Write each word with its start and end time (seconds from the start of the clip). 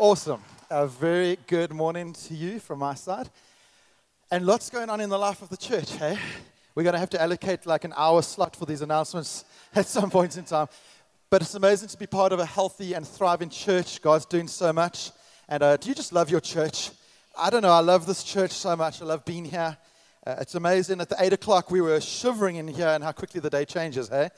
Awesome. 0.00 0.40
A 0.70 0.86
very 0.86 1.38
good 1.48 1.72
morning 1.72 2.12
to 2.12 2.34
you 2.34 2.60
from 2.60 2.78
my 2.78 2.94
side. 2.94 3.28
And 4.30 4.46
lots 4.46 4.70
going 4.70 4.90
on 4.90 5.00
in 5.00 5.10
the 5.10 5.18
life 5.18 5.42
of 5.42 5.48
the 5.48 5.56
church, 5.56 5.90
hey? 5.96 6.16
We're 6.76 6.84
going 6.84 6.92
to 6.92 7.00
have 7.00 7.10
to 7.10 7.20
allocate 7.20 7.66
like 7.66 7.82
an 7.82 7.92
hour 7.96 8.22
slot 8.22 8.54
for 8.54 8.64
these 8.64 8.80
announcements 8.80 9.44
at 9.74 9.86
some 9.86 10.08
point 10.08 10.36
in 10.36 10.44
time. 10.44 10.68
But 11.30 11.42
it's 11.42 11.56
amazing 11.56 11.88
to 11.88 11.98
be 11.98 12.06
part 12.06 12.32
of 12.32 12.38
a 12.38 12.46
healthy 12.46 12.94
and 12.94 13.04
thriving 13.04 13.50
church. 13.50 14.00
God's 14.00 14.24
doing 14.24 14.46
so 14.46 14.72
much. 14.72 15.10
And 15.48 15.64
uh, 15.64 15.76
do 15.78 15.88
you 15.88 15.96
just 15.96 16.12
love 16.12 16.30
your 16.30 16.40
church? 16.40 16.92
I 17.36 17.50
don't 17.50 17.62
know. 17.62 17.72
I 17.72 17.80
love 17.80 18.06
this 18.06 18.22
church 18.22 18.52
so 18.52 18.76
much. 18.76 19.02
I 19.02 19.04
love 19.04 19.24
being 19.24 19.46
here. 19.46 19.76
Uh, 20.24 20.36
it's 20.40 20.54
amazing. 20.54 21.00
At 21.00 21.08
the 21.08 21.16
8 21.18 21.32
o'clock, 21.32 21.72
we 21.72 21.80
were 21.80 22.00
shivering 22.00 22.54
in 22.54 22.68
here 22.68 22.86
and 22.86 23.02
how 23.02 23.10
quickly 23.10 23.40
the 23.40 23.50
day 23.50 23.64
changes, 23.64 24.08
hey? 24.10 24.28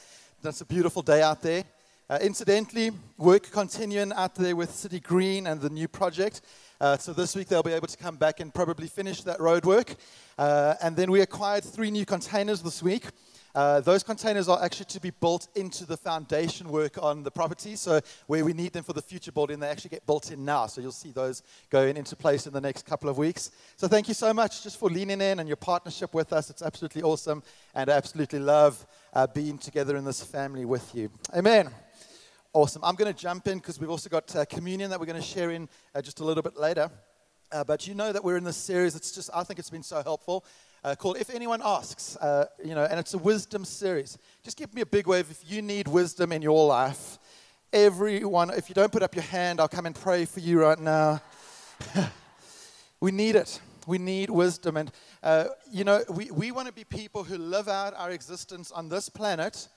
That's 0.41 0.63
a 0.63 0.65
beautiful 0.65 1.03
day 1.03 1.21
out 1.21 1.43
there. 1.43 1.65
Uh, 2.11 2.19
incidentally, 2.23 2.91
work 3.19 3.49
continuing 3.53 4.13
out 4.15 4.35
there 4.35 4.57
with 4.57 4.75
City 4.75 4.99
Green 4.99 5.47
and 5.47 5.61
the 5.61 5.71
new 5.71 5.87
project. 5.87 6.41
Uh, 6.81 6.97
so 6.97 7.13
this 7.13 7.37
week 7.37 7.47
they'll 7.47 7.63
be 7.63 7.73
able 7.73 7.87
to 7.87 7.97
come 7.97 8.17
back 8.17 8.41
and 8.41 8.53
probably 8.53 8.89
finish 8.89 9.23
that 9.23 9.41
road 9.41 9.65
work. 9.65 9.95
Uh, 10.37 10.75
and 10.83 10.97
then 10.97 11.09
we 11.09 11.21
acquired 11.21 11.63
three 11.63 11.89
new 11.89 12.05
containers 12.05 12.63
this 12.63 12.83
week. 12.83 13.05
Uh, 13.55 13.79
those 13.79 14.03
containers 14.03 14.49
are 14.49 14.61
actually 14.61 14.87
to 14.87 15.01
be 15.01 15.11
built 15.11 15.47
into 15.55 15.87
the 15.87 15.97
foundation 15.97 16.69
work 16.69 17.01
on 17.01 17.23
the 17.23 17.31
property. 17.31 17.77
So 17.77 18.01
where 18.27 18.45
we 18.45 18.55
need 18.55 18.73
them 18.73 18.83
for 18.83 18.93
the 18.93 19.03
future 19.03 19.31
building, 19.31 19.61
they 19.61 19.69
actually 19.69 19.91
get 19.91 20.05
built 20.05 20.33
in 20.33 20.45
now. 20.45 20.67
So 20.67 20.81
you'll 20.81 20.91
see 20.91 21.13
those 21.13 21.45
going 21.71 21.97
into 21.97 22.17
place 22.17 22.45
in 22.45 22.53
the 22.53 22.61
next 22.61 22.87
couple 22.87 23.09
of 23.09 23.19
weeks. 23.19 23.53
So 23.77 23.87
thank 23.87 24.09
you 24.09 24.15
so 24.15 24.35
much 24.35 24.65
just 24.65 24.81
for 24.81 24.91
leaning 24.91 25.21
in 25.21 25.39
and 25.39 25.49
your 25.49 25.57
partnership 25.57 26.13
with 26.13 26.33
us. 26.33 26.51
It's 26.51 26.63
absolutely 26.63 27.03
awesome, 27.03 27.45
and 27.73 27.89
I 27.89 27.93
absolutely 27.93 28.41
love 28.41 28.85
uh, 29.13 29.29
being 29.29 29.59
together 29.59 29.97
in 29.97 30.05
this 30.05 30.25
family 30.25 30.65
with 30.65 30.93
you. 30.93 31.09
Amen. 31.37 31.71
Awesome. 32.53 32.83
I'm 32.85 32.97
going 32.97 33.13
to 33.13 33.17
jump 33.17 33.47
in 33.47 33.59
because 33.59 33.79
we've 33.79 33.91
also 33.91 34.11
got 34.11 34.35
uh, 34.35 34.45
communion 34.45 34.91
that 34.91 34.99
we're 34.99 35.07
going 35.07 35.21
to 35.21 35.25
share 35.25 35.53
in 35.53 35.69
uh, 35.95 36.03
just 36.03 36.19
a 36.19 36.25
little 36.25 36.43
bit 36.43 36.57
later. 36.57 36.91
Uh, 37.53 37.63
but 37.63 37.87
you 37.87 37.95
know 37.95 38.13
that 38.13 38.25
we're 38.25 38.37
in 38.37 38.43
this 38.43 38.57
series. 38.57 38.97
It's 38.97 39.13
just, 39.13 39.31
I 39.33 39.45
think 39.45 39.61
it's 39.61 39.71
been 39.71 39.85
so 39.85 40.03
helpful. 40.03 40.45
Uh, 40.83 40.97
called 40.97 41.17
If 41.19 41.33
Anyone 41.33 41.61
Asks, 41.65 42.17
uh, 42.17 42.47
you 42.65 42.75
know, 42.75 42.83
and 42.83 42.99
it's 42.99 43.15
a 43.15 43.19
wisdom 43.19 43.65
series. 43.65 44.19
Just 44.43 44.57
give 44.57 44.75
me 44.75 44.81
a 44.81 44.87
big 44.87 45.07
wave 45.07 45.31
if 45.31 45.49
you 45.49 45.63
need 45.63 45.87
wisdom 45.87 46.33
in 46.33 46.43
your 46.43 46.67
life. 46.67 47.19
Everyone, 47.73 48.51
if 48.51 48.69
you 48.69 48.75
don't 48.75 48.91
put 48.91 49.05
up 49.05 49.15
your 49.15 49.23
hand, 49.23 49.61
I'll 49.61 49.69
come 49.69 49.87
and 49.87 49.95
pray 49.95 50.25
for 50.25 50.41
you 50.41 50.61
right 50.61 50.81
now. 50.81 51.23
we 53.01 53.13
need 53.13 53.37
it. 53.37 53.61
We 53.87 53.99
need 53.99 54.29
wisdom. 54.29 54.77
And, 54.77 54.91
uh, 55.23 55.45
you 55.71 55.85
know, 55.85 56.03
we, 56.11 56.33
we 56.33 56.51
want 56.51 56.67
to 56.67 56.75
be 56.75 56.83
people 56.83 57.23
who 57.23 57.39
live 57.39 57.69
out 57.69 57.95
our 57.97 58.11
existence 58.11 58.73
on 58.73 58.89
this 58.89 59.09
planet 59.09 59.69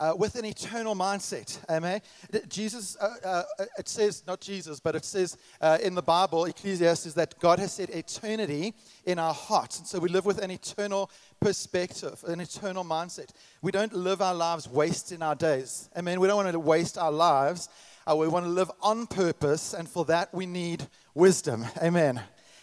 uh, 0.00 0.14
with 0.16 0.34
an 0.36 0.44
eternal 0.44 0.94
mindset. 0.94 1.58
Amen. 1.68 2.00
Jesus, 2.48 2.96
uh, 3.00 3.14
uh, 3.24 3.42
it 3.78 3.88
says, 3.88 4.22
not 4.26 4.40
Jesus, 4.40 4.80
but 4.80 4.94
it 4.94 5.04
says 5.04 5.36
uh, 5.60 5.78
in 5.82 5.94
the 5.94 6.02
Bible, 6.02 6.44
Ecclesiastes, 6.44 7.14
that 7.14 7.38
God 7.38 7.58
has 7.58 7.72
set 7.72 7.90
eternity 7.90 8.74
in 9.04 9.18
our 9.18 9.34
hearts. 9.34 9.78
And 9.78 9.86
so 9.86 9.98
we 9.98 10.08
live 10.08 10.26
with 10.26 10.38
an 10.38 10.50
eternal 10.50 11.10
perspective, 11.40 12.22
an 12.26 12.40
eternal 12.40 12.84
mindset. 12.84 13.30
We 13.62 13.72
don't 13.72 13.92
live 13.92 14.20
our 14.20 14.34
lives 14.34 14.68
wasting 14.68 15.22
our 15.22 15.34
days. 15.34 15.88
Amen. 15.96 16.20
We 16.20 16.28
don't 16.28 16.36
want 16.36 16.52
to 16.52 16.60
waste 16.60 16.98
our 16.98 17.12
lives. 17.12 17.68
Uh, 18.08 18.16
we 18.16 18.28
want 18.28 18.44
to 18.44 18.50
live 18.50 18.70
on 18.80 19.06
purpose, 19.06 19.74
and 19.74 19.88
for 19.88 20.04
that 20.04 20.32
we 20.32 20.46
need 20.46 20.86
wisdom. 21.14 21.64
Amen. 21.82 22.20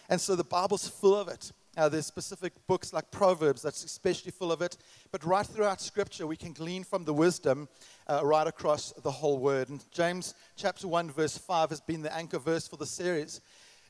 And 0.08 0.20
so 0.20 0.36
the 0.36 0.44
Bible's 0.44 0.88
full 0.88 1.14
of 1.14 1.28
it. 1.28 1.52
Uh, 1.76 1.88
there's 1.88 2.06
specific 2.06 2.52
books 2.66 2.92
like 2.92 3.10
Proverbs 3.10 3.62
that's 3.62 3.84
especially 3.84 4.30
full 4.30 4.52
of 4.52 4.62
it. 4.62 4.76
But 5.10 5.24
right 5.24 5.46
throughout 5.46 5.80
Scripture, 5.80 6.26
we 6.26 6.36
can 6.36 6.52
glean 6.52 6.84
from 6.84 7.04
the 7.04 7.12
wisdom 7.12 7.68
uh, 8.06 8.20
right 8.22 8.46
across 8.46 8.92
the 8.92 9.10
whole 9.10 9.38
Word. 9.38 9.68
And 9.70 9.84
James 9.90 10.34
chapter 10.56 10.86
1, 10.86 11.10
verse 11.10 11.36
5 11.36 11.70
has 11.70 11.80
been 11.80 12.02
the 12.02 12.14
anchor 12.14 12.38
verse 12.38 12.68
for 12.68 12.76
the 12.76 12.86
series. 12.86 13.40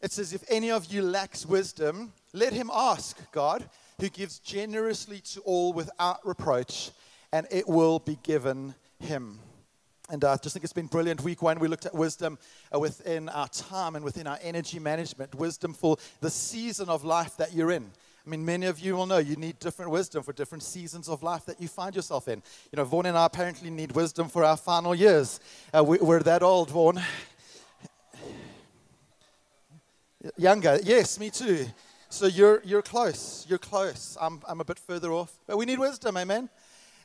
It 0.00 0.12
says, 0.12 0.32
If 0.32 0.44
any 0.50 0.70
of 0.70 0.92
you 0.92 1.02
lacks 1.02 1.44
wisdom, 1.44 2.12
let 2.32 2.52
him 2.52 2.70
ask 2.72 3.18
God, 3.32 3.68
who 4.00 4.08
gives 4.08 4.38
generously 4.38 5.20
to 5.20 5.40
all 5.40 5.72
without 5.72 6.26
reproach, 6.26 6.90
and 7.32 7.46
it 7.50 7.68
will 7.68 7.98
be 7.98 8.18
given 8.22 8.74
him. 8.98 9.38
And 10.10 10.22
uh, 10.22 10.32
I 10.32 10.36
just 10.36 10.52
think 10.52 10.64
it's 10.64 10.72
been 10.72 10.86
brilliant. 10.86 11.22
Week 11.22 11.40
one, 11.40 11.58
we 11.58 11.66
looked 11.66 11.86
at 11.86 11.94
wisdom 11.94 12.38
uh, 12.74 12.78
within 12.78 13.30
our 13.30 13.48
time 13.48 13.96
and 13.96 14.04
within 14.04 14.26
our 14.26 14.38
energy 14.42 14.78
management, 14.78 15.34
wisdom 15.34 15.72
for 15.72 15.96
the 16.20 16.28
season 16.28 16.90
of 16.90 17.04
life 17.04 17.38
that 17.38 17.54
you're 17.54 17.70
in. 17.70 17.90
I 18.26 18.30
mean, 18.30 18.44
many 18.44 18.66
of 18.66 18.78
you 18.78 18.96
will 18.96 19.06
know 19.06 19.18
you 19.18 19.36
need 19.36 19.58
different 19.58 19.90
wisdom 19.90 20.22
for 20.22 20.32
different 20.32 20.62
seasons 20.62 21.08
of 21.08 21.22
life 21.22 21.46
that 21.46 21.60
you 21.60 21.68
find 21.68 21.96
yourself 21.96 22.28
in. 22.28 22.42
You 22.70 22.76
know, 22.76 22.84
Vaughan 22.84 23.06
and 23.06 23.16
I 23.16 23.26
apparently 23.26 23.70
need 23.70 23.92
wisdom 23.92 24.28
for 24.28 24.44
our 24.44 24.56
final 24.56 24.94
years. 24.94 25.40
Uh, 25.72 25.84
we, 25.84 25.98
are 25.98 26.20
that 26.20 26.42
old, 26.42 26.70
Vaughan. 26.70 27.02
Younger, 30.36 30.80
yes, 30.82 31.18
me 31.18 31.30
too. 31.30 31.66
So 32.08 32.26
you're, 32.26 32.62
you're 32.64 32.82
close. 32.82 33.44
You're 33.48 33.58
close. 33.58 34.16
I'm, 34.20 34.40
I'm 34.48 34.60
a 34.60 34.64
bit 34.64 34.78
further 34.78 35.12
off. 35.12 35.38
But 35.46 35.58
we 35.58 35.64
need 35.64 35.78
wisdom, 35.78 36.16
amen? 36.16 36.48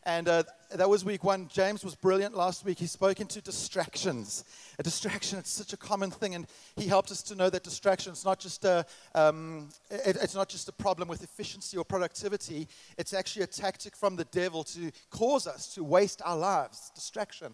And 0.10 0.28
uh, 0.28 0.42
that 0.74 0.90
was 0.90 1.06
week 1.06 1.24
one. 1.24 1.48
James 1.54 1.84
was 1.84 1.94
brilliant 1.94 2.36
last 2.36 2.66
week. 2.66 2.80
He 2.80 2.88
spoke 2.88 3.20
into 3.20 3.42
distractions. 3.42 4.44
A 4.80 4.84
distraction, 4.84 5.38
it's 5.38 5.52
such 5.52 5.72
a 5.72 5.78
common 5.78 6.10
thing. 6.10 6.34
And 6.34 6.48
he 6.76 6.88
helped 6.88 7.12
us 7.12 7.22
to 7.24 7.36
know 7.36 7.48
that 7.52 7.64
distraction 7.64 8.14
is 8.14 8.26
not 8.26 8.40
just 8.40 8.66
a, 8.66 8.88
um, 9.14 9.70
it, 9.92 10.18
it's 10.20 10.34
not 10.34 10.50
just 10.50 10.68
a 10.68 10.72
problem 10.72 11.10
with 11.10 11.24
efficiency 11.24 11.78
or 11.78 11.86
productivity. 11.86 12.68
It's 12.98 13.14
actually 13.14 13.44
a 13.44 13.48
tactic 13.48 13.96
from 13.96 14.16
the 14.16 14.26
devil 14.26 14.64
to 14.64 14.92
cause 15.12 15.46
us 15.46 15.76
to 15.76 15.84
waste 15.84 16.24
our 16.26 16.38
lives. 16.38 16.92
Distraction. 16.96 17.54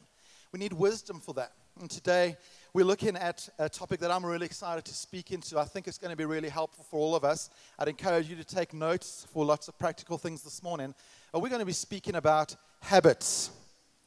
We 0.54 0.60
need 0.60 0.72
wisdom 0.72 1.20
for 1.20 1.34
that. 1.34 1.52
And 1.82 1.92
today, 1.92 2.38
we're 2.74 2.86
looking 2.86 3.18
at 3.18 3.50
a 3.60 3.68
topic 3.68 4.00
that 4.00 4.12
I'm 4.12 4.26
really 4.26 4.46
excited 4.46 4.86
to 4.86 4.94
speak 4.94 5.32
into. 5.32 5.60
I 5.60 5.66
think 5.66 5.90
it's 5.90 5.98
going 5.98 6.12
to 6.12 6.16
be 6.16 6.24
really 6.24 6.48
helpful 6.48 6.86
for 6.90 6.98
all 7.02 7.16
of 7.18 7.26
us. 7.26 7.50
I'd 7.78 7.90
encourage 7.90 8.30
you 8.30 8.38
to 8.38 8.46
take 8.46 8.74
notes 8.74 9.28
for 9.34 9.44
lots 9.44 9.68
of 9.68 9.78
practical 9.78 10.18
things 10.18 10.42
this 10.42 10.64
morning 10.64 10.96
are 11.34 11.42
we 11.42 11.50
going 11.50 11.60
to 11.60 11.66
be 11.66 11.74
speaking 11.74 12.16
about 12.16 12.56
habits. 12.82 13.50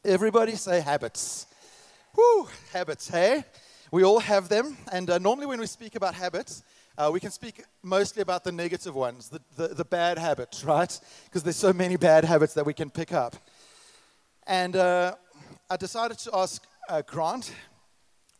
Everybody 0.04 0.54
say 0.54 0.80
habits. 0.80 1.46
Whoo, 2.16 2.48
habits, 2.72 3.08
hey? 3.08 3.44
We 3.90 4.04
all 4.04 4.20
have 4.20 4.48
them. 4.48 4.76
And 4.92 5.10
uh, 5.10 5.18
normally, 5.18 5.46
when 5.46 5.60
we 5.60 5.66
speak 5.66 5.94
about 5.94 6.14
habits, 6.14 6.62
uh, 6.96 7.10
we 7.12 7.20
can 7.20 7.30
speak 7.30 7.64
mostly 7.82 8.22
about 8.22 8.44
the 8.44 8.52
negative 8.52 8.94
ones, 8.94 9.28
the, 9.28 9.40
the, 9.56 9.74
the 9.74 9.84
bad 9.84 10.18
habits, 10.18 10.64
right? 10.64 10.98
Because 11.24 11.42
there's 11.42 11.56
so 11.56 11.72
many 11.72 11.96
bad 11.96 12.24
habits 12.24 12.54
that 12.54 12.64
we 12.64 12.74
can 12.74 12.90
pick 12.90 13.12
up. 13.12 13.36
And 14.46 14.76
uh, 14.76 15.14
I 15.68 15.76
decided 15.76 16.18
to 16.20 16.30
ask 16.34 16.66
uh, 16.88 17.02
Grant. 17.02 17.52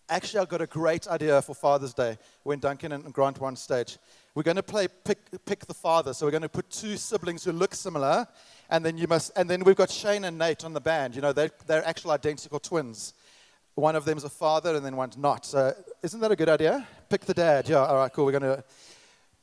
Actually, 0.09 0.41
I 0.41 0.45
got 0.47 0.63
a 0.63 0.67
great 0.67 1.07
idea 1.07 1.43
for 1.43 1.55
Father's 1.55 1.93
Day 1.93 2.17
when 2.45 2.59
Duncan 2.59 2.93
and 2.93 3.13
Grant 3.13 3.39
were 3.41 3.47
on 3.47 3.57
stage. 3.57 3.99
We're 4.35 4.43
going 4.43 4.57
to 4.57 4.63
play 4.63 4.89
pick, 5.05 5.19
pick 5.45 5.67
the 5.67 5.75
father. 5.75 6.15
So 6.15 6.25
we're 6.25 6.31
going 6.31 6.43
to 6.43 6.49
put 6.49 6.71
two 6.71 6.97
siblings 6.97 7.45
who 7.45 7.53
look 7.53 7.75
similar 7.75 8.27
and 8.71 8.85
then 8.85 8.99
you 8.99 9.07
must, 9.09 9.33
and 9.37 9.49
then 9.49 9.65
we've 9.65 9.77
got 9.77 9.91
Shane 9.91 10.25
and 10.25 10.39
Nate 10.39 10.65
on 10.65 10.75
the 10.75 10.81
band. 10.81 11.15
You 11.15 11.23
know, 11.23 11.33
they're, 11.33 11.51
they're 11.67 11.87
actual 11.87 12.11
identical 12.11 12.61
twins. 12.61 13.15
One 13.75 13.97
of 13.97 14.05
them 14.05 14.19
is 14.19 14.25
a 14.25 14.29
father, 14.29 14.75
and 14.75 14.85
then 14.85 14.97
one's 14.97 15.17
not. 15.17 15.47
So 15.47 15.73
isn't 16.03 16.21
that 16.21 16.33
a 16.33 16.37
good 16.37 16.49
idea? 16.49 16.87
Pick 17.09 17.23
the 17.23 17.35
dad. 17.35 17.69
Yeah. 17.69 17.87
All 17.87 17.97
right. 17.97 18.13
Cool. 18.13 18.27
We're 18.27 18.33
gonna. 18.33 18.65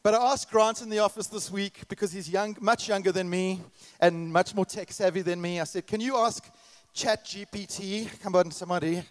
But 0.03 0.13
I 0.13 0.33
asked 0.33 0.51
Grant 0.51 0.81
in 0.81 0.89
the 0.89 0.99
office 0.99 1.27
this 1.27 1.49
week 1.49 1.87
because 1.87 2.11
he's 2.11 2.29
young, 2.29 2.55
much 2.59 2.89
younger 2.89 3.11
than 3.11 3.29
me, 3.29 3.61
and 3.99 4.31
much 4.31 4.53
more 4.53 4.65
tech 4.65 4.91
savvy 4.91 5.21
than 5.21 5.41
me. 5.41 5.59
I 5.61 5.63
said, 5.63 5.87
"Can 5.87 6.01
you 6.01 6.17
ask 6.17 6.45
ChatGPT? 6.93 8.21
Come 8.21 8.35
on, 8.35 8.51
somebody." 8.51 9.03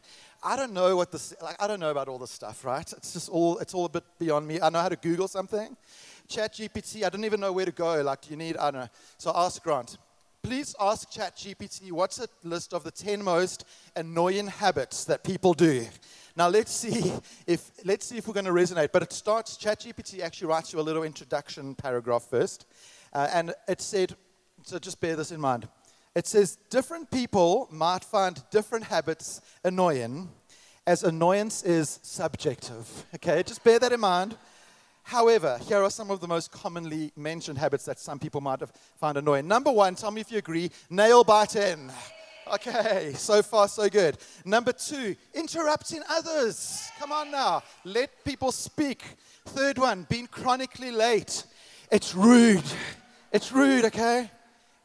I 0.47 0.57
don't 0.57 0.75
know 0.75 0.95
what 0.95 1.11
this. 1.11 1.33
Like, 1.43 1.57
I 1.61 1.67
don't 1.67 1.81
know 1.81 1.91
about 1.91 2.09
all 2.09 2.19
this 2.19 2.31
stuff, 2.31 2.63
right? 2.63 2.93
It's 2.93 3.15
just 3.15 3.31
all. 3.31 3.57
It's 3.59 3.73
all 3.73 3.87
a 3.87 3.89
bit 3.89 4.05
beyond 4.19 4.47
me. 4.47 4.61
I 4.61 4.69
know 4.69 4.81
how 4.81 4.91
to 4.91 4.97
Google 4.97 5.27
something. 5.27 5.75
ChatGPT. 6.29 7.05
I 7.05 7.09
don't 7.09 7.25
even 7.25 7.41
know 7.41 7.53
where 7.53 7.67
to 7.67 7.73
go. 7.73 8.03
Like, 8.03 8.31
you 8.31 8.37
need. 8.37 8.57
I 8.57 8.71
don't 8.71 8.83
know. 8.83 8.89
So 9.19 9.31
I 9.31 9.47
asked 9.47 9.63
Grant 9.63 9.99
please 10.45 10.77
ask 10.79 11.11
ChatGPT 11.11 11.91
what's 11.91 12.19
a 12.19 12.29
list 12.43 12.75
of 12.75 12.85
the 12.85 12.91
10 12.91 13.25
most 13.25 13.65
annoying 13.97 14.47
habits 14.47 15.07
that 15.07 15.25
people 15.25 15.55
do. 15.55 15.87
Now 16.37 16.49
let's 16.49 16.71
see 16.71 17.15
if 17.47 17.71
let's 17.85 18.07
see 18.07 18.19
if 18.19 18.29
we're 18.29 18.35
going 18.35 18.45
to 18.45 18.53
resonate. 18.53 18.91
But 18.93 19.03
it 19.03 19.13
starts. 19.13 19.57
ChatGPT 19.57 20.21
actually 20.21 20.49
writes 20.49 20.73
you 20.73 20.81
a 20.81 20.83
little 20.83 21.03
introduction 21.03 21.75
paragraph 21.75 22.25
first, 22.25 22.67
uh, 23.15 23.29
and 23.33 23.55
it 23.67 23.81
said. 23.81 24.15
So 24.65 24.79
just 24.79 25.01
bear 25.01 25.17
this 25.17 25.31
in 25.31 25.41
mind. 25.41 25.69
It 26.15 26.27
says 26.27 26.59
different 26.71 27.11
people 27.11 27.69
might 27.71 28.05
find 28.05 28.43
different 28.51 28.85
habits 28.85 29.41
annoying, 29.65 30.31
as 30.87 31.05
annoyance 31.05 31.63
is 31.63 32.01
subjective. 32.03 33.07
Okay, 33.15 33.43
just 33.43 33.65
bear 33.65 33.79
that 33.79 33.93
in 33.93 34.01
mind. 34.01 34.37
However, 35.05 35.61
here 35.69 35.83
are 35.83 35.91
some 35.91 36.11
of 36.11 36.21
the 36.21 36.27
most 36.27 36.51
commonly 36.51 37.13
mentioned 37.15 37.59
habits 37.59 37.85
that 37.85 38.01
some 38.01 38.19
people 38.19 38.41
might 38.41 38.61
have 38.61 38.73
found 38.97 39.19
annoying. 39.19 39.47
Number 39.47 39.71
one, 39.71 39.95
tell 39.95 40.11
me 40.11 40.23
if 40.23 40.33
you 40.33 40.39
agree, 40.39 40.71
nail 40.89 41.23
biting. 41.23 41.93
Okay, 42.53 43.13
so 43.17 43.43
far 43.43 43.69
so 43.69 43.89
good. 43.89 44.19
Number 44.45 44.73
two, 44.73 45.15
interrupting 45.35 46.03
others. 46.11 46.91
Come 46.99 47.13
on 47.13 47.31
now, 47.31 47.63
let 47.85 48.25
people 48.25 48.51
speak. 48.53 49.03
Third 49.47 49.79
one, 49.79 50.07
being 50.09 50.27
chronically 50.27 50.91
late. 50.91 51.45
It's 51.91 52.15
rude. 52.15 52.65
It's 53.33 53.53
rude, 53.53 53.85
okay? 53.87 54.31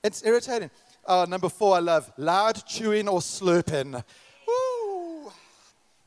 It's 0.04 0.26
irritating. 0.26 0.70
Uh, 1.06 1.26
number 1.28 1.50
four, 1.50 1.76
I 1.76 1.80
love 1.80 2.12
loud 2.18 2.62
chewing 2.66 3.08
or 3.08 3.20
slurping. 3.20 4.04
Woo. 4.48 5.32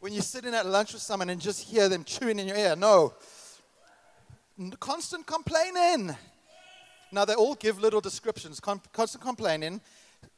when 0.01 0.13
you're 0.13 0.23
sitting 0.23 0.55
at 0.55 0.67
lunch 0.67 0.93
with 0.93 1.03
someone 1.03 1.31
and 1.31 1.41
just 1.41 1.63
hear 1.63 1.89
them 1.89 2.05
chewing 2.05 2.39
in 2.39 2.49
your 2.49 2.57
ear. 2.57 2.77
No. 2.77 3.15
Constant 4.81 5.27
complaining. 5.27 6.15
Now, 7.11 7.25
they 7.25 7.35
all 7.35 7.55
give 7.55 7.81
little 7.81 8.01
descriptions. 8.01 8.61
Con- 8.61 8.81
constant 8.93 9.23
complaining, 9.25 9.81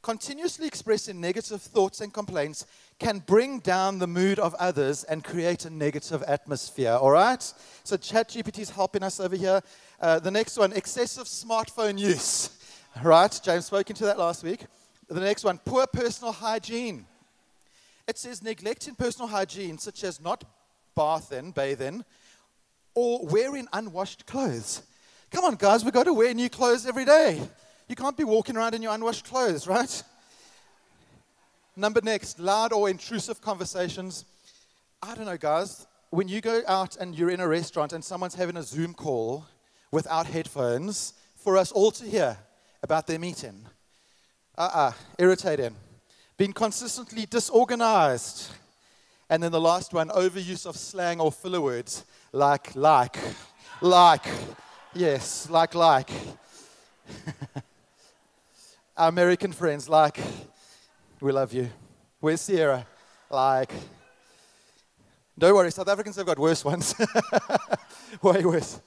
continuously 0.01 0.67
expressing 0.67 1.19
negative 1.19 1.61
thoughts 1.61 2.01
and 2.01 2.13
complaints 2.13 2.65
can 2.97 3.19
bring 3.19 3.59
down 3.59 3.99
the 3.99 4.07
mood 4.07 4.39
of 4.39 4.53
others 4.55 5.03
and 5.03 5.23
create 5.23 5.65
a 5.65 5.69
negative 5.69 6.23
atmosphere. 6.27 6.93
All 6.93 7.11
right? 7.11 7.41
So, 7.83 7.97
ChatGPT 7.97 8.59
is 8.59 8.69
helping 8.69 9.03
us 9.03 9.19
over 9.19 9.35
here. 9.35 9.61
Uh, 9.99 10.19
the 10.19 10.31
next 10.31 10.57
one 10.57 10.73
excessive 10.73 11.25
smartphone 11.25 11.97
use. 11.97 12.49
Right? 13.03 13.37
James 13.43 13.65
spoke 13.65 13.89
into 13.89 14.05
that 14.05 14.17
last 14.17 14.41
week. 14.41 14.67
The 15.09 15.19
next 15.19 15.43
one 15.43 15.57
poor 15.65 15.85
personal 15.85 16.31
hygiene. 16.31 17.05
It 18.07 18.17
says 18.17 18.41
neglecting 18.41 18.95
personal 18.95 19.27
hygiene, 19.27 19.77
such 19.77 20.05
as 20.05 20.21
not 20.21 20.45
bathing, 20.95 21.51
bathing, 21.51 22.05
or 22.95 23.25
wearing 23.27 23.67
unwashed 23.73 24.25
clothes. 24.25 24.81
Come 25.29 25.45
on, 25.45 25.55
guys, 25.55 25.83
we've 25.83 25.93
got 25.93 26.05
to 26.05 26.13
wear 26.13 26.33
new 26.33 26.49
clothes 26.49 26.85
every 26.85 27.05
day. 27.05 27.41
You 27.87 27.95
can't 27.95 28.17
be 28.17 28.23
walking 28.23 28.55
around 28.55 28.73
in 28.73 28.81
your 28.81 28.93
unwashed 28.93 29.25
clothes, 29.25 29.67
right? 29.67 30.03
Number 31.75 31.99
next, 32.01 32.39
loud 32.39 32.71
or 32.71 32.89
intrusive 32.89 33.41
conversations. 33.41 34.23
I 35.03 35.13
don't 35.13 35.25
know, 35.25 35.37
guys. 35.37 35.85
When 36.09 36.29
you 36.29 36.39
go 36.39 36.61
out 36.67 36.95
and 36.95 37.13
you're 37.13 37.29
in 37.29 37.41
a 37.41 37.47
restaurant 37.47 37.91
and 37.91 38.03
someone's 38.03 38.35
having 38.35 38.55
a 38.55 38.63
Zoom 38.63 38.93
call 38.93 39.45
without 39.91 40.25
headphones 40.25 41.13
for 41.35 41.57
us 41.57 41.71
all 41.71 41.91
to 41.91 42.05
hear 42.05 42.37
about 42.81 43.05
their 43.07 43.19
meeting. 43.19 43.65
Uh 44.57 44.61
uh-uh, 44.61 44.79
uh, 44.79 44.91
irritating. 45.19 45.75
Being 46.37 46.53
consistently 46.53 47.25
disorganized. 47.25 48.51
And 49.29 49.43
then 49.43 49.51
the 49.51 49.59
last 49.59 49.93
one, 49.93 50.09
overuse 50.09 50.65
of 50.65 50.77
slang 50.77 51.19
or 51.19 51.31
filler 51.31 51.59
words 51.59 52.05
like, 52.35 52.75
like, 52.75 53.17
like. 53.81 54.25
Yes, 54.93 55.49
like, 55.49 55.73
like. 55.73 56.09
Our 58.97 59.09
American 59.09 59.53
friends, 59.53 59.87
like, 59.87 60.19
we 61.21 61.31
love 61.31 61.53
you. 61.53 61.69
Where's 62.19 62.41
Sierra? 62.41 62.85
Like, 63.29 63.71
don't 65.37 65.55
worry, 65.55 65.71
South 65.71 65.87
Africans 65.87 66.17
have 66.17 66.25
got 66.25 66.37
worse 66.37 66.63
ones. 66.65 66.93
Way 68.21 68.43
worse. 68.43 68.81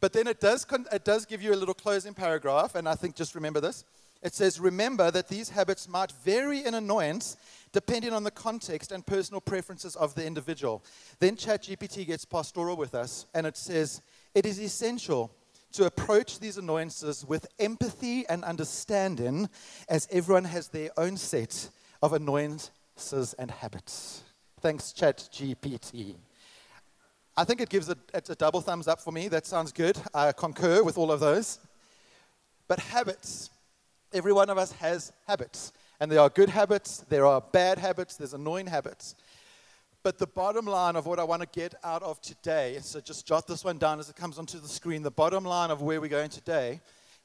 But 0.00 0.14
then 0.14 0.26
it 0.26 0.40
does, 0.40 0.64
con- 0.64 0.86
it 0.90 1.04
does 1.04 1.26
give 1.26 1.42
you 1.42 1.52
a 1.52 1.56
little 1.56 1.74
closing 1.74 2.14
paragraph, 2.14 2.74
and 2.74 2.88
I 2.88 2.94
think 2.94 3.14
just 3.14 3.34
remember 3.34 3.60
this. 3.60 3.84
It 4.22 4.34
says, 4.34 4.60
Remember 4.60 5.10
that 5.10 5.28
these 5.28 5.48
habits 5.48 5.88
might 5.88 6.12
vary 6.12 6.64
in 6.64 6.74
annoyance 6.74 7.36
depending 7.72 8.12
on 8.12 8.24
the 8.24 8.30
context 8.30 8.92
and 8.92 9.06
personal 9.06 9.40
preferences 9.40 9.96
of 9.96 10.14
the 10.14 10.26
individual. 10.26 10.82
Then 11.20 11.36
ChatGPT 11.36 12.06
gets 12.06 12.24
pastoral 12.24 12.76
with 12.76 12.94
us, 12.94 13.26
and 13.34 13.46
it 13.46 13.56
says, 13.56 14.02
It 14.34 14.44
is 14.44 14.60
essential 14.60 15.30
to 15.72 15.86
approach 15.86 16.40
these 16.40 16.58
annoyances 16.58 17.24
with 17.24 17.46
empathy 17.58 18.26
and 18.28 18.44
understanding, 18.44 19.48
as 19.88 20.08
everyone 20.10 20.44
has 20.44 20.68
their 20.68 20.90
own 20.96 21.16
set 21.16 21.70
of 22.02 22.12
annoyances 22.12 23.34
and 23.38 23.50
habits. 23.50 24.22
Thanks, 24.60 24.92
ChatGPT. 24.92 26.16
I 27.36 27.44
think 27.44 27.60
it 27.60 27.68
gives 27.68 27.88
a, 27.88 27.96
a 28.12 28.34
double 28.34 28.60
thumbs 28.60 28.88
up 28.88 29.00
for 29.00 29.12
me. 29.12 29.28
That 29.28 29.46
sounds 29.46 29.72
good. 29.72 29.96
I 30.12 30.32
concur 30.32 30.82
with 30.82 30.98
all 30.98 31.12
of 31.12 31.20
those. 31.20 31.60
But 32.68 32.80
habits, 32.80 33.50
every 34.12 34.32
one 34.32 34.50
of 34.50 34.58
us 34.58 34.72
has 34.72 35.12
habits. 35.26 35.72
And 36.00 36.10
there 36.10 36.20
are 36.20 36.30
good 36.30 36.48
habits, 36.48 37.04
there 37.08 37.26
are 37.26 37.40
bad 37.40 37.78
habits, 37.78 38.16
there's 38.16 38.34
annoying 38.34 38.66
habits. 38.66 39.14
But 40.02 40.18
the 40.18 40.26
bottom 40.26 40.64
line 40.64 40.96
of 40.96 41.04
what 41.04 41.18
I 41.18 41.24
want 41.24 41.42
to 41.42 41.48
get 41.52 41.74
out 41.84 42.02
of 42.02 42.20
today, 42.22 42.78
so 42.80 43.00
just 43.00 43.26
jot 43.26 43.46
this 43.46 43.64
one 43.64 43.76
down 43.76 44.00
as 44.00 44.08
it 44.08 44.16
comes 44.16 44.38
onto 44.38 44.58
the 44.58 44.68
screen. 44.68 45.02
The 45.02 45.10
bottom 45.10 45.44
line 45.44 45.70
of 45.70 45.82
where 45.82 46.00
we're 46.00 46.08
going 46.08 46.30
today 46.30 46.80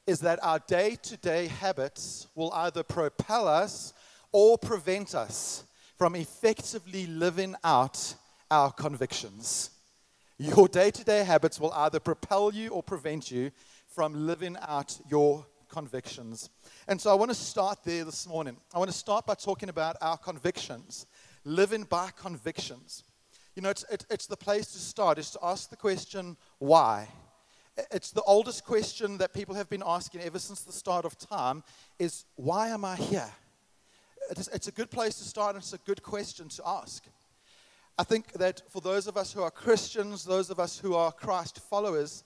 is 0.06 0.20
that 0.20 0.38
our 0.42 0.58
day 0.58 0.96
to 1.02 1.16
day 1.16 1.46
habits 1.46 2.28
will 2.34 2.52
either 2.52 2.82
propel 2.82 3.48
us 3.48 3.94
or 4.30 4.58
prevent 4.58 5.14
us 5.14 5.64
from 5.96 6.14
effectively 6.14 7.06
living 7.06 7.54
out 7.64 8.14
our 8.50 8.70
convictions. 8.70 9.70
Your 10.38 10.68
day 10.68 10.90
to 10.90 11.02
day 11.04 11.24
habits 11.24 11.58
will 11.58 11.72
either 11.72 11.98
propel 11.98 12.52
you 12.52 12.68
or 12.68 12.82
prevent 12.82 13.30
you 13.30 13.50
from 13.88 14.26
living 14.26 14.56
out 14.68 14.98
your 15.08 15.46
convictions. 15.76 16.48
And 16.88 16.98
so 16.98 17.10
I 17.10 17.14
want 17.14 17.30
to 17.30 17.34
start 17.34 17.80
there 17.84 18.02
this 18.02 18.26
morning. 18.26 18.56
I 18.74 18.78
want 18.78 18.90
to 18.90 18.96
start 18.96 19.26
by 19.26 19.34
talking 19.34 19.68
about 19.68 19.96
our 20.00 20.16
convictions 20.16 21.04
living 21.44 21.84
by 21.84 22.08
convictions. 22.16 23.04
You 23.54 23.60
know, 23.60 23.68
it's, 23.68 23.84
it, 23.90 24.06
it's 24.08 24.26
the 24.26 24.38
place 24.38 24.68
to 24.72 24.78
start, 24.78 25.18
is 25.18 25.30
to 25.32 25.38
ask 25.42 25.68
the 25.68 25.76
question, 25.76 26.38
why? 26.60 27.08
It's 27.90 28.10
the 28.10 28.22
oldest 28.22 28.64
question 28.64 29.18
that 29.18 29.34
people 29.34 29.54
have 29.54 29.68
been 29.68 29.82
asking 29.84 30.22
ever 30.22 30.38
since 30.38 30.62
the 30.62 30.72
start 30.72 31.04
of 31.04 31.18
time 31.18 31.62
is, 31.98 32.24
why 32.36 32.68
am 32.68 32.82
I 32.82 32.96
here? 32.96 33.30
It's, 34.30 34.48
it's 34.48 34.68
a 34.68 34.72
good 34.72 34.90
place 34.90 35.18
to 35.18 35.24
start, 35.24 35.56
and 35.56 35.62
it's 35.62 35.74
a 35.74 35.78
good 35.78 36.02
question 36.02 36.48
to 36.48 36.62
ask. 36.66 37.04
I 37.98 38.04
think 38.04 38.32
that 38.32 38.62
for 38.70 38.80
those 38.80 39.06
of 39.06 39.18
us 39.18 39.30
who 39.30 39.42
are 39.42 39.50
Christians, 39.50 40.24
those 40.24 40.48
of 40.48 40.58
us 40.58 40.78
who 40.78 40.94
are 40.94 41.12
Christ 41.12 41.60
followers, 41.60 42.24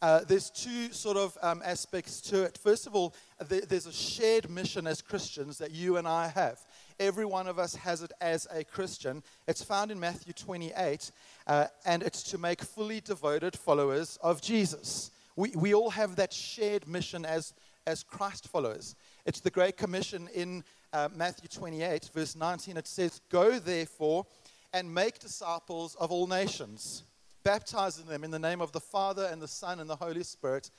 uh, 0.00 0.20
there's 0.28 0.50
two 0.50 0.92
sort 0.92 1.16
of 1.16 1.36
um, 1.42 1.60
aspects 1.64 2.20
to 2.20 2.44
it. 2.44 2.56
First 2.56 2.86
of 2.86 2.94
all, 2.94 3.14
there's 3.48 3.86
a 3.86 3.92
shared 3.92 4.48
mission 4.48 4.86
as 4.86 5.02
Christians 5.02 5.58
that 5.58 5.72
you 5.72 5.96
and 5.96 6.06
I 6.06 6.28
have. 6.28 6.60
Every 7.00 7.24
one 7.24 7.46
of 7.46 7.58
us 7.58 7.74
has 7.76 8.02
it 8.02 8.12
as 8.20 8.46
a 8.52 8.64
Christian. 8.64 9.22
It's 9.46 9.62
found 9.62 9.90
in 9.90 9.98
Matthew 9.98 10.32
28, 10.32 11.10
uh, 11.46 11.66
and 11.84 12.02
it's 12.02 12.22
to 12.24 12.38
make 12.38 12.62
fully 12.62 13.00
devoted 13.00 13.56
followers 13.56 14.18
of 14.22 14.40
Jesus. 14.40 15.10
We, 15.36 15.50
we 15.56 15.74
all 15.74 15.90
have 15.90 16.16
that 16.16 16.32
shared 16.32 16.88
mission 16.88 17.24
as, 17.24 17.54
as 17.86 18.02
Christ 18.02 18.48
followers. 18.48 18.96
It's 19.26 19.40
the 19.40 19.50
Great 19.50 19.76
Commission 19.76 20.28
in 20.34 20.64
uh, 20.92 21.08
Matthew 21.14 21.48
28, 21.48 22.10
verse 22.14 22.34
19. 22.34 22.76
It 22.76 22.86
says, 22.86 23.20
Go 23.30 23.58
therefore 23.58 24.26
and 24.72 24.92
make 24.92 25.18
disciples 25.18 25.94
of 25.96 26.10
all 26.10 26.26
nations, 26.26 27.04
baptizing 27.44 28.06
them 28.06 28.24
in 28.24 28.30
the 28.30 28.38
name 28.38 28.60
of 28.60 28.72
the 28.72 28.80
Father 28.80 29.28
and 29.30 29.40
the 29.40 29.48
Son 29.48 29.80
and 29.80 29.88
the 29.88 29.96
Holy 29.96 30.22
Spirit, 30.22 30.70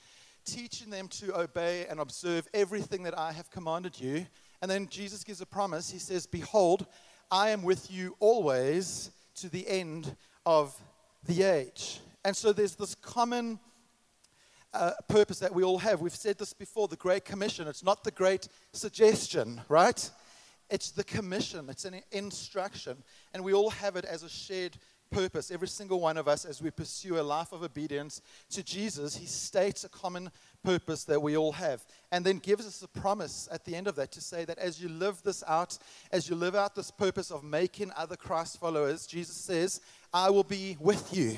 teaching 0.46 0.90
them 0.90 1.08
to 1.08 1.38
obey 1.38 1.86
and 1.90 2.00
observe 2.00 2.48
everything 2.54 3.04
that 3.04 3.18
I 3.18 3.32
have 3.32 3.50
commanded 3.52 4.00
you. 4.00 4.26
And 4.62 4.70
then 4.70 4.88
Jesus 4.88 5.24
gives 5.24 5.42
a 5.42 5.46
promise. 5.46 5.90
He 5.90 6.00
says, 6.00 6.26
Behold, 6.26 6.86
I 7.32 7.50
am 7.50 7.64
with 7.64 7.92
you 7.92 8.16
always 8.20 9.12
to 9.36 9.50
the 9.50 9.68
end 9.68 10.16
of 10.46 10.76
the 11.26 11.44
age. 11.44 12.00
And 12.26 12.36
so 12.36 12.52
there's 12.52 12.76
this 12.76 12.96
common 12.96 13.60
uh, 14.74 14.92
purpose 15.08 15.40
that 15.40 15.54
we 15.54 15.64
all 15.64 15.80
have. 15.80 16.02
We've 16.02 16.16
said 16.16 16.38
this 16.38 16.54
before 16.54 16.88
the 16.88 16.96
Great 16.96 17.26
Commission. 17.26 17.68
It's 17.68 17.84
not 17.84 18.04
the 18.04 18.12
Great 18.12 18.48
Suggestion, 18.74 19.62
right? 19.70 20.10
It's 20.70 20.92
the 20.92 21.04
commission, 21.04 21.68
it's 21.70 21.86
an 21.86 22.02
instruction. 22.12 22.98
And 23.34 23.44
we 23.44 23.54
all 23.54 23.72
have 23.72 23.96
it 23.96 24.06
as 24.06 24.22
a 24.24 24.30
shared 24.30 24.78
purpose. 25.10 25.52
Every 25.52 25.68
single 25.68 26.00
one 26.00 26.18
of 26.18 26.28
us, 26.28 26.46
as 26.46 26.62
we 26.62 26.72
pursue 26.72 27.20
a 27.20 27.22
life 27.22 27.52
of 27.52 27.64
obedience 27.64 28.22
to 28.52 28.64
Jesus, 28.64 29.16
he 29.16 29.26
states 29.26 29.84
a 29.84 29.90
common 29.90 30.32
purpose 30.64 31.04
that 31.06 31.22
we 31.22 31.38
all 31.38 31.52
have. 31.54 31.86
And 32.12 32.26
then 32.26 32.40
gives 32.40 32.68
us 32.68 32.82
a 32.82 32.88
promise 32.88 33.48
at 33.52 33.66
the 33.66 33.76
end 33.76 33.88
of 33.88 33.96
that 33.96 34.12
to 34.14 34.22
say 34.22 34.46
that 34.46 34.58
as 34.58 34.82
you 34.82 34.90
live 34.90 35.22
this 35.24 35.44
out, 35.48 35.78
as 36.12 36.30
you 36.30 36.36
live 36.36 36.56
out 36.56 36.76
this 36.76 36.92
purpose 36.92 37.32
of 37.32 37.44
making 37.44 37.92
other 37.96 38.16
Christ 38.16 38.60
followers, 38.60 39.08
Jesus 39.08 39.36
says, 39.36 39.82
I 40.14 40.30
will 40.30 40.44
be 40.44 40.78
with 40.80 41.16
you 41.16 41.38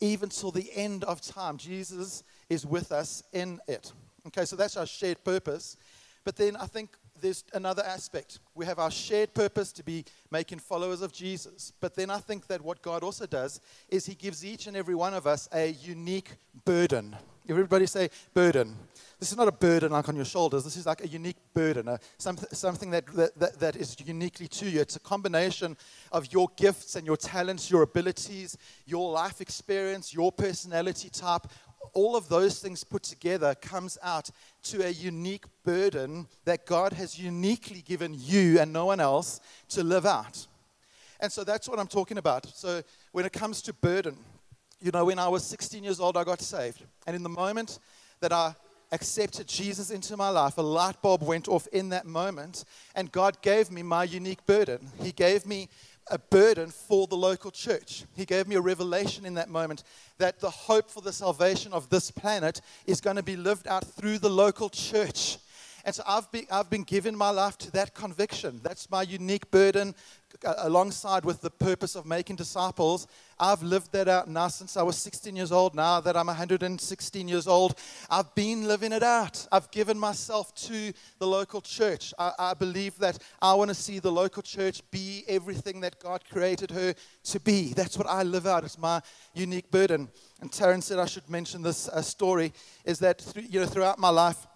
even 0.00 0.28
till 0.28 0.50
the 0.50 0.70
end 0.74 1.04
of 1.04 1.20
time. 1.20 1.56
Jesus 1.56 2.24
is 2.50 2.66
with 2.66 2.90
us 2.90 3.22
in 3.32 3.60
it. 3.68 3.92
Okay, 4.26 4.44
so 4.44 4.56
that's 4.56 4.76
our 4.76 4.86
shared 4.86 5.22
purpose. 5.24 5.76
But 6.24 6.36
then 6.36 6.56
I 6.56 6.66
think 6.66 6.90
there's 7.22 7.44
another 7.54 7.82
aspect. 7.84 8.40
We 8.54 8.66
have 8.66 8.78
our 8.78 8.90
shared 8.90 9.32
purpose 9.32 9.72
to 9.72 9.82
be 9.82 10.04
making 10.30 10.58
followers 10.58 11.00
of 11.00 11.12
Jesus. 11.12 11.72
But 11.80 11.94
then 11.94 12.10
I 12.10 12.18
think 12.18 12.48
that 12.48 12.60
what 12.60 12.82
God 12.82 13.02
also 13.02 13.26
does 13.26 13.60
is 13.88 14.04
He 14.04 14.14
gives 14.14 14.44
each 14.44 14.66
and 14.66 14.76
every 14.76 14.94
one 14.94 15.14
of 15.14 15.26
us 15.26 15.48
a 15.52 15.70
unique 15.70 16.32
burden. 16.64 17.16
Everybody 17.48 17.86
say 17.86 18.10
burden. 18.34 18.76
This 19.18 19.30
is 19.30 19.36
not 19.36 19.48
a 19.48 19.52
burden 19.52 19.92
like 19.92 20.08
on 20.08 20.16
your 20.16 20.24
shoulders. 20.24 20.64
This 20.64 20.76
is 20.76 20.86
like 20.86 21.04
a 21.04 21.08
unique 21.08 21.36
burden, 21.54 21.88
a, 21.88 21.98
something, 22.18 22.48
something 22.52 22.90
that, 22.90 23.06
that, 23.36 23.58
that 23.58 23.76
is 23.76 23.96
uniquely 24.04 24.48
to 24.48 24.68
you. 24.68 24.80
It's 24.80 24.96
a 24.96 25.00
combination 25.00 25.76
of 26.10 26.32
your 26.32 26.48
gifts 26.56 26.96
and 26.96 27.06
your 27.06 27.16
talents, 27.16 27.70
your 27.70 27.82
abilities, 27.82 28.56
your 28.84 29.12
life 29.12 29.40
experience, 29.40 30.12
your 30.12 30.32
personality 30.32 31.08
type, 31.08 31.46
all 31.94 32.16
of 32.16 32.28
those 32.28 32.58
things 32.58 32.84
put 32.84 33.02
together 33.02 33.54
comes 33.54 33.98
out 34.02 34.30
to 34.64 34.86
a 34.86 34.90
unique 34.90 35.44
burden 35.64 36.26
that 36.44 36.66
God 36.66 36.92
has 36.92 37.18
uniquely 37.18 37.82
given 37.82 38.14
you 38.16 38.60
and 38.60 38.72
no 38.72 38.86
one 38.86 39.00
else 39.00 39.40
to 39.70 39.82
live 39.82 40.06
out. 40.06 40.46
And 41.20 41.30
so 41.30 41.44
that's 41.44 41.68
what 41.68 41.78
I'm 41.78 41.86
talking 41.86 42.18
about. 42.18 42.46
So 42.46 42.82
when 43.12 43.24
it 43.24 43.32
comes 43.32 43.62
to 43.62 43.72
burden, 43.72 44.16
you 44.80 44.90
know, 44.90 45.04
when 45.04 45.18
I 45.18 45.28
was 45.28 45.44
16 45.44 45.84
years 45.84 46.00
old, 46.00 46.16
I 46.16 46.24
got 46.24 46.40
saved. 46.40 46.82
And 47.06 47.14
in 47.14 47.22
the 47.22 47.28
moment 47.28 47.78
that 48.20 48.32
I 48.32 48.54
accepted 48.90 49.46
Jesus 49.46 49.90
into 49.90 50.16
my 50.16 50.28
life, 50.28 50.58
a 50.58 50.62
light 50.62 51.00
bulb 51.00 51.22
went 51.22 51.48
off 51.48 51.66
in 51.68 51.88
that 51.90 52.06
moment, 52.06 52.64
and 52.94 53.10
God 53.10 53.40
gave 53.40 53.70
me 53.70 53.82
my 53.82 54.04
unique 54.04 54.44
burden. 54.46 54.90
He 55.00 55.12
gave 55.12 55.46
me 55.46 55.68
a 56.10 56.18
burden 56.18 56.70
for 56.70 57.06
the 57.06 57.16
local 57.16 57.50
church. 57.50 58.04
He 58.14 58.24
gave 58.24 58.48
me 58.48 58.56
a 58.56 58.60
revelation 58.60 59.24
in 59.24 59.34
that 59.34 59.48
moment 59.48 59.84
that 60.18 60.40
the 60.40 60.50
hope 60.50 60.90
for 60.90 61.00
the 61.00 61.12
salvation 61.12 61.72
of 61.72 61.88
this 61.88 62.10
planet 62.10 62.60
is 62.86 63.00
going 63.00 63.16
to 63.16 63.22
be 63.22 63.36
lived 63.36 63.68
out 63.68 63.84
through 63.84 64.18
the 64.18 64.30
local 64.30 64.68
church. 64.68 65.38
And 65.84 65.94
so 65.94 66.02
I've 66.06 66.30
been, 66.30 66.46
I've 66.50 66.70
been 66.70 66.84
given 66.84 67.16
my 67.16 67.30
life 67.30 67.58
to 67.58 67.70
that 67.72 67.94
conviction. 67.94 68.60
That's 68.62 68.90
my 68.90 69.02
unique 69.02 69.50
burden 69.50 69.94
alongside 70.44 71.24
with 71.24 71.40
the 71.40 71.50
purpose 71.50 71.94
of 71.94 72.06
making 72.06 72.36
disciples. 72.36 73.06
I've 73.38 73.62
lived 73.62 73.92
that 73.92 74.08
out 74.08 74.28
now 74.28 74.48
since 74.48 74.76
I 74.76 74.82
was 74.82 74.96
16 74.98 75.34
years 75.34 75.52
old. 75.52 75.74
Now 75.74 76.00
that 76.00 76.16
I'm 76.16 76.26
116 76.26 77.28
years 77.28 77.46
old, 77.46 77.78
I've 78.10 78.34
been 78.34 78.66
living 78.66 78.92
it 78.92 79.02
out. 79.02 79.46
I've 79.50 79.70
given 79.70 79.98
myself 79.98 80.54
to 80.66 80.92
the 81.18 81.26
local 81.26 81.60
church. 81.60 82.14
I, 82.18 82.32
I 82.38 82.54
believe 82.54 82.98
that 82.98 83.18
I 83.40 83.54
want 83.54 83.68
to 83.68 83.74
see 83.74 83.98
the 83.98 84.12
local 84.12 84.42
church 84.42 84.82
be 84.90 85.24
everything 85.28 85.80
that 85.80 85.98
God 85.98 86.22
created 86.28 86.70
her 86.70 86.94
to 87.24 87.40
be. 87.40 87.72
That's 87.72 87.98
what 87.98 88.06
I 88.06 88.22
live 88.22 88.46
out. 88.46 88.64
It's 88.64 88.78
my 88.78 89.00
unique 89.34 89.70
burden. 89.70 90.08
And 90.40 90.50
Taryn 90.50 90.82
said 90.82 90.98
I 90.98 91.06
should 91.06 91.28
mention 91.28 91.62
this 91.62 91.88
uh, 91.88 92.02
story 92.02 92.52
is 92.84 92.98
that 93.00 93.18
th- 93.18 93.46
you 93.48 93.60
know 93.60 93.66
throughout 93.66 93.98
my 93.98 94.10
life, 94.10 94.46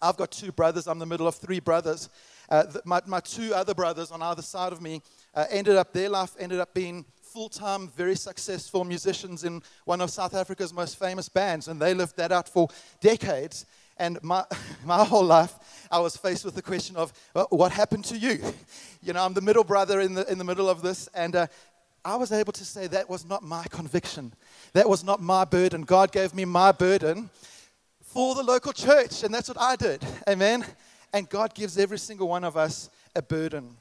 I've 0.00 0.16
got 0.16 0.30
two 0.30 0.52
brothers. 0.52 0.86
I'm 0.86 0.98
the 0.98 1.06
middle 1.06 1.26
of 1.26 1.34
three 1.34 1.60
brothers. 1.60 2.08
Uh, 2.48 2.64
my, 2.84 3.00
my 3.06 3.20
two 3.20 3.54
other 3.54 3.74
brothers 3.74 4.10
on 4.10 4.20
either 4.22 4.42
side 4.42 4.72
of 4.72 4.82
me 4.82 5.00
uh, 5.34 5.46
ended 5.50 5.76
up, 5.76 5.92
their 5.92 6.08
life 6.08 6.34
ended 6.38 6.60
up 6.60 6.74
being 6.74 7.04
full 7.20 7.48
time, 7.48 7.88
very 7.88 8.14
successful 8.14 8.84
musicians 8.84 9.42
in 9.42 9.60
one 9.84 10.00
of 10.00 10.08
South 10.10 10.34
Africa's 10.34 10.72
most 10.72 10.98
famous 10.98 11.28
bands, 11.28 11.66
and 11.66 11.82
they 11.82 11.92
lived 11.92 12.16
that 12.16 12.30
out 12.30 12.48
for 12.48 12.68
decades. 13.00 13.66
And 13.96 14.22
my, 14.22 14.44
my 14.84 15.04
whole 15.04 15.24
life, 15.24 15.86
I 15.90 15.98
was 15.98 16.16
faced 16.16 16.44
with 16.44 16.54
the 16.54 16.62
question 16.62 16.94
of, 16.96 17.12
well, 17.34 17.48
what 17.50 17.72
happened 17.72 18.04
to 18.06 18.16
you? 18.16 18.38
You 19.02 19.12
know, 19.12 19.22
I'm 19.22 19.34
the 19.34 19.42
middle 19.42 19.64
brother 19.64 20.00
in 20.00 20.14
the, 20.14 20.26
in 20.32 20.38
the 20.38 20.44
middle 20.44 20.66
of 20.66 20.80
this, 20.80 21.10
and 21.14 21.36
uh, 21.36 21.46
I 22.06 22.16
was 22.16 22.32
able 22.32 22.54
to 22.54 22.64
say 22.64 22.86
that 22.86 23.10
was 23.10 23.26
not 23.26 23.42
my 23.42 23.64
conviction. 23.68 24.32
That 24.72 24.88
was 24.88 25.04
not 25.04 25.20
my 25.20 25.44
burden. 25.44 25.82
God 25.82 26.10
gave 26.10 26.34
me 26.34 26.46
my 26.46 26.72
burden 26.72 27.28
for 28.00 28.34
the 28.34 28.42
local 28.42 28.72
church, 28.72 29.24
and 29.24 29.34
that's 29.34 29.48
what 29.48 29.60
I 29.60 29.76
did. 29.76 30.02
Amen. 30.26 30.64
And 31.12 31.28
God 31.28 31.54
gives 31.54 31.76
every 31.76 31.98
single 31.98 32.28
one 32.28 32.44
of 32.44 32.56
us 32.56 32.88
a 33.14 33.20
burden. 33.20 33.76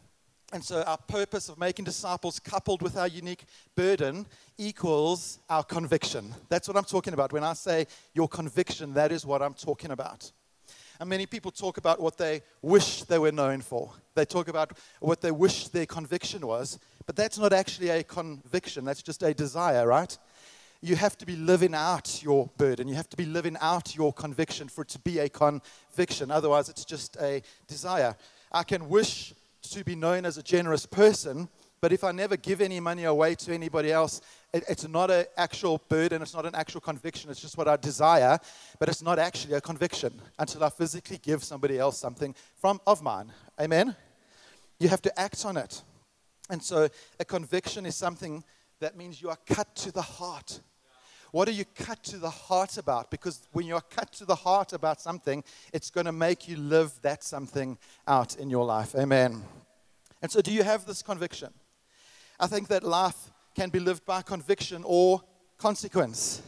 And 0.53 0.63
so, 0.63 0.83
our 0.83 0.97
purpose 0.97 1.49
of 1.49 1.57
making 1.57 1.85
disciples, 1.85 2.39
coupled 2.39 2.83
with 2.83 2.95
our 2.95 3.07
unique 3.07 3.45
burden, 3.75 4.27
equals 4.59 5.39
our 5.49 5.63
conviction. 5.63 6.31
That's 6.47 6.67
what 6.67 6.77
I'm 6.77 6.83
talking 6.83 7.15
about. 7.15 7.33
When 7.33 7.43
I 7.43 7.53
say 7.53 7.87
your 8.13 8.27
conviction, 8.27 8.93
that 8.93 9.11
is 9.11 9.25
what 9.25 9.41
I'm 9.41 9.55
talking 9.55 9.89
about. 9.89 10.31
And 10.99 11.09
many 11.09 11.25
people 11.25 11.49
talk 11.49 11.77
about 11.77 11.99
what 11.99 12.19
they 12.19 12.43
wish 12.61 13.01
they 13.01 13.17
were 13.17 13.31
known 13.31 13.61
for. 13.61 13.93
They 14.13 14.25
talk 14.25 14.47
about 14.47 14.77
what 14.99 15.21
they 15.21 15.31
wish 15.31 15.69
their 15.69 15.87
conviction 15.87 16.45
was, 16.45 16.77
but 17.07 17.15
that's 17.15 17.39
not 17.39 17.51
actually 17.51 17.89
a 17.89 18.03
conviction, 18.03 18.85
that's 18.85 19.01
just 19.01 19.23
a 19.23 19.33
desire, 19.33 19.87
right? 19.87 20.15
You 20.83 20.95
have 20.97 21.17
to 21.17 21.25
be 21.25 21.35
living 21.35 21.73
out 21.73 22.21
your 22.21 22.51
burden. 22.57 22.87
You 22.87 22.93
have 22.93 23.09
to 23.09 23.17
be 23.17 23.25
living 23.25 23.57
out 23.59 23.95
your 23.95 24.13
conviction 24.13 24.67
for 24.67 24.83
it 24.83 24.89
to 24.89 24.99
be 24.99 25.17
a 25.17 25.29
conviction. 25.29 26.29
Otherwise, 26.29 26.69
it's 26.69 26.85
just 26.85 27.17
a 27.19 27.41
desire. 27.67 28.15
I 28.51 28.61
can 28.61 28.87
wish 28.87 29.33
to 29.73 29.83
be 29.83 29.95
known 29.95 30.25
as 30.25 30.37
a 30.37 30.43
generous 30.43 30.85
person, 30.85 31.49
but 31.81 31.91
if 31.91 32.03
I 32.03 32.13
never 32.13 32.37
give 32.37 32.61
any 32.61 32.79
money 32.79 33.03
away 33.03 33.35
to 33.35 33.53
anybody 33.53 33.91
else, 33.91 34.21
it, 34.53 34.63
it's 34.69 34.87
not 34.87 35.11
an 35.11 35.25
actual 35.35 35.81
burden, 35.89 36.21
it's 36.21 36.33
not 36.33 36.45
an 36.45 36.55
actual 36.55 36.79
conviction, 36.79 37.29
it's 37.29 37.41
just 37.41 37.57
what 37.57 37.67
I 37.67 37.75
desire, 37.75 38.39
but 38.79 38.87
it's 38.87 39.01
not 39.01 39.19
actually 39.19 39.55
a 39.55 39.61
conviction 39.61 40.13
until 40.39 40.63
I 40.63 40.69
physically 40.69 41.17
give 41.17 41.43
somebody 41.43 41.77
else 41.77 41.97
something 41.97 42.35
from 42.61 42.79
of 42.87 43.01
mine. 43.01 43.33
Amen? 43.59 43.95
You 44.79 44.87
have 44.89 45.01
to 45.01 45.19
act 45.19 45.45
on 45.45 45.57
it. 45.57 45.81
And 46.49 46.63
so 46.63 46.87
a 47.19 47.25
conviction 47.25 47.85
is 47.85 47.95
something 47.95 48.43
that 48.79 48.95
means 48.95 49.21
you 49.21 49.29
are 49.29 49.39
cut 49.45 49.75
to 49.77 49.91
the 49.91 50.01
heart. 50.01 50.61
What 51.31 51.47
are 51.47 51.51
you 51.51 51.65
cut 51.65 52.03
to 52.03 52.17
the 52.17 52.29
heart 52.29 52.77
about? 52.77 53.09
Because 53.09 53.47
when 53.53 53.65
you're 53.65 53.81
cut 53.81 54.11
to 54.13 54.25
the 54.25 54.35
heart 54.35 54.71
about 54.71 55.01
something, 55.01 55.43
it's 55.73 55.89
going 55.89 56.05
to 56.05 56.11
make 56.11 56.47
you 56.47 56.57
live 56.57 56.93
that 57.01 57.23
something 57.23 57.77
out 58.07 58.37
in 58.37 58.49
your 58.49 58.63
life. 58.63 58.93
Amen. 58.95 59.43
And 60.23 60.31
so, 60.31 60.41
do 60.41 60.51
you 60.51 60.63
have 60.63 60.85
this 60.85 61.03
conviction? 61.03 61.53
I 62.39 62.47
think 62.47 62.67
that 62.69 62.81
life 62.81 63.31
can 63.53 63.69
be 63.69 63.79
lived 63.79 64.05
by 64.05 64.23
conviction 64.23 64.81
or 64.83 65.21
consequence. 65.59 66.41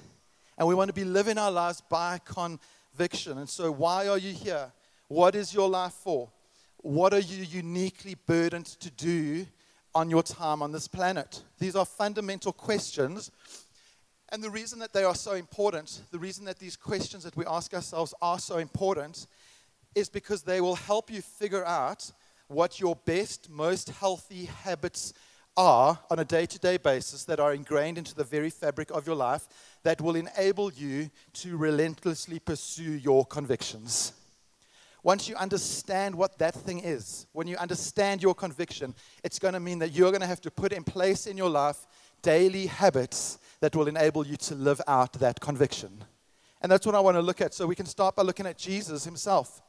And 0.58 0.68
we 0.68 0.74
want 0.74 0.88
to 0.88 0.94
be 0.94 1.04
living 1.04 1.38
our 1.38 1.52
lives 1.52 1.84
by 1.88 2.20
conviction. 2.26 3.38
And 3.38 3.48
so, 3.48 3.72
why 3.72 4.08
are 4.08 4.18
you 4.18 4.34
here? 4.34 4.72
What 5.10 5.36
is 5.36 5.54
your 5.54 5.70
life 5.70 5.94
for? 5.94 6.32
What 6.78 7.14
are 7.14 7.20
you 7.20 7.44
uniquely 7.44 8.16
burdened 8.26 8.66
to 8.66 8.90
do 8.90 9.46
on 9.94 10.10
your 10.10 10.24
time 10.24 10.64
on 10.64 10.72
this 10.72 10.88
planet? 10.88 11.44
These 11.60 11.76
are 11.76 11.86
fundamental 11.86 12.52
questions 12.52 13.30
and 14.30 14.44
the 14.44 14.50
reason 14.50 14.80
that 14.80 14.92
they 14.92 15.04
are 15.04 15.16
so 15.16 15.34
important, 15.34 16.02
the 16.12 16.20
reason 16.20 16.46
that 16.46 16.60
these 16.60 16.76
questions 16.76 17.24
that 17.24 17.38
we 17.38 17.46
ask 17.46 17.74
ourselves 17.74 18.14
are 18.22 18.40
so 18.40 18.58
important, 18.58 19.28
is 19.94 20.10
because 20.10 20.42
they 20.42 20.62
will 20.62 20.76
help 20.76 21.12
you 21.12 21.22
figure 21.22 21.64
out 21.64 22.12
what 22.48 22.80
your 22.80 22.96
best, 22.96 23.50
most 23.50 23.90
healthy 23.90 24.46
habits 24.46 25.14
are 25.58 26.00
on 26.12 26.20
a 26.20 26.26
day 26.26 26.46
to 26.46 26.60
day 26.60 26.78
basis 26.78 27.24
that 27.24 27.40
are 27.40 27.54
ingrained 27.54 27.98
into 27.98 28.14
the 28.14 28.24
very 28.24 28.50
fabric 28.50 28.92
of 28.92 29.08
your 29.08 29.16
life 29.16 29.48
that 29.84 30.02
will 30.02 30.16
enable 30.16 30.72
you 30.74 31.10
to 31.34 31.58
relentlessly 31.58 32.40
pursue 32.40 32.92
your 32.92 33.26
convictions. 33.26 34.14
Once 35.04 35.30
you 35.30 35.36
understand 35.36 36.16
what 36.16 36.38
that 36.40 36.56
thing 36.56 36.80
is, 36.80 37.28
when 37.32 37.48
you 37.48 37.56
understand 37.58 38.24
your 38.24 38.34
conviction, 38.34 38.94
it's 39.24 39.38
going 39.38 39.54
to 39.54 39.60
mean 39.60 39.78
that 39.78 39.92
you're 39.92 40.10
going 40.10 40.22
to 40.22 40.28
have 40.28 40.42
to 40.42 40.50
put 40.50 40.74
in 40.74 40.84
place 40.84 41.28
in 41.28 41.38
your 41.38 41.50
life 41.50 41.86
daily 42.24 42.66
habits 42.66 43.38
that 43.60 43.76
will 43.76 43.88
enable 43.88 44.26
you 44.26 44.36
to 44.36 44.56
live 44.56 44.82
out 44.88 45.14
that 45.14 45.40
conviction. 45.40 46.04
And 46.62 46.72
that's 46.72 46.88
what 46.88 46.96
I 46.96 47.00
want 47.00 47.16
to 47.18 47.22
look 47.22 47.40
at. 47.40 47.54
So 47.54 47.68
we 47.68 47.76
can 47.76 47.86
start 47.86 48.16
by 48.16 48.24
looking 48.24 48.48
at 48.48 48.58
Jesus 48.58 49.06
himself. 49.06 49.62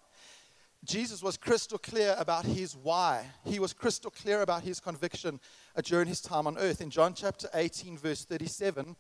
Jesus 0.87 1.21
was 1.21 1.37
crystal 1.37 1.79
clear 1.79 2.15
about 2.17 2.45
his 2.45 2.77
why. 2.77 3.27
He 3.45 3.59
was 3.59 3.73
crystal 3.73 4.11
clear 4.11 4.43
about 4.43 4.63
his 4.63 4.79
conviction 4.79 5.41
uh, 5.75 5.81
during 5.83 6.07
his 6.07 6.21
time 6.21 6.47
on 6.47 6.57
earth. 6.59 6.81
In 6.81 6.91
John 6.91 7.13
chapter 7.13 7.49
18, 7.55 7.99
verse 7.99 8.25
37, 8.25 8.95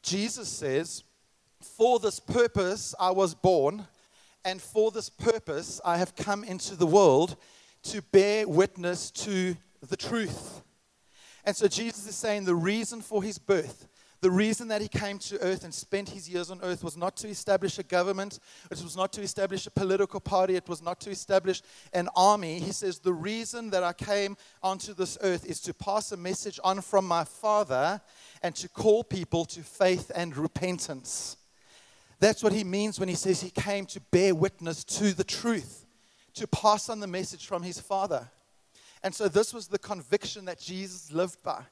Jesus 0.00 0.48
says, 0.48 1.02
For 1.60 1.98
this 1.98 2.20
purpose 2.20 2.94
I 3.00 3.10
was 3.10 3.34
born, 3.34 3.86
and 4.44 4.62
for 4.62 4.92
this 4.92 5.08
purpose 5.08 5.80
I 5.84 5.96
have 5.96 6.14
come 6.14 6.44
into 6.44 6.76
the 6.76 6.86
world 6.86 7.36
to 7.84 8.00
bear 8.00 8.46
witness 8.46 9.10
to 9.10 9.56
the 9.88 9.96
truth. 9.96 10.62
And 11.44 11.56
so 11.56 11.66
Jesus 11.66 12.06
is 12.06 12.14
saying 12.14 12.44
the 12.44 12.54
reason 12.54 13.00
for 13.00 13.22
his 13.22 13.38
birth, 13.38 13.88
the 14.24 14.30
reason 14.30 14.68
that 14.68 14.80
he 14.80 14.88
came 14.88 15.18
to 15.18 15.38
earth 15.42 15.64
and 15.64 15.74
spent 15.74 16.08
his 16.08 16.30
years 16.30 16.50
on 16.50 16.58
earth 16.62 16.82
was 16.82 16.96
not 16.96 17.14
to 17.14 17.28
establish 17.28 17.78
a 17.78 17.82
government, 17.82 18.38
it 18.70 18.82
was 18.82 18.96
not 18.96 19.12
to 19.12 19.20
establish 19.20 19.66
a 19.66 19.70
political 19.70 20.18
party, 20.18 20.56
it 20.56 20.66
was 20.66 20.80
not 20.80 20.98
to 21.00 21.10
establish 21.10 21.60
an 21.92 22.08
army. 22.16 22.58
He 22.58 22.72
says, 22.72 22.98
The 22.98 23.12
reason 23.12 23.68
that 23.68 23.82
I 23.82 23.92
came 23.92 24.38
onto 24.62 24.94
this 24.94 25.18
earth 25.20 25.44
is 25.44 25.60
to 25.60 25.74
pass 25.74 26.10
a 26.10 26.16
message 26.16 26.58
on 26.64 26.80
from 26.80 27.06
my 27.06 27.24
Father 27.24 28.00
and 28.42 28.56
to 28.56 28.66
call 28.66 29.04
people 29.04 29.44
to 29.44 29.60
faith 29.60 30.10
and 30.14 30.34
repentance. 30.34 31.36
That's 32.18 32.42
what 32.42 32.54
he 32.54 32.64
means 32.64 32.98
when 32.98 33.10
he 33.10 33.16
says 33.16 33.42
he 33.42 33.50
came 33.50 33.84
to 33.84 34.00
bear 34.10 34.34
witness 34.34 34.84
to 34.84 35.12
the 35.12 35.24
truth, 35.24 35.84
to 36.32 36.46
pass 36.46 36.88
on 36.88 37.00
the 37.00 37.06
message 37.06 37.46
from 37.46 37.62
his 37.62 37.78
Father. 37.78 38.30
And 39.02 39.14
so 39.14 39.28
this 39.28 39.52
was 39.52 39.66
the 39.66 39.78
conviction 39.78 40.46
that 40.46 40.58
Jesus 40.58 41.12
lived 41.12 41.42
by. 41.42 41.64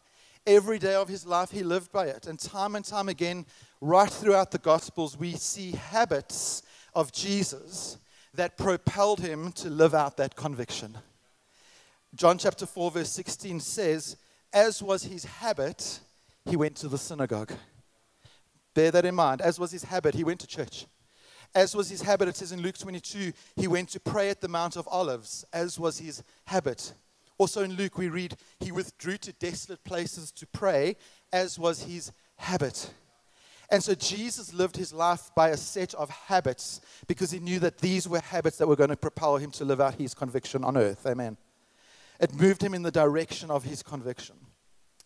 Every 0.47 0.79
day 0.79 0.95
of 0.95 1.09
his 1.09 1.25
life, 1.25 1.51
he 1.51 1.63
lived 1.63 1.93
by 1.93 2.07
it. 2.07 2.27
And 2.27 2.39
time 2.39 2.75
and 2.75 2.85
time 2.85 3.09
again, 3.09 3.47
right 3.81 4.11
throughout 4.11 4.51
the 4.51 4.59
Gospels, 4.59 5.17
we 5.17 5.33
see 5.35 5.73
habits 5.73 6.63
of 6.95 7.13
Jesus 7.13 7.99
that 8.35 8.57
propelled 8.57 9.21
him 9.21 9.53
to 9.53 9.71
live 9.71 9.95
out 9.95 10.17
that 10.17 10.35
conviction. 10.35 10.99
John 12.15 12.39
chapter 12.39 12.67
4, 12.67 12.91
verse 12.91 13.11
16 13.11 13.61
says, 13.61 14.17
As 14.53 14.83
was 14.83 15.05
his 15.05 15.25
habit, 15.25 16.01
he 16.45 16.57
went 16.57 16.77
to 16.77 16.89
the 16.89 16.99
synagogue. 16.99 17.53
Bear 18.75 18.91
that 18.91 19.05
in 19.05 19.15
mind. 19.15 19.41
As 19.41 19.59
was 19.59 19.71
his 19.71 19.85
habit, 19.85 20.15
he 20.15 20.25
went 20.25 20.41
to 20.41 20.47
church. 20.47 20.87
As 21.55 21.77
was 21.77 21.91
his 21.91 22.03
habit, 22.03 22.29
it 22.29 22.37
says 22.37 22.53
in 22.53 22.63
Luke 22.63 22.79
22, 22.79 23.33
he 23.57 23.69
went 23.69 23.91
to 23.91 24.01
pray 24.01 24.31
at 24.31 24.41
the 24.41 24.49
Mount 24.49 24.77
of 24.77 24.89
Olives. 24.89 25.45
As 25.53 25.79
was 25.79 25.99
his 25.99 26.23
habit, 26.47 26.95
also 27.39 27.63
in 27.63 27.75
Luke, 27.75 27.99
we 27.99 28.09
read, 28.09 28.37
he 28.61 28.73
withdrew 28.73 29.17
to 29.19 29.33
desolate 29.33 29.85
places 29.85 30.31
to 30.33 30.47
pray, 30.47 30.97
as 31.33 31.59
was 31.59 31.85
his 31.85 32.13
habit. 32.37 32.93
And 33.71 33.83
so 33.83 33.95
Jesus 33.95 34.53
lived 34.53 34.77
his 34.77 34.93
life 34.93 35.31
by 35.35 35.49
a 35.49 35.57
set 35.57 35.95
of 35.95 36.11
habits 36.11 36.83
because 37.07 37.31
he 37.31 37.41
knew 37.41 37.59
that 37.61 37.79
these 37.79 38.07
were 38.07 38.21
habits 38.21 38.59
that 38.59 38.69
were 38.69 38.77
going 38.77 38.91
to 38.91 38.97
propel 38.97 39.39
him 39.39 39.51
to 39.53 39.65
live 39.65 39.81
out 39.81 39.95
his 39.95 40.13
conviction 40.13 40.63
on 40.63 40.77
earth. 40.77 41.07
Amen. 41.07 41.39
It 42.21 42.35
moved 42.35 42.63
him 42.63 42.75
in 42.75 42.83
the 42.83 42.91
direction 42.91 43.51
of 43.51 43.65
his 43.65 43.83
conviction. 43.83 44.37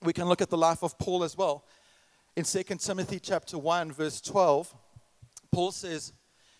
We 0.03 0.13
can 0.13 0.29
look 0.29 0.43
at 0.43 0.51
the 0.51 0.59
life 0.59 0.83
of 0.83 0.99
Paul 0.99 1.23
as 1.23 1.37
well. 1.37 1.65
In 2.37 2.45
2 2.45 2.63
Timothy 2.79 3.21
chapter 3.21 3.57
1 3.57 3.93
verse 3.93 4.21
12, 4.21 4.75
Paul 5.53 5.71
says, 5.71 6.13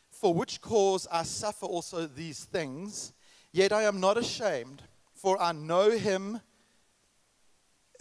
"For 0.09 0.33
which 0.33 0.61
cause 0.61 1.07
I 1.11 1.25
suffer 1.25 1.67
also 1.67 2.07
these 2.07 2.45
things, 2.45 3.13
yet 3.53 3.73
I 3.73 3.83
am 3.83 4.01
not 4.01 4.17
ashamed, 4.17 4.85
for 5.27 5.43
I 5.43 5.51
know 5.51 5.91
him 5.91 6.41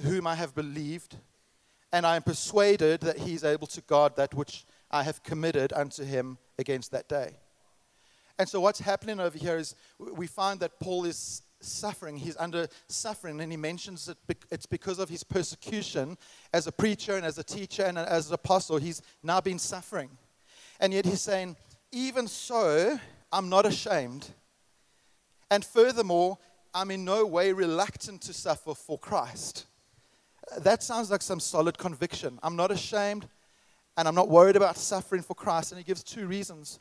whom 0.03 0.27
I 0.27 0.35
have 0.35 0.53
believed, 0.53 1.17
and 1.91 2.05
I 2.05 2.17
am 2.17 2.21
persuaded 2.21 3.01
that 3.01 3.17
he 3.17 3.33
is 3.33 3.43
able 3.43 3.65
to 3.65 3.81
guard 3.81 4.15
that 4.17 4.35
which 4.35 4.63
I 4.91 5.01
have 5.01 5.23
committed 5.23 5.73
unto 5.73 6.03
him 6.03 6.37
against 6.59 6.91
that 6.91 7.09
day. 7.09 7.37
And 8.37 8.47
so, 8.47 8.61
what's 8.61 8.77
happening 8.77 9.19
over 9.19 9.39
here 9.39 9.57
is 9.57 9.73
we 9.97 10.27
find 10.27 10.59
that 10.59 10.79
Paul 10.79 11.05
is 11.05 11.41
suffering. 11.61 12.15
He's 12.17 12.37
under 12.37 12.67
suffering, 12.89 13.41
and 13.41 13.51
he 13.51 13.57
mentions 13.57 14.05
that 14.05 14.17
it's 14.51 14.67
because 14.67 14.99
of 14.99 15.09
his 15.09 15.23
persecution 15.23 16.19
as 16.53 16.67
a 16.67 16.71
preacher 16.71 17.15
and 17.15 17.25
as 17.25 17.39
a 17.39 17.43
teacher 17.43 17.85
and 17.85 17.97
as 17.97 18.27
an 18.27 18.35
apostle. 18.35 18.77
He's 18.77 19.01
now 19.23 19.41
been 19.41 19.57
suffering. 19.57 20.11
And 20.79 20.93
yet, 20.93 21.05
he's 21.05 21.21
saying, 21.21 21.55
Even 21.91 22.27
so, 22.27 22.99
I'm 23.31 23.49
not 23.49 23.65
ashamed. 23.65 24.27
And 25.49 25.65
furthermore, 25.65 26.37
I'm 26.75 26.91
in 26.91 27.05
no 27.05 27.25
way 27.25 27.53
reluctant 27.53 28.21
to 28.23 28.33
suffer 28.33 28.75
for 28.75 28.99
Christ. 28.99 29.65
That 30.59 30.83
sounds 30.83 31.09
like 31.09 31.21
some 31.21 31.39
solid 31.39 31.77
conviction. 31.77 32.37
I'm 32.43 32.57
not 32.57 32.69
ashamed 32.69 33.27
and 33.95 34.09
I'm 34.09 34.13
not 34.13 34.27
worried 34.27 34.57
about 34.57 34.77
suffering 34.77 35.21
for 35.21 35.35
Christ. 35.35 35.71
And 35.71 35.79
he 35.79 35.85
gives 35.85 36.03
two 36.03 36.27
reasons. 36.27 36.79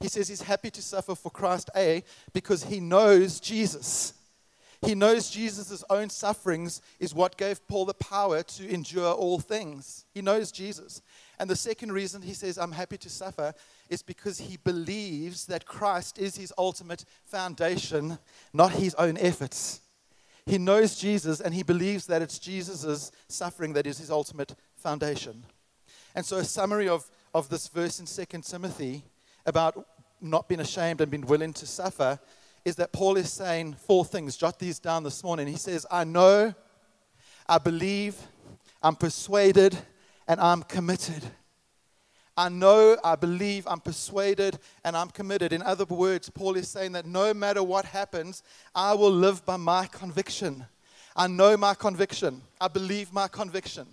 He 0.00 0.08
says 0.08 0.28
he's 0.28 0.42
happy 0.42 0.70
to 0.70 0.82
suffer 0.82 1.14
for 1.14 1.30
Christ, 1.30 1.68
A, 1.76 2.02
because 2.32 2.64
he 2.64 2.80
knows 2.80 3.38
Jesus. 3.38 4.14
He 4.84 4.94
knows 4.94 5.30
Jesus' 5.30 5.84
own 5.88 6.10
sufferings 6.10 6.82
is 6.98 7.14
what 7.14 7.36
gave 7.36 7.66
Paul 7.68 7.84
the 7.84 7.94
power 7.94 8.42
to 8.42 8.68
endure 8.68 9.12
all 9.12 9.38
things. 9.38 10.04
He 10.12 10.22
knows 10.22 10.50
Jesus. 10.50 11.02
And 11.38 11.48
the 11.48 11.56
second 11.56 11.92
reason 11.92 12.22
he 12.22 12.34
says, 12.34 12.58
I'm 12.58 12.72
happy 12.72 12.98
to 12.98 13.10
suffer, 13.10 13.54
is 13.88 14.02
because 14.02 14.38
he 14.38 14.56
believes 14.56 15.46
that 15.46 15.66
Christ 15.66 16.18
is 16.18 16.36
his 16.36 16.52
ultimate 16.56 17.04
foundation, 17.24 18.18
not 18.52 18.72
his 18.72 18.94
own 18.94 19.16
efforts. 19.18 19.80
He 20.46 20.58
knows 20.58 20.96
Jesus 20.96 21.40
and 21.40 21.54
he 21.54 21.62
believes 21.62 22.06
that 22.06 22.22
it's 22.22 22.38
Jesus' 22.38 23.10
suffering 23.28 23.72
that 23.74 23.86
is 23.86 23.98
his 23.98 24.10
ultimate 24.10 24.54
foundation. 24.76 25.44
And 26.14 26.24
so, 26.24 26.36
a 26.36 26.44
summary 26.44 26.88
of, 26.88 27.10
of 27.34 27.48
this 27.48 27.68
verse 27.68 27.98
in 27.98 28.06
2 28.06 28.40
Timothy 28.42 29.04
about 29.46 29.86
not 30.20 30.48
being 30.48 30.60
ashamed 30.60 31.00
and 31.00 31.10
being 31.10 31.26
willing 31.26 31.52
to 31.54 31.66
suffer 31.66 32.18
is 32.64 32.76
that 32.76 32.92
Paul 32.92 33.16
is 33.16 33.30
saying 33.30 33.74
four 33.74 34.04
things. 34.04 34.36
Jot 34.36 34.58
these 34.58 34.78
down 34.78 35.02
this 35.02 35.22
morning. 35.22 35.46
He 35.46 35.56
says, 35.56 35.86
I 35.90 36.04
know, 36.04 36.54
I 37.46 37.58
believe, 37.58 38.16
I'm 38.82 38.96
persuaded, 38.96 39.76
and 40.26 40.40
I'm 40.40 40.62
committed. 40.62 41.22
I 42.36 42.48
know, 42.48 42.96
I 43.04 43.14
believe, 43.14 43.64
I'm 43.68 43.80
persuaded, 43.80 44.58
and 44.84 44.96
I'm 44.96 45.08
committed. 45.08 45.52
In 45.52 45.62
other 45.62 45.84
words, 45.84 46.28
Paul 46.28 46.56
is 46.56 46.68
saying 46.68 46.92
that 46.92 47.06
no 47.06 47.32
matter 47.32 47.62
what 47.62 47.84
happens, 47.84 48.42
I 48.74 48.92
will 48.94 49.12
live 49.12 49.46
by 49.46 49.56
my 49.56 49.86
conviction. 49.86 50.66
I 51.14 51.28
know 51.28 51.56
my 51.56 51.74
conviction. 51.74 52.42
I 52.60 52.66
believe 52.66 53.12
my 53.12 53.28
conviction. 53.28 53.86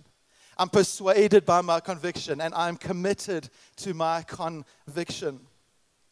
I'm 0.58 0.68
persuaded 0.68 1.46
by 1.46 1.60
my 1.60 1.78
conviction, 1.78 2.40
and 2.40 2.52
I'm 2.54 2.76
committed 2.76 3.48
to 3.76 3.94
my 3.94 4.22
conviction. 4.22 5.40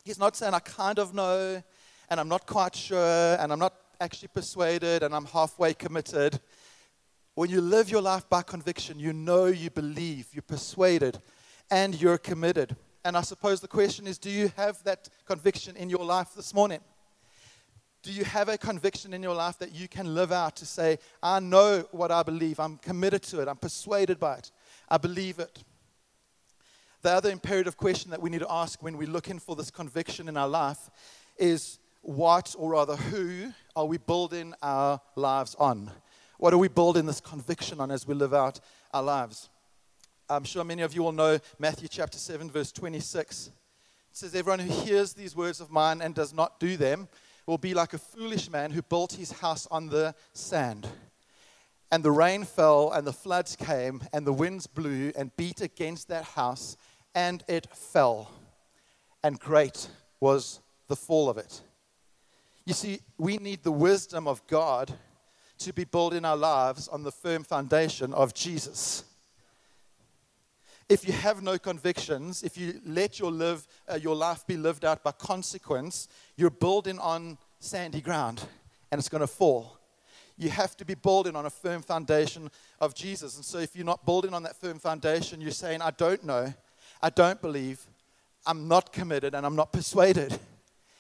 He's 0.05 0.19
not 0.19 0.37
saying, 0.37 0.55
I 0.55 0.61
kind 0.61 1.01
of 1.01 1.13
know, 1.13 1.61
and 2.09 2.21
I'm 2.21 2.29
not 2.29 2.47
quite 2.47 2.77
sure, 2.77 3.37
and 3.41 3.53
I'm 3.53 3.59
not 3.59 3.75
actually 4.01 4.29
persuaded, 4.29 5.03
and 5.03 5.15
I'm 5.15 5.27
halfway 5.27 5.75
committed. 5.75 6.41
When 7.35 7.51
you 7.51 7.61
live 7.61 7.91
your 7.91 8.03
life 8.03 8.29
by 8.29 8.43
conviction, 8.43 9.01
you 9.01 9.13
know, 9.13 9.47
you 9.47 9.69
believe, 9.71 10.29
you're 10.33 10.43
persuaded, 10.43 11.21
and 11.71 12.01
you're 12.01 12.19
committed. 12.19 12.77
And 13.05 13.17
I 13.17 13.23
suppose 13.23 13.61
the 13.61 13.69
question 13.69 14.07
is 14.07 14.19
do 14.19 14.31
you 14.31 14.53
have 14.57 14.83
that 14.85 15.09
conviction 15.27 15.77
in 15.77 15.89
your 15.89 16.05
life 16.05 16.35
this 16.35 16.53
morning? 16.53 16.81
Do 18.03 18.13
you 18.13 18.25
have 18.25 18.49
a 18.49 18.57
conviction 18.57 19.13
in 19.13 19.23
your 19.23 19.35
life 19.35 19.59
that 19.59 19.75
you 19.75 19.87
can 19.87 20.15
live 20.15 20.33
out 20.33 20.57
to 20.57 20.67
say, 20.67 20.99
I 21.23 21.39
know 21.39 21.87
what 21.91 22.11
I 22.11 22.23
believe, 22.23 22.59
I'm 22.59 22.79
committed 22.79 23.23
to 23.25 23.41
it, 23.41 23.49
I'm 23.49 23.57
persuaded 23.57 24.19
by 24.19 24.37
it, 24.37 24.51
I 24.89 24.97
believe 24.97 25.39
it? 25.39 25.63
The 27.03 27.11
other 27.11 27.31
imperative 27.31 27.77
question 27.77 28.11
that 28.11 28.21
we 28.21 28.31
need 28.31 28.41
to 28.41 28.51
ask 28.51 28.83
when 28.83 28.97
we're 28.97 29.09
looking 29.09 29.39
for 29.39 29.55
this 29.55 29.71
conviction 29.71 30.29
in 30.29 30.37
our 30.37 30.49
life 30.49 30.91
is 31.39 31.79
what, 32.03 32.55
or 32.59 32.71
rather, 32.71 32.97
who 32.97 33.53
are 33.77 33.85
we 33.87 33.99
building 33.99 34.55
our 34.63 35.01
lives 35.15 35.55
on? 35.59 35.91
What 36.39 36.55
are 36.55 36.59
we 36.59 36.69
building 36.69 37.05
this 37.05 37.21
conviction 37.21 37.81
on 37.81 37.91
as 37.91 38.07
we 38.07 38.15
live 38.15 38.33
out 38.33 38.61
our 38.93 39.03
lives? 39.03 39.51
I'm 40.31 40.45
sure 40.45 40.63
many 40.63 40.83
of 40.83 40.95
you 40.95 41.03
will 41.03 41.11
know 41.11 41.41
Matthew 41.59 41.89
chapter 41.89 42.17
7, 42.17 42.49
verse 42.53 42.71
26. 42.71 43.49
It 43.49 43.53
says, 44.13 44.33
Everyone 44.33 44.61
who 44.61 44.73
hears 44.85 45.13
these 45.13 45.35
words 45.35 45.61
of 45.61 45.73
mine 45.73 46.01
and 46.01 46.15
does 46.15 46.33
not 46.33 46.61
do 46.61 46.77
them 46.77 47.09
will 47.47 47.59
be 47.59 47.75
like 47.75 47.95
a 47.95 47.99
foolish 47.99 48.49
man 48.49 48.71
who 48.71 48.81
built 48.81 49.15
his 49.15 49.33
house 49.33 49.67
on 49.73 49.89
the 49.89 50.15
sand. 50.33 50.87
And 51.91 52.05
the 52.05 52.13
rain 52.13 52.45
fell, 52.45 52.93
and 52.93 53.05
the 53.05 53.13
floods 53.13 53.57
came, 53.57 54.03
and 54.13 54.25
the 54.25 54.33
winds 54.33 54.69
blew 54.69 55.11
and 55.17 55.37
beat 55.37 55.61
against 55.63 56.07
that 56.09 56.23
house, 56.23 56.77
and 57.13 57.43
it 57.49 57.67
fell. 57.75 58.31
And 59.25 59.41
great 59.41 59.89
was 60.21 60.61
the 60.87 60.95
fall 60.95 61.29
of 61.29 61.39
it. 61.39 61.61
You 62.67 62.75
see, 62.75 63.01
we 63.19 63.39
need 63.39 63.65
the 63.65 63.73
wisdom 63.73 64.29
of 64.29 64.47
God 64.47 64.93
to 65.59 65.73
be 65.73 65.83
building 65.83 66.25
our 66.25 66.37
lives 66.37 66.87
on 66.87 67.03
the 67.03 67.11
firm 67.11 67.43
foundation 67.43 68.15
of 68.15 68.33
Jesus 68.33 69.03
if 70.91 71.07
you 71.07 71.13
have 71.13 71.41
no 71.41 71.57
convictions, 71.57 72.43
if 72.43 72.59
you 72.59 72.81
let 72.85 73.21
your, 73.21 73.31
live, 73.31 73.67
uh, 73.89 73.95
your 73.95 74.17
life 74.17 74.45
be 74.45 74.57
lived 74.57 74.85
out 74.85 75.05
by 75.05 75.13
consequence, 75.13 76.09
you're 76.37 76.51
building 76.51 76.99
on 76.99 77.39
sandy 77.61 78.01
ground 78.01 78.43
and 78.91 78.99
it's 78.99 79.09
going 79.09 79.21
to 79.21 79.29
fall. 79.29 79.79
You 80.37 80.51
have 80.51 80.77
to 80.79 80.85
be 80.85 80.95
building 80.95 81.37
on 81.37 81.47
a 81.47 81.51
firm 81.51 81.83
foundation 81.83 82.51
of 82.81 82.97
Jesus. 82.97 83.37
And 83.37 83.45
so 83.45 83.59
if 83.59 83.77
you're 83.77 83.87
not 83.87 84.05
building 84.05 84.35
on 84.35 84.43
that 84.43 84.57
firm 84.57 84.81
foundation, 84.81 85.41
you're 85.41 85.53
saying, 85.53 85.81
I 85.81 85.93
don't 85.93 86.25
know, 86.25 86.53
I 87.01 87.11
don't 87.11 87.41
believe, 87.41 87.81
I'm 88.45 88.67
not 88.67 88.93
committed, 88.93 89.33
and 89.37 89.47
I'm 89.47 89.55
not 89.55 89.73
persuaded. 89.73 90.41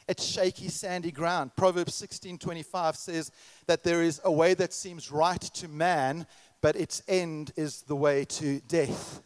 It's 0.06 0.24
shaky, 0.24 0.68
sandy 0.68 1.10
ground. 1.10 1.56
Proverbs 1.56 2.00
16:25 2.00 2.96
says 2.96 3.32
that 3.66 3.82
there 3.82 4.02
is 4.02 4.20
a 4.22 4.30
way 4.30 4.54
that 4.54 4.72
seems 4.72 5.10
right 5.10 5.40
to 5.40 5.68
man, 5.68 6.26
but 6.60 6.76
its 6.76 7.02
end 7.08 7.52
is 7.56 7.82
the 7.82 7.96
way 7.96 8.24
to 8.26 8.60
death 8.68 9.22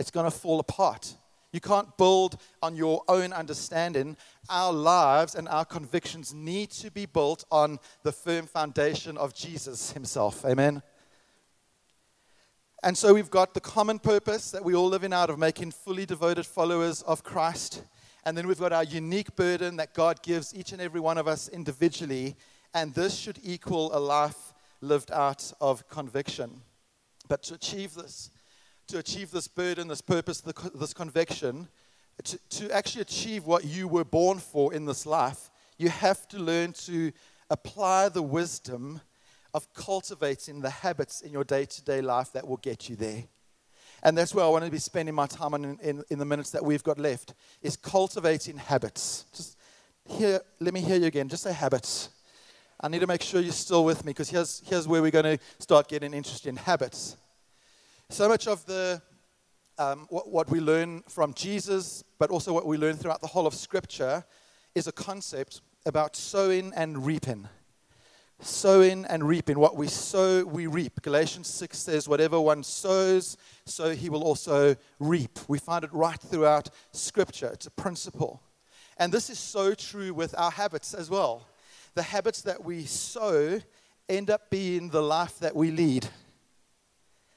it's 0.00 0.10
going 0.10 0.24
to 0.24 0.36
fall 0.36 0.58
apart. 0.58 1.14
You 1.52 1.60
can't 1.60 1.94
build 1.98 2.40
on 2.62 2.74
your 2.74 3.02
own 3.06 3.34
understanding. 3.34 4.16
Our 4.48 4.72
lives 4.72 5.34
and 5.34 5.46
our 5.46 5.66
convictions 5.66 6.32
need 6.32 6.70
to 6.70 6.90
be 6.90 7.04
built 7.04 7.44
on 7.50 7.78
the 8.02 8.10
firm 8.10 8.46
foundation 8.46 9.18
of 9.18 9.34
Jesus 9.34 9.92
himself. 9.92 10.42
Amen. 10.46 10.82
And 12.82 12.96
so 12.96 13.12
we've 13.12 13.28
got 13.28 13.52
the 13.52 13.60
common 13.60 13.98
purpose 13.98 14.50
that 14.52 14.64
we 14.64 14.74
all 14.74 14.88
live 14.88 15.04
in 15.04 15.12
out 15.12 15.28
of 15.28 15.38
making 15.38 15.72
fully 15.72 16.06
devoted 16.06 16.46
followers 16.46 17.02
of 17.02 17.22
Christ. 17.22 17.84
And 18.24 18.38
then 18.38 18.48
we've 18.48 18.58
got 18.58 18.72
our 18.72 18.84
unique 18.84 19.36
burden 19.36 19.76
that 19.76 19.92
God 19.92 20.22
gives 20.22 20.54
each 20.54 20.72
and 20.72 20.80
every 20.80 21.00
one 21.00 21.18
of 21.18 21.28
us 21.28 21.48
individually. 21.48 22.36
And 22.72 22.94
this 22.94 23.18
should 23.18 23.38
equal 23.42 23.94
a 23.94 24.00
life 24.00 24.54
lived 24.80 25.10
out 25.10 25.52
of 25.60 25.86
conviction. 25.90 26.62
But 27.28 27.42
to 27.44 27.54
achieve 27.54 27.94
this, 27.94 28.30
to 28.90 28.98
achieve 28.98 29.30
this 29.30 29.48
burden, 29.48 29.88
this 29.88 30.00
purpose, 30.00 30.40
this 30.40 30.94
conviction, 30.94 31.68
to, 32.24 32.38
to 32.50 32.70
actually 32.70 33.02
achieve 33.02 33.46
what 33.46 33.64
you 33.64 33.88
were 33.88 34.04
born 34.04 34.38
for 34.38 34.74
in 34.74 34.84
this 34.84 35.06
life, 35.06 35.50
you 35.78 35.88
have 35.88 36.28
to 36.28 36.38
learn 36.38 36.72
to 36.72 37.12
apply 37.48 38.08
the 38.08 38.22
wisdom 38.22 39.00
of 39.54 39.72
cultivating 39.74 40.60
the 40.60 40.70
habits 40.70 41.22
in 41.22 41.32
your 41.32 41.44
day 41.44 41.64
to 41.64 41.84
day 41.84 42.00
life 42.00 42.32
that 42.32 42.46
will 42.46 42.58
get 42.58 42.88
you 42.88 42.96
there. 42.96 43.24
And 44.02 44.16
that's 44.16 44.34
where 44.34 44.44
I 44.44 44.48
want 44.48 44.64
to 44.64 44.70
be 44.70 44.78
spending 44.78 45.14
my 45.14 45.26
time 45.26 45.54
in, 45.54 45.78
in, 45.82 46.04
in, 46.10 46.18
the 46.18 46.24
minutes 46.24 46.50
that 46.50 46.64
we've 46.64 46.82
got 46.82 46.98
left, 46.98 47.34
is 47.60 47.76
cultivating 47.76 48.56
habits. 48.56 49.26
Just 49.34 49.58
here, 50.06 50.40
let 50.58 50.72
me 50.72 50.80
hear 50.80 50.96
you 50.96 51.06
again. 51.06 51.28
Just 51.28 51.42
say 51.42 51.52
habits. 51.52 52.08
I 52.80 52.88
need 52.88 53.00
to 53.00 53.06
make 53.06 53.22
sure 53.22 53.42
you're 53.42 53.52
still 53.52 53.84
with 53.84 54.04
me 54.04 54.10
because 54.10 54.30
here's, 54.30 54.62
here's 54.64 54.88
where 54.88 55.02
we're 55.02 55.10
going 55.10 55.36
to 55.36 55.44
start 55.58 55.88
getting 55.88 56.14
interested 56.14 56.48
in 56.48 56.56
habits. 56.56 57.16
So 58.12 58.28
much 58.28 58.48
of 58.48 58.66
the 58.66 59.00
um, 59.78 60.08
what, 60.10 60.28
what, 60.28 60.50
we 60.50 60.58
learn 60.58 61.04
from 61.08 61.32
Jesus, 61.32 62.02
but 62.18 62.28
also 62.28 62.52
what 62.52 62.66
we 62.66 62.76
learn 62.76 62.96
throughout 62.96 63.20
the 63.20 63.28
whole 63.28 63.46
of 63.46 63.54
Scripture, 63.54 64.24
is 64.74 64.88
a 64.88 64.92
concept 64.92 65.60
about 65.86 66.16
sowing 66.16 66.72
and 66.74 67.06
reaping. 67.06 67.48
Sowing 68.40 69.04
and 69.04 69.28
reaping. 69.28 69.60
What 69.60 69.76
we 69.76 69.86
sow, 69.86 70.44
we 70.44 70.66
reap. 70.66 71.00
Galatians 71.02 71.46
6 71.46 71.78
says, 71.78 72.08
Whatever 72.08 72.40
one 72.40 72.64
sows, 72.64 73.36
so 73.64 73.94
he 73.94 74.10
will 74.10 74.24
also 74.24 74.74
reap. 74.98 75.38
We 75.46 75.58
find 75.58 75.84
it 75.84 75.92
right 75.92 76.20
throughout 76.20 76.68
Scripture. 76.90 77.50
It's 77.52 77.66
a 77.66 77.70
principle. 77.70 78.42
And 78.96 79.12
this 79.12 79.30
is 79.30 79.38
so 79.38 79.72
true 79.72 80.12
with 80.12 80.34
our 80.36 80.50
habits 80.50 80.94
as 80.94 81.10
well. 81.10 81.46
The 81.94 82.02
habits 82.02 82.42
that 82.42 82.64
we 82.64 82.86
sow 82.86 83.60
end 84.08 84.30
up 84.30 84.50
being 84.50 84.88
the 84.88 85.00
life 85.00 85.38
that 85.38 85.54
we 85.54 85.70
lead 85.70 86.08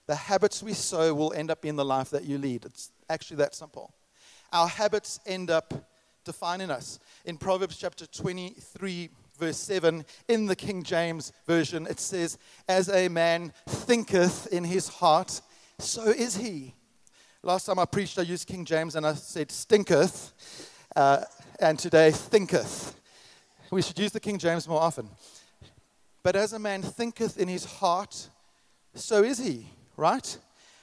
the 0.07 0.15
habits 0.15 0.61
we 0.61 0.73
sow 0.73 1.13
will 1.13 1.33
end 1.33 1.49
up 1.49 1.61
being 1.61 1.75
the 1.75 1.85
life 1.85 2.09
that 2.09 2.25
you 2.25 2.37
lead. 2.37 2.65
It's 2.65 2.91
actually 3.09 3.37
that 3.37 3.55
simple. 3.55 3.93
Our 4.51 4.67
habits 4.67 5.19
end 5.25 5.49
up 5.49 5.73
defining 6.23 6.69
us. 6.69 6.99
In 7.25 7.37
Proverbs 7.37 7.77
chapter 7.77 8.05
23, 8.05 9.09
verse 9.37 9.57
7, 9.57 10.05
in 10.27 10.45
the 10.45 10.55
King 10.55 10.83
James 10.83 11.31
Version, 11.45 11.87
it 11.87 11.99
says, 11.99 12.37
As 12.67 12.89
a 12.89 13.07
man 13.07 13.53
thinketh 13.67 14.47
in 14.47 14.63
his 14.63 14.87
heart, 14.87 15.41
so 15.79 16.03
is 16.03 16.35
he. 16.35 16.75
Last 17.41 17.65
time 17.65 17.79
I 17.79 17.85
preached, 17.85 18.17
I 18.19 18.21
used 18.21 18.47
King 18.47 18.63
James 18.63 18.95
and 18.95 19.05
I 19.05 19.13
said 19.15 19.51
stinketh, 19.51 20.69
uh, 20.95 21.23
and 21.59 21.77
today 21.77 22.11
thinketh. 22.11 22.95
We 23.71 23.81
should 23.81 23.99
use 23.99 24.11
the 24.11 24.19
King 24.19 24.37
James 24.37 24.67
more 24.67 24.81
often. 24.81 25.09
But 26.21 26.35
as 26.35 26.53
a 26.53 26.59
man 26.59 26.81
thinketh 26.81 27.37
in 27.37 27.47
his 27.47 27.65
heart, 27.65 28.29
so 28.95 29.23
is 29.23 29.39
he, 29.39 29.67
right? 29.97 30.37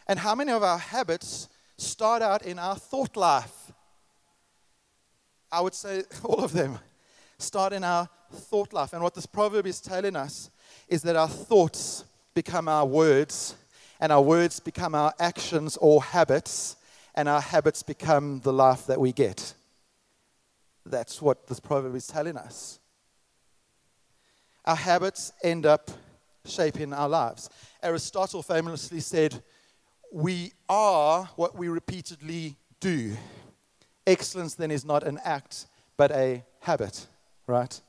And 0.07 0.19
how 0.19 0.35
many 0.35 0.53
of 0.53 0.63
our 0.63 0.79
habits 0.79 1.49
start 1.77 2.23
out 2.23 2.43
in 2.43 2.59
our 2.59 2.77
thought 2.77 3.17
life? 3.17 3.73
I 5.53 5.61
would 5.61 5.75
say 5.75 6.05
all 6.25 6.45
of 6.45 6.53
them 6.53 6.79
start 7.39 7.73
in 7.73 7.85
our 7.85 8.09
thought 8.33 8.73
life. 8.73 8.93
And 8.93 9.03
what 9.03 9.15
this 9.15 9.27
proverb 9.27 9.67
is 9.67 9.81
telling 9.81 10.17
us 10.17 10.51
is 10.89 11.03
that 11.03 11.17
our 11.17 11.29
thoughts 11.29 12.05
become 12.35 12.69
our 12.69 12.87
words, 12.87 13.57
and 14.01 14.13
our 14.13 14.23
words 14.23 14.61
become 14.61 14.95
our 14.95 15.13
actions 15.19 15.77
or 15.79 16.03
habits, 16.03 16.77
and 17.15 17.29
our 17.29 17.41
habits 17.41 17.83
become 17.83 18.41
the 18.41 18.53
life 18.53 18.87
that 18.87 19.01
we 19.01 19.13
get. 19.13 19.55
That's 20.87 21.21
what 21.21 21.47
this 21.47 21.61
proverb 21.61 21.95
is 21.95 22.07
telling 22.07 22.37
us. 22.37 22.79
Our 24.65 24.77
habits 24.77 25.33
end 25.43 25.67
up 25.67 25.91
shaping 26.45 26.93
our 26.93 27.09
lives. 27.09 27.51
Aristotle 27.83 28.43
famously 28.43 29.01
said, 29.01 29.43
We 30.13 30.53
are 30.69 31.29
what 31.37 31.57
we 31.57 31.69
repeatedly 31.69 32.57
do. 32.81 33.17
Excellence 34.07 34.55
then 34.55 34.71
is 34.71 34.85
not 34.85 35.03
an 35.03 35.19
act, 35.25 35.67
but 35.97 36.11
a 36.11 36.45
habit, 36.61 37.07
right? 37.47 37.81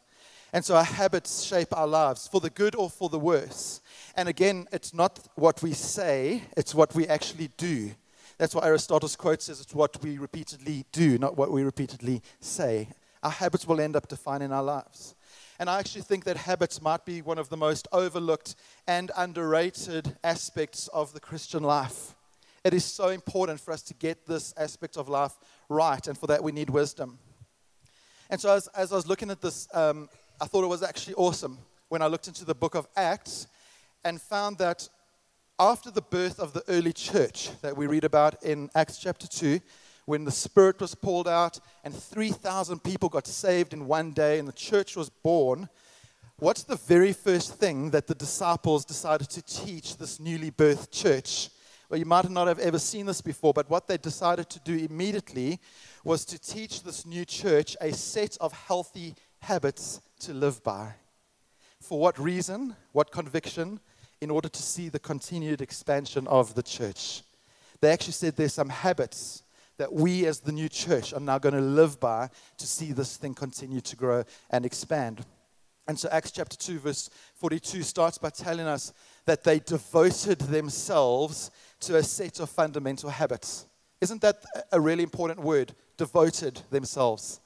And 0.54 0.66
so 0.66 0.76
our 0.76 0.84
habits 0.84 1.44
shape 1.44 1.76
our 1.76 1.88
lives 1.88 2.28
for 2.28 2.42
the 2.42 2.50
good 2.50 2.76
or 2.76 2.90
for 2.90 3.08
the 3.08 3.20
worse. 3.20 3.82
And 4.16 4.28
again, 4.28 4.68
it's 4.72 4.94
not 4.94 5.20
what 5.36 5.64
we 5.64 5.72
say, 5.74 6.44
it's 6.58 6.76
what 6.76 6.94
we 6.94 7.08
actually 7.08 7.50
do. 7.58 7.92
That's 8.38 8.56
why 8.56 8.66
Aristotle's 8.66 9.16
quote 9.16 9.42
says 9.42 9.62
it's 9.62 9.74
what 9.74 10.02
we 10.02 10.18
repeatedly 10.18 10.86
do, 10.92 11.18
not 11.18 11.38
what 11.38 11.52
we 11.52 11.64
repeatedly 11.64 12.22
say. 12.40 12.90
Our 13.24 13.32
habits 13.32 13.68
will 13.68 13.80
end 13.80 13.96
up 13.96 14.08
defining 14.08 14.52
our 14.52 14.64
lives. 14.64 15.16
And 15.62 15.70
I 15.70 15.78
actually 15.78 16.02
think 16.02 16.24
that 16.24 16.38
habits 16.38 16.82
might 16.82 17.06
be 17.06 17.22
one 17.22 17.38
of 17.38 17.50
the 17.50 17.56
most 17.56 17.88
overlooked 17.92 18.56
and 18.88 19.12
underrated 19.16 20.18
aspects 20.24 20.88
of 20.88 21.14
the 21.14 21.20
Christian 21.20 21.62
life. 21.62 22.16
It 22.64 22.74
is 22.74 22.84
so 22.84 23.10
important 23.10 23.60
for 23.60 23.72
us 23.72 23.84
to 23.84 23.94
get 23.94 24.26
this 24.26 24.56
aspect 24.58 24.98
of 24.98 25.08
life 25.08 25.34
right, 25.70 26.08
and 26.08 26.18
for 26.18 26.26
that 26.26 26.44
we 26.44 26.52
need 26.52 26.72
wisdom. 26.72 27.20
And 28.32 28.42
so, 28.42 28.56
as, 28.56 28.70
as 28.70 28.92
I 28.92 28.96
was 28.96 29.06
looking 29.06 29.30
at 29.30 29.40
this 29.40 29.68
um, 29.72 30.10
I 30.42 30.46
thought 30.46 30.64
it 30.64 30.68
was 30.68 30.82
actually 30.82 31.14
awesome 31.14 31.60
when 31.90 32.02
I 32.02 32.08
looked 32.08 32.28
into 32.28 32.44
the 32.44 32.56
book 32.56 32.74
of 32.74 32.88
Acts 32.96 33.46
and 34.04 34.20
found 34.20 34.58
that 34.58 34.90
after 35.60 35.92
the 35.92 36.02
birth 36.02 36.40
of 36.40 36.54
the 36.54 36.64
early 36.70 36.92
church 36.92 37.52
that 37.62 37.78
we 37.78 37.86
read 37.86 38.04
about 38.04 38.44
in 38.44 38.72
Acts 38.74 38.98
chapter 38.98 39.28
2, 39.28 39.60
when 40.12 40.26
the 40.26 40.30
Spirit 40.30 40.82
was 40.82 40.94
poured 40.94 41.26
out 41.26 41.58
and 41.86 41.96
3,000 41.96 42.84
people 42.84 43.08
got 43.08 43.26
saved 43.26 43.72
in 43.72 43.88
one 43.88 44.12
day 44.12 44.40
and 44.40 44.46
the 44.46 44.52
church 44.52 44.98
was 44.98 45.10
born, 45.10 45.70
what's 46.38 46.64
the 46.64 46.76
very 46.76 47.14
first 47.14 47.54
thing 47.54 47.92
that 47.92 48.08
the 48.08 48.16
disciples 48.16 48.84
decided 48.84 49.30
to 49.30 49.42
teach 49.42 49.96
this 49.96 50.20
newly 50.20 50.52
birthed 50.52 50.92
church? 50.92 51.50
Well, 51.90 51.98
you 51.98 52.06
might 52.06 52.30
not 52.30 52.50
have 52.50 52.60
ever 52.60 52.78
seen 52.78 53.06
this 53.06 53.22
before, 53.22 53.54
but 53.54 53.70
what 53.70 53.88
they 53.88 53.98
decided 53.98 54.50
to 54.50 54.60
do 54.60 54.76
immediately 54.76 55.62
was 56.04 56.26
to 56.26 56.38
teach 56.38 56.84
this 56.84 57.06
new 57.06 57.24
church 57.24 57.78
a 57.80 57.94
set 57.94 58.36
of 58.42 58.52
healthy 58.52 59.16
habits 59.40 60.02
to 60.20 60.34
live 60.34 60.62
by. 60.62 60.92
For 61.80 61.98
what 61.98 62.20
reason? 62.20 62.76
What 62.92 63.14
conviction? 63.14 63.80
In 64.20 64.30
order 64.30 64.50
to 64.50 64.62
see 64.62 64.90
the 64.90 65.00
continued 65.00 65.62
expansion 65.62 66.28
of 66.28 66.54
the 66.54 66.64
church. 66.64 67.22
They 67.80 67.94
actually 67.94 68.12
said 68.12 68.36
there's 68.36 68.54
some 68.54 68.68
habits 68.68 69.44
that 69.82 69.92
we 69.92 70.28
as 70.28 70.42
the 70.42 70.52
new 70.52 70.70
church 70.70 71.12
are 71.12 71.20
now 71.20 71.40
going 71.40 71.56
to 71.56 71.60
live 71.60 72.00
by 72.00 72.30
to 72.56 72.68
see 72.68 72.92
this 72.92 73.18
thing 73.18 73.34
continue 73.34 73.82
to 73.82 73.96
grow 73.96 74.24
and 74.52 74.64
expand. 74.64 75.26
And 75.88 75.98
so 75.98 76.08
Acts 76.12 76.30
chapter 76.30 76.56
2, 76.56 76.78
verse 76.78 77.10
42 77.34 77.82
starts 77.82 78.20
by 78.20 78.30
telling 78.30 78.68
us 78.68 78.94
that 79.26 79.44
they 79.44 79.58
devoted 79.58 80.38
themselves 80.38 81.50
to 81.80 81.96
a 81.96 82.04
set 82.04 82.40
of 82.40 82.52
fundamental 82.52 83.10
habits. 83.10 83.66
Isn't 84.02 84.22
that 84.22 84.46
a 84.72 84.80
really 84.80 85.02
important 85.02 85.40
word? 85.40 85.74
Devoted 85.98 86.62
themselves. 86.70 87.40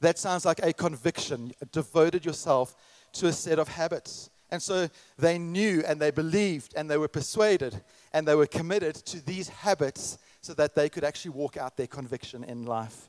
That 0.00 0.18
sounds 0.18 0.46
like 0.46 0.60
a 0.62 0.72
conviction. 0.72 1.52
Devoted 1.72 2.24
yourself 2.24 2.74
to 3.12 3.26
a 3.26 3.32
set 3.34 3.58
of 3.58 3.68
habits. 3.68 4.30
And 4.50 4.62
so 4.62 4.88
they 5.18 5.36
knew 5.36 5.82
and 5.86 6.00
they 6.00 6.10
believed 6.10 6.72
and 6.74 6.90
they 6.90 6.96
were 6.96 7.08
persuaded 7.08 7.82
and 8.14 8.26
they 8.26 8.34
were 8.34 8.46
committed 8.46 8.94
to 8.94 9.24
these 9.24 9.50
habits 9.50 10.16
so 10.42 10.52
that 10.54 10.74
they 10.74 10.88
could 10.88 11.04
actually 11.04 11.30
walk 11.30 11.56
out 11.56 11.76
their 11.76 11.86
conviction 11.86 12.44
in 12.44 12.66
life. 12.66 13.08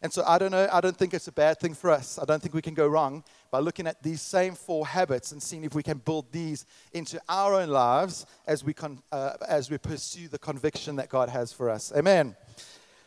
And 0.00 0.12
so 0.12 0.22
I 0.26 0.38
don't 0.38 0.52
know, 0.52 0.68
I 0.72 0.80
don't 0.80 0.96
think 0.96 1.12
it's 1.12 1.26
a 1.26 1.32
bad 1.32 1.58
thing 1.58 1.74
for 1.74 1.90
us. 1.90 2.18
I 2.20 2.24
don't 2.24 2.40
think 2.40 2.54
we 2.54 2.62
can 2.62 2.74
go 2.74 2.86
wrong 2.86 3.24
by 3.50 3.58
looking 3.58 3.86
at 3.86 4.00
these 4.02 4.22
same 4.22 4.54
four 4.54 4.86
habits 4.86 5.32
and 5.32 5.42
seeing 5.42 5.64
if 5.64 5.74
we 5.74 5.82
can 5.82 5.98
build 5.98 6.30
these 6.30 6.66
into 6.92 7.20
our 7.28 7.54
own 7.54 7.68
lives 7.68 8.24
as 8.46 8.62
we, 8.62 8.72
con, 8.72 9.02
uh, 9.10 9.32
as 9.48 9.70
we 9.70 9.78
pursue 9.78 10.28
the 10.28 10.38
conviction 10.38 10.94
that 10.96 11.08
God 11.08 11.28
has 11.28 11.52
for 11.52 11.68
us. 11.68 11.92
Amen. 11.96 12.36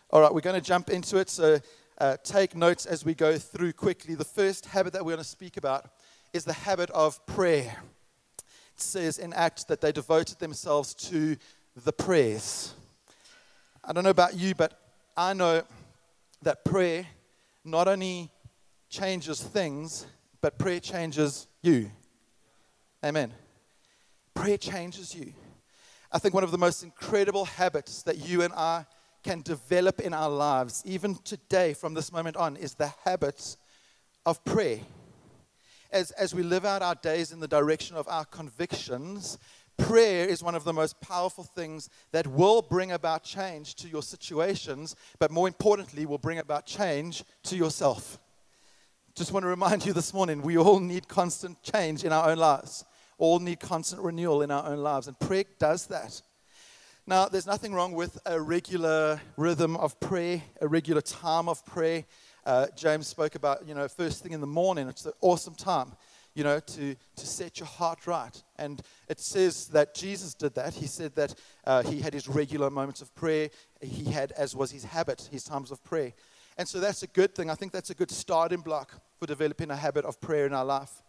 All 0.10 0.20
right, 0.20 0.34
we're 0.34 0.42
going 0.42 0.60
to 0.60 0.68
jump 0.68 0.90
into 0.90 1.18
it. 1.18 1.30
So 1.30 1.60
uh, 2.00 2.18
take 2.24 2.56
notes 2.56 2.86
as 2.86 3.06
we 3.06 3.14
go 3.14 3.38
through 3.38 3.72
quickly. 3.74 4.16
The 4.16 4.26
first 4.26 4.66
habit 4.66 4.92
that 4.94 5.06
we're 5.06 5.14
going 5.14 5.24
to 5.24 5.30
speak 5.30 5.56
about 5.56 5.90
is 6.34 6.44
the 6.44 6.54
habit 6.54 6.90
of 6.90 7.26
prayer. 7.26 7.78
It 8.76 8.82
says 8.82 9.18
in 9.18 9.32
Acts 9.32 9.64
that 9.66 9.80
they 9.80 9.94
devoted 9.94 10.40
themselves 10.40 10.94
to 11.10 11.38
the 11.86 11.94
prayers. 11.94 12.74
I 13.84 13.94
don't 13.94 14.04
know 14.04 14.12
about 14.12 14.38
you, 14.38 14.54
but 14.54 14.80
I 15.18 15.34
know 15.34 15.64
that 16.44 16.64
prayer 16.64 17.08
not 17.64 17.88
only 17.88 18.32
changes 18.90 19.42
things, 19.42 20.06
but 20.40 20.60
prayer 20.60 20.80
changes 20.80 21.48
you. 21.62 21.92
Amen. 23.04 23.34
Prayer 24.36 24.58
changes 24.58 25.16
you. 25.16 25.34
I 26.12 26.20
think 26.20 26.36
one 26.36 26.44
of 26.44 26.52
the 26.52 26.58
most 26.58 26.84
incredible 26.84 27.46
habits 27.46 28.04
that 28.04 28.18
you 28.18 28.44
and 28.44 28.54
I 28.54 28.86
can 29.24 29.42
develop 29.42 30.00
in 30.00 30.14
our 30.14 30.30
lives, 30.30 30.84
even 30.86 31.16
today, 31.16 31.74
from 31.74 31.94
this 31.94 32.12
moment 32.12 32.36
on, 32.38 32.58
is 32.58 32.76
the 32.76 32.94
habit 33.04 33.56
of 34.26 34.44
prayer. 34.44 34.80
As, 35.92 36.12
as 36.12 36.34
we 36.34 36.44
live 36.44 36.66
out 36.66 36.82
our 36.82 36.96
days 36.96 37.32
in 37.32 37.40
the 37.40 37.48
direction 37.48 37.96
of 37.96 38.08
our 38.08 38.26
convictions, 38.26 39.38
prayer 39.82 40.28
is 40.28 40.44
one 40.44 40.56
of 40.56 40.64
the 40.64 40.74
most 40.74 41.02
powerful 41.02 41.44
things 41.44 41.90
that 42.12 42.28
will 42.28 42.62
bring 42.62 42.92
about 42.92 43.24
change 43.24 43.76
to 43.76 43.88
your 43.88 44.04
situations, 44.04 44.96
but 45.20 45.32
more 45.32 45.48
importantly, 45.48 46.06
will 46.06 46.18
bring 46.18 46.38
about 46.38 46.66
change 46.66 47.24
to 47.44 47.56
yourself. 47.58 48.20
Just 49.16 49.34
want 49.34 49.44
to 49.44 49.48
remind 49.48 49.86
you 49.86 49.92
this 49.92 50.14
morning 50.14 50.42
we 50.42 50.58
all 50.58 50.80
need 50.80 51.08
constant 51.08 51.62
change 51.64 52.04
in 52.04 52.14
our 52.14 52.30
own 52.30 52.38
lives, 52.38 52.86
all 53.18 53.40
need 53.40 53.60
constant 53.60 54.02
renewal 54.02 54.44
in 54.44 54.52
our 54.52 54.66
own 54.68 54.80
lives, 54.80 55.08
and 55.08 55.20
prayer 55.20 55.46
does 55.58 55.88
that. 55.88 56.22
Now, 57.08 57.28
there's 57.28 57.48
nothing 57.48 57.74
wrong 57.74 57.94
with 57.94 58.20
a 58.28 58.40
regular 58.40 59.20
rhythm 59.36 59.76
of 59.78 60.00
prayer, 60.00 60.44
a 60.62 60.68
regular 60.68 61.02
time 61.02 61.50
of 61.50 61.66
prayer. 61.66 62.06
Uh, 62.46 62.68
James 62.78 63.08
spoke 63.08 63.34
about, 63.36 63.68
you 63.68 63.74
know, 63.74 63.88
first 63.88 64.22
thing 64.22 64.34
in 64.34 64.42
the 64.42 64.48
morning. 64.48 64.88
It's 64.88 65.06
an 65.06 65.14
awesome 65.22 65.56
time, 65.56 65.94
you 66.34 66.44
know, 66.44 66.60
to, 66.60 66.96
to 67.16 67.28
set 67.28 67.60
your 67.60 67.68
heart 67.68 68.08
right. 68.08 68.44
And 68.58 68.82
it 69.08 69.20
says 69.20 69.68
that 69.70 69.94
Jesus 69.94 70.34
did 70.34 70.56
that. 70.56 70.74
He 70.74 70.88
said 70.88 71.16
that 71.16 71.36
uh, 71.66 71.84
he 71.84 72.00
had 72.00 72.14
his 72.14 72.28
regular 72.28 72.70
moments 72.70 73.02
of 73.02 73.14
prayer. 73.16 73.50
He 73.82 74.06
had, 74.06 74.32
as 74.34 74.56
was 74.56 74.72
his 74.72 74.84
habit, 74.84 75.28
his 75.32 75.44
times 75.44 75.72
of 75.72 75.84
prayer. 75.84 76.14
And 76.58 76.68
so 76.68 76.80
that's 76.80 77.04
a 77.04 77.08
good 77.08 77.34
thing. 77.36 77.50
I 77.50 77.56
think 77.56 77.72
that's 77.72 77.90
a 77.90 77.96
good 77.96 78.12
starting 78.12 78.62
block 78.62 79.02
for 79.20 79.26
developing 79.26 79.72
a 79.72 79.76
habit 79.76 80.06
of 80.06 80.20
prayer 80.22 80.46
in 80.46 80.54
our 80.54 80.66
life. 80.66 81.04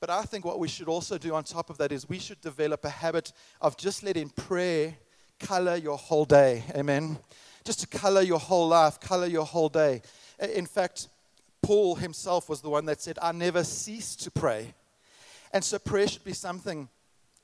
But 0.00 0.10
I 0.10 0.22
think 0.22 0.44
what 0.44 0.58
we 0.58 0.68
should 0.68 0.88
also 0.88 1.18
do 1.18 1.34
on 1.34 1.44
top 1.44 1.68
of 1.68 1.78
that 1.78 1.92
is 1.92 2.08
we 2.08 2.18
should 2.18 2.40
develop 2.40 2.84
a 2.84 2.90
habit 2.90 3.32
of 3.60 3.76
just 3.76 4.02
letting 4.02 4.30
prayer– 4.30 4.96
color 5.40 5.76
your 5.76 5.98
whole 5.98 6.24
day. 6.24 6.62
Amen. 6.76 7.18
Just 7.64 7.80
to 7.80 7.86
color 7.86 8.22
your 8.22 8.38
whole 8.38 8.68
life, 8.68 9.00
color 9.00 9.26
your 9.26 9.44
whole 9.44 9.68
day. 9.68 10.02
In 10.54 10.66
fact, 10.66 11.08
Paul 11.62 11.96
himself 11.96 12.48
was 12.48 12.60
the 12.60 12.70
one 12.70 12.86
that 12.86 13.00
said, 13.00 13.18
I 13.20 13.32
never 13.32 13.64
cease 13.64 14.16
to 14.16 14.30
pray. 14.30 14.74
And 15.52 15.62
so 15.62 15.78
prayer 15.78 16.06
should 16.06 16.24
be 16.24 16.32
something 16.32 16.88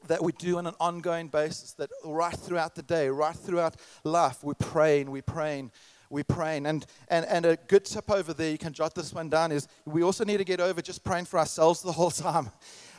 that 0.09 0.23
we 0.23 0.33
do 0.33 0.59
on 0.59 0.67
an 0.67 0.75
ongoing 0.79 1.29
basis, 1.29 1.73
that 1.73 1.91
right 2.05 2.37
throughout 2.37 2.75
the 2.75 2.83
day, 2.83 3.09
right 3.09 3.35
throughout 3.35 3.77
life, 4.05 4.43
we're 4.43 4.55
praying, 4.55 5.11
we're 5.11 5.23
praying, 5.23 5.73
we're 6.11 6.25
praying. 6.25 6.67
And, 6.67 6.87
and, 7.09 7.27
and 7.27 7.47
a 7.47 7.57
good 7.57 7.85
tip 7.85 8.11
over 8.11 8.33
there, 8.33 8.51
you 8.51 8.59
can 8.59 8.73
jot 8.73 8.95
this 8.95 9.13
one 9.13 9.29
down, 9.29 9.53
is 9.53 9.67
we 9.85 10.03
also 10.03 10.25
need 10.25 10.37
to 10.39 10.45
get 10.45 10.61
over 10.61 10.81
just 10.81 11.03
praying 11.03 11.25
for 11.25 11.39
ourselves 11.39 11.83
the 11.83 11.93
whole 11.93 12.11
time. 12.13 12.51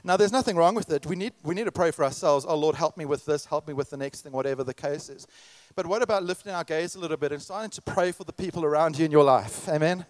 Now, 0.03 0.15
there's 0.17 0.31
nothing 0.31 0.55
wrong 0.55 0.75
with 0.75 0.89
it. 0.91 1.05
We 1.05 1.15
need, 1.15 1.33
we 1.43 1.55
need 1.55 1.65
to 1.65 1.71
pray 1.71 1.91
for 1.91 2.05
ourselves. 2.05 2.45
Oh, 2.47 2.55
Lord, 2.55 2.75
help 2.75 2.97
me 2.97 3.05
with 3.05 3.25
this, 3.25 3.45
help 3.45 3.67
me 3.67 3.73
with 3.73 3.89
the 3.89 3.97
next 3.97 4.21
thing, 4.21 4.31
whatever 4.31 4.63
the 4.63 4.73
case 4.73 5.09
is. 5.09 5.27
But 5.75 5.85
what 5.85 6.01
about 6.01 6.23
lifting 6.23 6.53
our 6.53 6.63
gaze 6.63 6.95
a 6.95 6.99
little 6.99 7.17
bit 7.17 7.31
and 7.31 7.41
starting 7.41 7.69
to 7.71 7.81
pray 7.81 8.11
for 8.11 8.23
the 8.23 8.33
people 8.33 8.63
around 8.63 8.97
you 8.97 9.05
in 9.05 9.11
your 9.11 9.23
life? 9.23 9.67
Amen? 9.67 10.05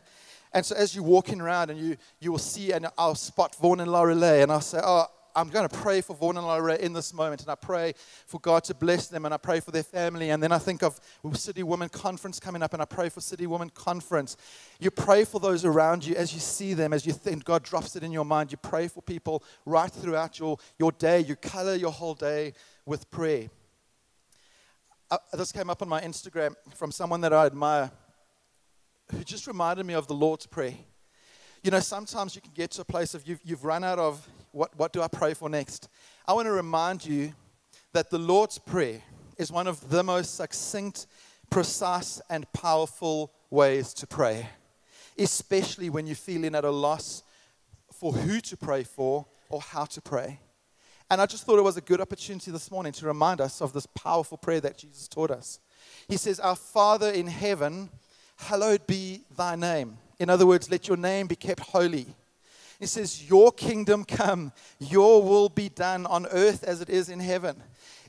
And 0.53 0.65
so 0.65 0.75
as 0.75 0.95
you're 0.95 1.03
walking 1.03 1.41
around 1.41 1.69
and 1.69 1.79
you, 1.79 1.97
you 2.19 2.31
will 2.31 2.39
see, 2.39 2.71
and 2.71 2.87
I'll 2.97 3.15
spot 3.15 3.55
Vaughan 3.55 3.79
and 3.79 3.91
Lorelei, 3.91 4.41
and 4.41 4.51
I'll 4.51 4.61
say, 4.61 4.79
oh, 4.83 5.05
I'm 5.37 5.49
going 5.49 5.69
to 5.69 5.77
pray 5.77 6.01
for 6.01 6.15
Vaughan 6.15 6.37
and 6.37 6.47
Lorelei 6.47 6.77
in 6.77 6.93
this 6.93 7.13
moment, 7.13 7.41
and 7.41 7.51
I 7.51 7.53
pray 7.53 7.93
for 8.25 8.39
God 8.39 8.63
to 8.63 8.73
bless 8.73 9.05
them, 9.05 9.23
and 9.23 9.31
I 9.31 9.37
pray 9.37 9.59
for 9.59 9.69
their 9.69 9.83
family. 9.83 10.31
And 10.31 10.41
then 10.41 10.51
I 10.51 10.57
think 10.57 10.81
of 10.81 10.99
City 11.33 11.61
Women 11.61 11.89
Conference 11.89 12.39
coming 12.39 12.63
up, 12.63 12.73
and 12.73 12.81
I 12.81 12.85
pray 12.85 13.09
for 13.09 13.21
City 13.21 13.45
Women 13.45 13.69
Conference. 13.69 14.35
You 14.79 14.89
pray 14.89 15.25
for 15.25 15.39
those 15.39 15.63
around 15.63 16.07
you 16.07 16.15
as 16.15 16.33
you 16.33 16.39
see 16.39 16.73
them, 16.73 16.91
as 16.91 17.05
you 17.05 17.13
think 17.13 17.45
God 17.45 17.61
drops 17.61 17.95
it 17.95 18.01
in 18.01 18.11
your 18.11 18.25
mind. 18.25 18.51
You 18.51 18.57
pray 18.57 18.87
for 18.87 19.03
people 19.03 19.43
right 19.63 19.91
throughout 19.91 20.39
your, 20.39 20.57
your 20.79 20.91
day. 20.93 21.19
You 21.19 21.35
color 21.35 21.75
your 21.75 21.91
whole 21.91 22.15
day 22.15 22.53
with 22.87 23.11
prayer. 23.11 23.49
Uh, 25.11 25.17
this 25.33 25.51
came 25.51 25.69
up 25.69 25.83
on 25.83 25.87
my 25.87 26.01
Instagram 26.01 26.55
from 26.73 26.91
someone 26.91 27.21
that 27.21 27.31
I 27.31 27.45
admire 27.45 27.91
who 29.11 29.23
just 29.23 29.47
reminded 29.47 29.85
me 29.85 29.93
of 29.93 30.07
the 30.07 30.13
Lord's 30.13 30.45
Prayer. 30.45 30.73
You 31.63 31.71
know, 31.71 31.79
sometimes 31.79 32.35
you 32.35 32.41
can 32.41 32.51
get 32.53 32.71
to 32.71 32.81
a 32.81 32.85
place 32.85 33.13
of 33.13 33.27
you've, 33.27 33.39
you've 33.43 33.63
run 33.63 33.83
out 33.83 33.99
of 33.99 34.27
what, 34.51 34.77
what 34.77 34.93
do 34.93 35.01
I 35.01 35.07
pray 35.07 35.33
for 35.33 35.49
next? 35.49 35.89
I 36.27 36.33
want 36.33 36.45
to 36.45 36.51
remind 36.51 37.05
you 37.05 37.33
that 37.93 38.09
the 38.09 38.19
Lord's 38.19 38.57
Prayer 38.57 39.01
is 39.37 39.51
one 39.51 39.67
of 39.67 39.89
the 39.89 40.03
most 40.03 40.35
succinct, 40.35 41.07
precise, 41.49 42.21
and 42.29 42.51
powerful 42.53 43.31
ways 43.49 43.93
to 43.95 44.07
pray, 44.07 44.49
especially 45.17 45.89
when 45.89 46.05
you're 46.05 46.15
feeling 46.15 46.55
at 46.55 46.65
a 46.65 46.71
loss 46.71 47.23
for 47.91 48.13
who 48.13 48.39
to 48.41 48.57
pray 48.57 48.83
for 48.83 49.25
or 49.49 49.61
how 49.61 49.85
to 49.85 50.01
pray. 50.01 50.39
And 51.09 51.21
I 51.21 51.25
just 51.25 51.45
thought 51.45 51.57
it 51.57 51.63
was 51.63 51.77
a 51.77 51.81
good 51.81 52.01
opportunity 52.01 52.51
this 52.51 52.69
morning 52.69 52.91
to 52.93 53.05
remind 53.05 53.39
us 53.39 53.61
of 53.61 53.71
this 53.71 53.85
powerful 53.87 54.37
prayer 54.37 54.59
that 54.61 54.77
Jesus 54.77 55.07
taught 55.07 55.31
us. 55.31 55.59
He 56.07 56.17
says, 56.17 56.39
Our 56.39 56.55
Father 56.55 57.09
in 57.09 57.27
heaven, 57.27 57.89
hallowed 58.37 58.87
be 58.87 59.23
thy 59.35 59.55
name. 59.55 59.97
In 60.19 60.29
other 60.29 60.45
words, 60.45 60.71
let 60.71 60.87
your 60.87 60.97
name 60.97 61.27
be 61.27 61.35
kept 61.35 61.59
holy. 61.59 62.07
He 62.79 62.85
says, 62.85 63.29
Your 63.29 63.51
kingdom 63.51 64.03
come, 64.05 64.51
your 64.79 65.23
will 65.23 65.49
be 65.49 65.69
done 65.69 66.05
on 66.05 66.27
earth 66.27 66.63
as 66.63 66.81
it 66.81 66.89
is 66.89 67.09
in 67.09 67.19
heaven. 67.19 67.61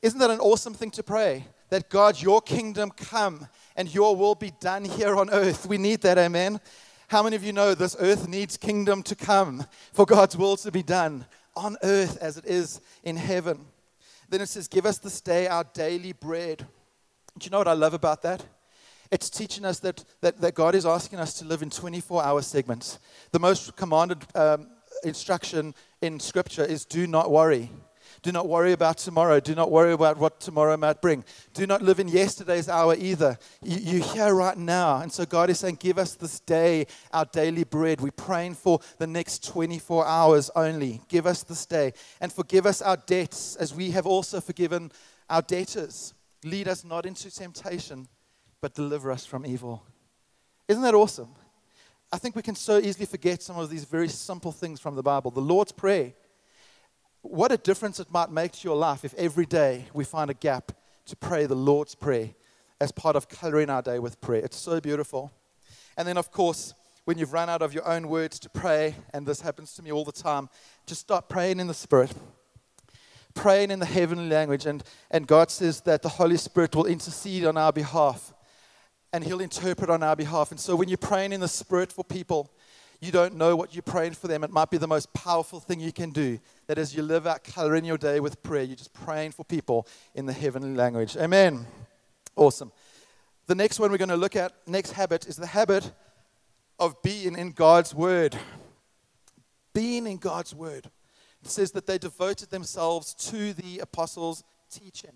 Isn't 0.02 0.18
that 0.20 0.30
an 0.30 0.40
awesome 0.40 0.74
thing 0.74 0.90
to 0.92 1.02
pray? 1.02 1.46
That 1.70 1.90
God, 1.90 2.20
your 2.20 2.40
kingdom 2.40 2.90
come 2.90 3.48
and 3.76 3.92
your 3.92 4.16
will 4.16 4.34
be 4.34 4.52
done 4.60 4.84
here 4.84 5.16
on 5.16 5.30
earth. 5.30 5.66
We 5.66 5.78
need 5.78 6.02
that, 6.02 6.18
amen. 6.18 6.60
How 7.08 7.22
many 7.22 7.36
of 7.36 7.44
you 7.44 7.52
know 7.52 7.74
this 7.74 7.96
earth 7.98 8.28
needs 8.28 8.56
kingdom 8.56 9.02
to 9.04 9.14
come 9.14 9.64
for 9.92 10.04
God's 10.04 10.36
will 10.36 10.56
to 10.58 10.70
be 10.70 10.82
done 10.82 11.24
on 11.56 11.76
earth 11.82 12.18
as 12.20 12.36
it 12.36 12.44
is 12.44 12.80
in 13.02 13.16
heaven? 13.16 13.64
Then 14.28 14.42
it 14.42 14.48
says, 14.48 14.68
Give 14.68 14.84
us 14.84 14.98
this 14.98 15.20
day 15.20 15.46
our 15.46 15.64
daily 15.64 16.12
bread. 16.12 16.66
Do 17.38 17.44
you 17.44 17.50
know 17.50 17.58
what 17.58 17.68
I 17.68 17.72
love 17.72 17.94
about 17.94 18.22
that? 18.22 18.44
It's 19.10 19.30
teaching 19.30 19.64
us 19.64 19.78
that, 19.80 20.04
that, 20.20 20.40
that 20.40 20.54
God 20.54 20.74
is 20.74 20.84
asking 20.84 21.18
us 21.18 21.34
to 21.34 21.44
live 21.44 21.62
in 21.62 21.70
24 21.70 22.22
hour 22.22 22.42
segments. 22.42 22.98
The 23.32 23.38
most 23.38 23.76
commanded 23.76 24.24
um, 24.34 24.68
instruction 25.04 25.74
in 26.02 26.20
Scripture 26.20 26.64
is 26.64 26.84
do 26.84 27.06
not 27.06 27.30
worry. 27.30 27.70
Do 28.22 28.32
not 28.32 28.48
worry 28.48 28.72
about 28.72 28.98
tomorrow. 28.98 29.38
Do 29.38 29.54
not 29.54 29.70
worry 29.70 29.92
about 29.92 30.18
what 30.18 30.40
tomorrow 30.40 30.76
might 30.76 31.00
bring. 31.00 31.24
Do 31.54 31.66
not 31.66 31.82
live 31.82 32.00
in 32.00 32.08
yesterday's 32.08 32.68
hour 32.68 32.96
either. 32.98 33.38
You, 33.62 34.00
are 34.00 34.04
here 34.04 34.34
right 34.34 34.56
now. 34.56 35.00
And 35.00 35.12
so 35.12 35.24
God 35.24 35.50
is 35.50 35.60
saying, 35.60 35.76
Give 35.76 35.98
us 35.98 36.14
this 36.14 36.40
day 36.40 36.86
our 37.12 37.24
daily 37.26 37.64
bread. 37.64 38.00
We're 38.00 38.10
praying 38.10 38.54
for 38.54 38.80
the 38.98 39.06
next 39.06 39.46
24 39.46 40.06
hours 40.06 40.50
only. 40.56 41.00
Give 41.08 41.26
us 41.26 41.44
this 41.44 41.64
day. 41.64 41.92
And 42.20 42.32
forgive 42.32 42.66
us 42.66 42.82
our 42.82 42.96
debts 42.96 43.56
as 43.56 43.72
we 43.72 43.92
have 43.92 44.06
also 44.06 44.40
forgiven 44.40 44.90
our 45.30 45.42
debtors. 45.42 46.14
Lead 46.44 46.68
us 46.68 46.84
not 46.84 47.06
into 47.06 47.30
temptation, 47.30 48.08
but 48.60 48.74
deliver 48.74 49.10
us 49.10 49.24
from 49.24 49.46
evil. 49.46 49.82
Isn't 50.66 50.82
that 50.82 50.94
awesome? 50.94 51.28
I 52.12 52.18
think 52.18 52.36
we 52.36 52.42
can 52.42 52.54
so 52.54 52.78
easily 52.78 53.06
forget 53.06 53.42
some 53.42 53.58
of 53.58 53.70
these 53.70 53.84
very 53.84 54.08
simple 54.08 54.52
things 54.52 54.80
from 54.80 54.96
the 54.96 55.02
Bible. 55.02 55.30
The 55.30 55.40
Lord's 55.40 55.72
Prayer. 55.72 56.12
What 57.22 57.52
a 57.52 57.56
difference 57.56 58.00
it 58.00 58.10
might 58.10 58.30
make 58.30 58.52
to 58.52 58.68
your 58.68 58.76
life 58.76 59.04
if 59.04 59.14
every 59.14 59.46
day 59.46 59.86
we 59.92 60.04
find 60.04 60.30
a 60.30 60.34
gap 60.34 60.72
to 61.06 61.16
pray 61.16 61.46
the 61.46 61.54
Lord's 61.54 61.94
Prayer 61.94 62.30
as 62.80 62.92
part 62.92 63.16
of 63.16 63.28
coloring 63.28 63.70
our 63.70 63.82
day 63.82 63.98
with 63.98 64.20
prayer. 64.20 64.44
It's 64.44 64.56
so 64.56 64.80
beautiful. 64.80 65.32
And 65.96 66.06
then, 66.06 66.16
of 66.16 66.30
course, 66.30 66.74
when 67.04 67.18
you've 67.18 67.32
run 67.32 67.48
out 67.48 67.60
of 67.60 67.74
your 67.74 67.86
own 67.88 68.08
words 68.08 68.38
to 68.40 68.48
pray, 68.48 68.94
and 69.12 69.26
this 69.26 69.40
happens 69.40 69.74
to 69.74 69.82
me 69.82 69.90
all 69.90 70.04
the 70.04 70.12
time, 70.12 70.48
just 70.86 71.00
start 71.00 71.28
praying 71.28 71.58
in 71.58 71.66
the 71.66 71.74
Spirit 71.74 72.12
praying 73.38 73.70
in 73.70 73.78
the 73.78 73.86
heavenly 73.86 74.28
language, 74.28 74.66
and, 74.66 74.82
and 75.10 75.26
God 75.26 75.50
says 75.50 75.80
that 75.82 76.02
the 76.02 76.08
Holy 76.08 76.36
Spirit 76.36 76.74
will 76.74 76.86
intercede 76.86 77.44
on 77.44 77.56
our 77.56 77.72
behalf 77.72 78.34
and 79.12 79.24
He'll 79.24 79.40
interpret 79.40 79.90
on 79.90 80.02
our 80.02 80.16
behalf. 80.16 80.50
And 80.50 80.60
so 80.60 80.76
when 80.76 80.88
you're 80.88 80.98
praying 80.98 81.32
in 81.32 81.40
the 81.40 81.48
Spirit 81.48 81.92
for 81.92 82.04
people, 82.04 82.50
you 83.00 83.12
don't 83.12 83.36
know 83.36 83.54
what 83.54 83.74
you're 83.74 83.82
praying 83.82 84.14
for 84.14 84.26
them. 84.26 84.42
It 84.42 84.50
might 84.50 84.70
be 84.70 84.76
the 84.76 84.88
most 84.88 85.12
powerful 85.12 85.60
thing 85.60 85.78
you 85.78 85.92
can 85.92 86.10
do. 86.10 86.40
That 86.66 86.78
as 86.78 86.94
you 86.94 87.02
live 87.02 87.26
out, 87.26 87.44
coloring 87.44 87.84
your 87.84 87.98
day 87.98 88.18
with 88.18 88.42
prayer, 88.42 88.64
you're 88.64 88.76
just 88.76 88.92
praying 88.92 89.32
for 89.32 89.44
people 89.44 89.86
in 90.14 90.26
the 90.26 90.32
heavenly 90.32 90.74
language. 90.74 91.16
Amen. 91.16 91.64
Awesome. 92.34 92.72
The 93.46 93.54
next 93.54 93.78
one 93.78 93.90
we're 93.90 93.98
going 93.98 94.08
to 94.08 94.16
look 94.16 94.36
at, 94.36 94.52
next 94.66 94.92
habit, 94.92 95.26
is 95.26 95.36
the 95.36 95.46
habit 95.46 95.92
of 96.78 97.00
being 97.02 97.36
in 97.36 97.52
God's 97.52 97.94
Word. 97.94 98.36
Being 99.72 100.06
in 100.06 100.16
God's 100.16 100.54
Word. 100.54 100.90
It 101.44 101.50
says 101.50 101.70
that 101.72 101.86
they 101.86 101.98
devoted 101.98 102.50
themselves 102.50 103.14
to 103.30 103.52
the 103.52 103.78
apostles' 103.78 104.42
teaching. 104.70 105.12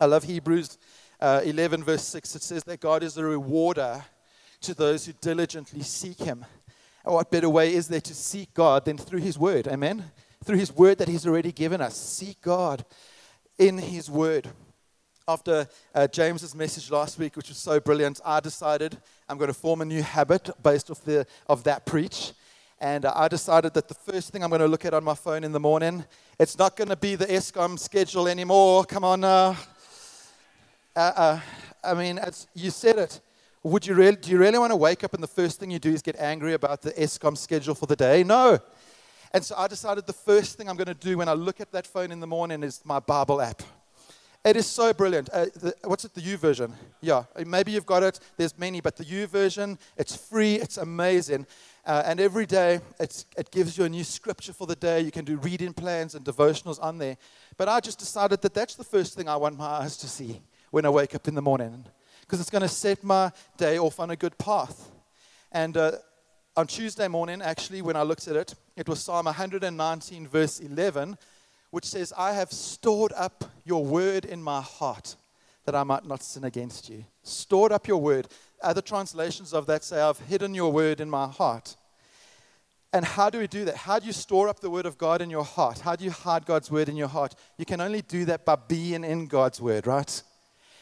I 0.00 0.06
love 0.06 0.24
Hebrews 0.24 0.78
uh, 1.20 1.40
11, 1.44 1.82
verse 1.84 2.04
6, 2.04 2.36
it 2.36 2.42
says 2.42 2.64
that 2.64 2.80
God 2.80 3.02
is 3.02 3.16
a 3.16 3.24
rewarder 3.24 4.04
to 4.60 4.74
those 4.74 5.06
who 5.06 5.12
diligently 5.20 5.82
seek 5.82 6.18
Him. 6.18 6.44
And 7.04 7.14
what 7.14 7.30
better 7.30 7.48
way 7.48 7.74
is 7.74 7.88
there 7.88 8.00
to 8.00 8.14
seek 8.14 8.54
God 8.54 8.84
than 8.84 8.98
through 8.98 9.20
His 9.20 9.38
Word? 9.38 9.66
Amen? 9.66 10.04
Through 10.44 10.58
His 10.58 10.74
Word 10.74 10.98
that 10.98 11.08
He's 11.08 11.26
already 11.26 11.52
given 11.52 11.80
us. 11.80 11.96
Seek 11.96 12.40
God 12.40 12.84
in 13.58 13.78
His 13.78 14.10
Word. 14.10 14.48
After 15.26 15.68
uh, 15.94 16.06
James's 16.06 16.54
message 16.54 16.90
last 16.90 17.18
week, 17.18 17.36
which 17.36 17.48
was 17.48 17.58
so 17.58 17.80
brilliant, 17.80 18.20
I 18.24 18.40
decided 18.40 18.96
I'm 19.28 19.36
going 19.36 19.48
to 19.48 19.54
form 19.54 19.82
a 19.82 19.84
new 19.84 20.02
habit 20.02 20.48
based 20.62 20.90
off 20.90 21.04
the, 21.04 21.26
of 21.46 21.64
that 21.64 21.84
preach. 21.84 22.32
And 22.80 23.04
uh, 23.04 23.12
I 23.14 23.28
decided 23.28 23.74
that 23.74 23.88
the 23.88 23.94
first 23.94 24.30
thing 24.30 24.42
I'm 24.42 24.50
going 24.50 24.60
to 24.60 24.68
look 24.68 24.84
at 24.84 24.94
on 24.94 25.04
my 25.04 25.14
phone 25.14 25.44
in 25.44 25.52
the 25.52 25.60
morning, 25.60 26.04
it's 26.38 26.56
not 26.56 26.76
going 26.76 26.88
to 26.88 26.96
be 26.96 27.16
the 27.16 27.26
Eskom 27.26 27.78
schedule 27.78 28.28
anymore. 28.28 28.84
Come 28.84 29.04
on 29.04 29.20
now. 29.20 29.50
Uh, 29.50 29.56
uh, 30.96 31.40
I 31.84 31.94
mean, 31.94 32.18
as 32.18 32.46
you 32.54 32.70
said 32.70 32.98
it. 32.98 33.20
Would 33.64 33.86
you 33.86 33.94
really, 33.94 34.16
do 34.16 34.30
you 34.30 34.38
really 34.38 34.58
want 34.58 34.70
to 34.70 34.76
wake 34.76 35.02
up 35.02 35.14
and 35.14 35.22
the 35.22 35.26
first 35.26 35.58
thing 35.58 35.70
you 35.70 35.80
do 35.80 35.92
is 35.92 36.00
get 36.00 36.16
angry 36.16 36.54
about 36.54 36.80
the 36.80 36.92
Eskom 36.92 37.36
schedule 37.36 37.74
for 37.74 37.86
the 37.86 37.96
day? 37.96 38.22
No. 38.22 38.60
And 39.32 39.44
so 39.44 39.56
I 39.58 39.66
decided 39.66 40.06
the 40.06 40.12
first 40.12 40.56
thing 40.56 40.68
I'm 40.68 40.76
going 40.76 40.86
to 40.86 40.94
do 40.94 41.18
when 41.18 41.28
I 41.28 41.34
look 41.34 41.60
at 41.60 41.72
that 41.72 41.86
phone 41.86 42.12
in 42.12 42.20
the 42.20 42.26
morning 42.26 42.62
is 42.62 42.80
my 42.84 43.00
Bible 43.00 43.42
app. 43.42 43.62
It 44.44 44.56
is 44.56 44.66
so 44.66 44.92
brilliant. 44.92 45.28
Uh, 45.30 45.46
the, 45.56 45.74
what's 45.84 46.04
it, 46.04 46.14
the 46.14 46.20
YouVersion? 46.20 46.72
Yeah, 47.00 47.24
maybe 47.44 47.72
you've 47.72 47.84
got 47.84 48.04
it. 48.04 48.20
There's 48.36 48.56
many, 48.56 48.80
but 48.80 48.96
the 48.96 49.04
YouVersion, 49.04 49.76
it's 49.96 50.16
free, 50.16 50.54
it's 50.54 50.76
amazing. 50.76 51.44
Uh, 51.84 52.04
and 52.06 52.20
every 52.20 52.46
day, 52.46 52.80
it 53.00 53.50
gives 53.50 53.76
you 53.76 53.84
a 53.84 53.88
new 53.88 54.04
scripture 54.04 54.52
for 54.52 54.68
the 54.68 54.76
day. 54.76 55.00
You 55.00 55.10
can 55.10 55.24
do 55.24 55.36
reading 55.38 55.72
plans 55.72 56.14
and 56.14 56.24
devotionals 56.24 56.78
on 56.80 56.98
there. 56.98 57.16
But 57.56 57.68
I 57.68 57.80
just 57.80 57.98
decided 57.98 58.40
that 58.42 58.54
that's 58.54 58.76
the 58.76 58.84
first 58.84 59.14
thing 59.16 59.28
I 59.28 59.36
want 59.36 59.58
my 59.58 59.66
eyes 59.66 59.96
to 59.98 60.08
see 60.08 60.40
when 60.70 60.84
I 60.86 60.90
wake 60.90 61.14
up 61.14 61.28
in 61.28 61.34
the 61.34 61.42
morning 61.42 61.84
because 62.28 62.40
it's 62.40 62.50
going 62.50 62.62
to 62.62 62.68
set 62.68 63.02
my 63.02 63.32
day 63.56 63.78
off 63.78 63.98
on 63.98 64.10
a 64.10 64.16
good 64.16 64.36
path. 64.36 64.90
And 65.50 65.76
uh, 65.78 65.92
on 66.56 66.66
Tuesday 66.66 67.08
morning, 67.08 67.40
actually, 67.40 67.80
when 67.80 67.96
I 67.96 68.02
looked 68.02 68.28
at 68.28 68.36
it, 68.36 68.54
it 68.76 68.86
was 68.86 69.02
Psalm 69.02 69.24
119, 69.24 70.28
verse 70.28 70.60
11, 70.60 71.16
which 71.70 71.86
says, 71.86 72.12
I 72.18 72.34
have 72.34 72.52
stored 72.52 73.12
up 73.16 73.44
your 73.64 73.82
word 73.82 74.26
in 74.26 74.42
my 74.42 74.60
heart 74.60 75.16
that 75.64 75.74
I 75.74 75.84
might 75.84 76.04
not 76.04 76.22
sin 76.22 76.44
against 76.44 76.90
you. 76.90 77.04
Stored 77.22 77.72
up 77.72 77.88
your 77.88 78.00
word. 78.00 78.28
Other 78.62 78.82
translations 78.82 79.54
of 79.54 79.66
that 79.66 79.82
say, 79.82 80.00
I've 80.00 80.18
hidden 80.18 80.54
your 80.54 80.70
word 80.70 81.00
in 81.00 81.08
my 81.08 81.28
heart. 81.28 81.76
And 82.92 83.04
how 83.04 83.30
do 83.30 83.38
we 83.38 83.46
do 83.46 83.64
that? 83.66 83.76
How 83.76 83.98
do 83.98 84.06
you 84.06 84.12
store 84.12 84.48
up 84.48 84.60
the 84.60 84.70
word 84.70 84.86
of 84.86 84.98
God 84.98 85.22
in 85.22 85.30
your 85.30 85.44
heart? 85.44 85.80
How 85.80 85.96
do 85.96 86.04
you 86.04 86.10
hide 86.10 86.44
God's 86.44 86.70
word 86.70 86.88
in 86.90 86.96
your 86.96 87.08
heart? 87.08 87.34
You 87.56 87.64
can 87.64 87.80
only 87.80 88.02
do 88.02 88.26
that 88.26 88.44
by 88.44 88.56
being 88.56 89.04
in 89.04 89.26
God's 89.26 89.60
word, 89.60 89.86
right? 89.86 90.22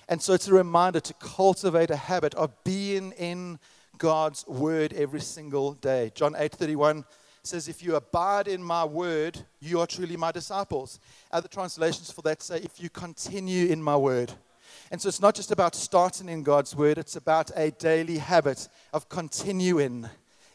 And 0.09 0.23
so 0.23 0.33
it's 0.33 0.49
a 0.49 0.55
reminder 0.55 1.01
to 1.01 1.15
cultivate 1.15 1.91
a 1.91 1.97
habit 1.97 2.35
of 2.35 2.53
being 2.65 3.13
in 3.13 3.59
God's 3.99 4.47
word 4.47 4.93
every 4.93 5.21
single 5.21 5.73
day. 5.75 6.13
John 6.15 6.35
8:31 6.35 7.05
says, 7.43 7.69
If 7.69 7.83
you 7.83 7.97
abide 7.97 8.49
in 8.49 8.63
my 8.63 8.85
word, 8.85 9.39
you 9.61 9.81
are 9.81 9.87
truly 9.87 10.17
my 10.17 10.33
disciples. 10.33 11.01
Other 11.31 11.49
translations 11.49 12.11
for 12.11 12.23
that 12.23 12.43
say, 12.43 12.59
If 12.59 12.81
you 12.81 12.91
continue 12.91 13.67
in 13.67 13.83
my 13.83 13.97
word. 13.97 14.33
And 14.91 15.01
so 15.01 15.09
it's 15.09 15.21
not 15.21 15.35
just 15.35 15.51
about 15.51 15.75
starting 15.75 16.29
in 16.29 16.43
God's 16.43 16.77
word, 16.77 16.99
it's 16.99 17.17
about 17.17 17.51
a 17.57 17.71
daily 17.73 18.19
habit 18.19 18.69
of 18.93 19.09
continuing 19.09 20.09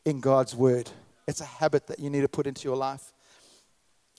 in 0.05 0.19
God's 0.19 0.55
word. 0.55 0.89
It's 1.27 1.41
a 1.41 1.45
habit 1.45 1.87
that 1.87 1.99
you 1.99 2.09
need 2.09 2.21
to 2.21 2.29
put 2.29 2.47
into 2.47 2.67
your 2.67 2.77
life. 2.77 3.13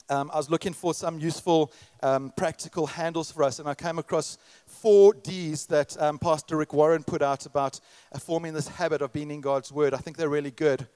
um, 0.08 0.30
I 0.32 0.36
was 0.36 0.50
looking 0.50 0.74
for 0.74 0.92
some 0.92 1.18
useful, 1.18 1.72
um, 2.02 2.32
practical 2.36 2.86
handles 2.86 3.30
for 3.30 3.44
us, 3.44 3.58
and 3.58 3.68
I 3.68 3.74
came 3.74 3.98
across 3.98 4.36
four 4.82 5.14
D's 5.14 5.66
that 5.66 5.96
um, 6.02 6.18
Pastor 6.18 6.56
Rick 6.56 6.72
Warren 6.72 7.04
put 7.04 7.22
out 7.22 7.46
about 7.46 7.78
uh, 8.10 8.18
forming 8.18 8.52
this 8.52 8.66
habit 8.66 9.00
of 9.00 9.12
being 9.12 9.30
in 9.30 9.40
God's 9.40 9.70
Word. 9.70 9.94
I 9.94 9.98
think 9.98 10.16
they're 10.16 10.28
really 10.28 10.50
good. 10.50 10.88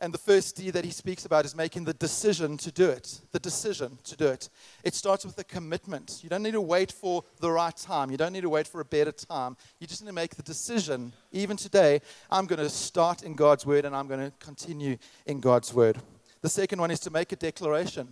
And 0.00 0.12
the 0.12 0.18
first 0.18 0.56
D 0.56 0.70
that 0.70 0.84
he 0.84 0.90
speaks 0.90 1.24
about 1.24 1.44
is 1.44 1.54
making 1.54 1.84
the 1.84 1.94
decision 1.94 2.56
to 2.58 2.72
do 2.72 2.90
it. 2.90 3.20
The 3.30 3.38
decision 3.38 3.96
to 4.04 4.16
do 4.16 4.26
it. 4.26 4.48
It 4.82 4.94
starts 4.94 5.24
with 5.24 5.38
a 5.38 5.44
commitment. 5.44 6.18
You 6.20 6.28
don't 6.28 6.42
need 6.42 6.52
to 6.52 6.60
wait 6.60 6.90
for 6.90 7.22
the 7.38 7.50
right 7.50 7.76
time. 7.76 8.10
You 8.10 8.16
don't 8.16 8.32
need 8.32 8.42
to 8.42 8.48
wait 8.48 8.66
for 8.66 8.80
a 8.80 8.84
better 8.84 9.12
time. 9.12 9.56
You 9.78 9.86
just 9.86 10.02
need 10.02 10.08
to 10.08 10.14
make 10.14 10.34
the 10.34 10.42
decision. 10.42 11.12
Even 11.30 11.56
today, 11.56 12.00
I'm 12.32 12.46
going 12.46 12.58
to 12.58 12.68
start 12.68 13.22
in 13.22 13.34
God's 13.34 13.64
Word 13.64 13.84
and 13.84 13.94
I'm 13.94 14.08
going 14.08 14.20
to 14.20 14.32
continue 14.40 14.96
in 15.26 15.38
God's 15.38 15.72
Word. 15.72 15.98
The 16.42 16.48
second 16.48 16.80
one 16.80 16.90
is 16.90 17.00
to 17.00 17.10
make 17.10 17.30
a 17.30 17.36
declaration. 17.36 18.08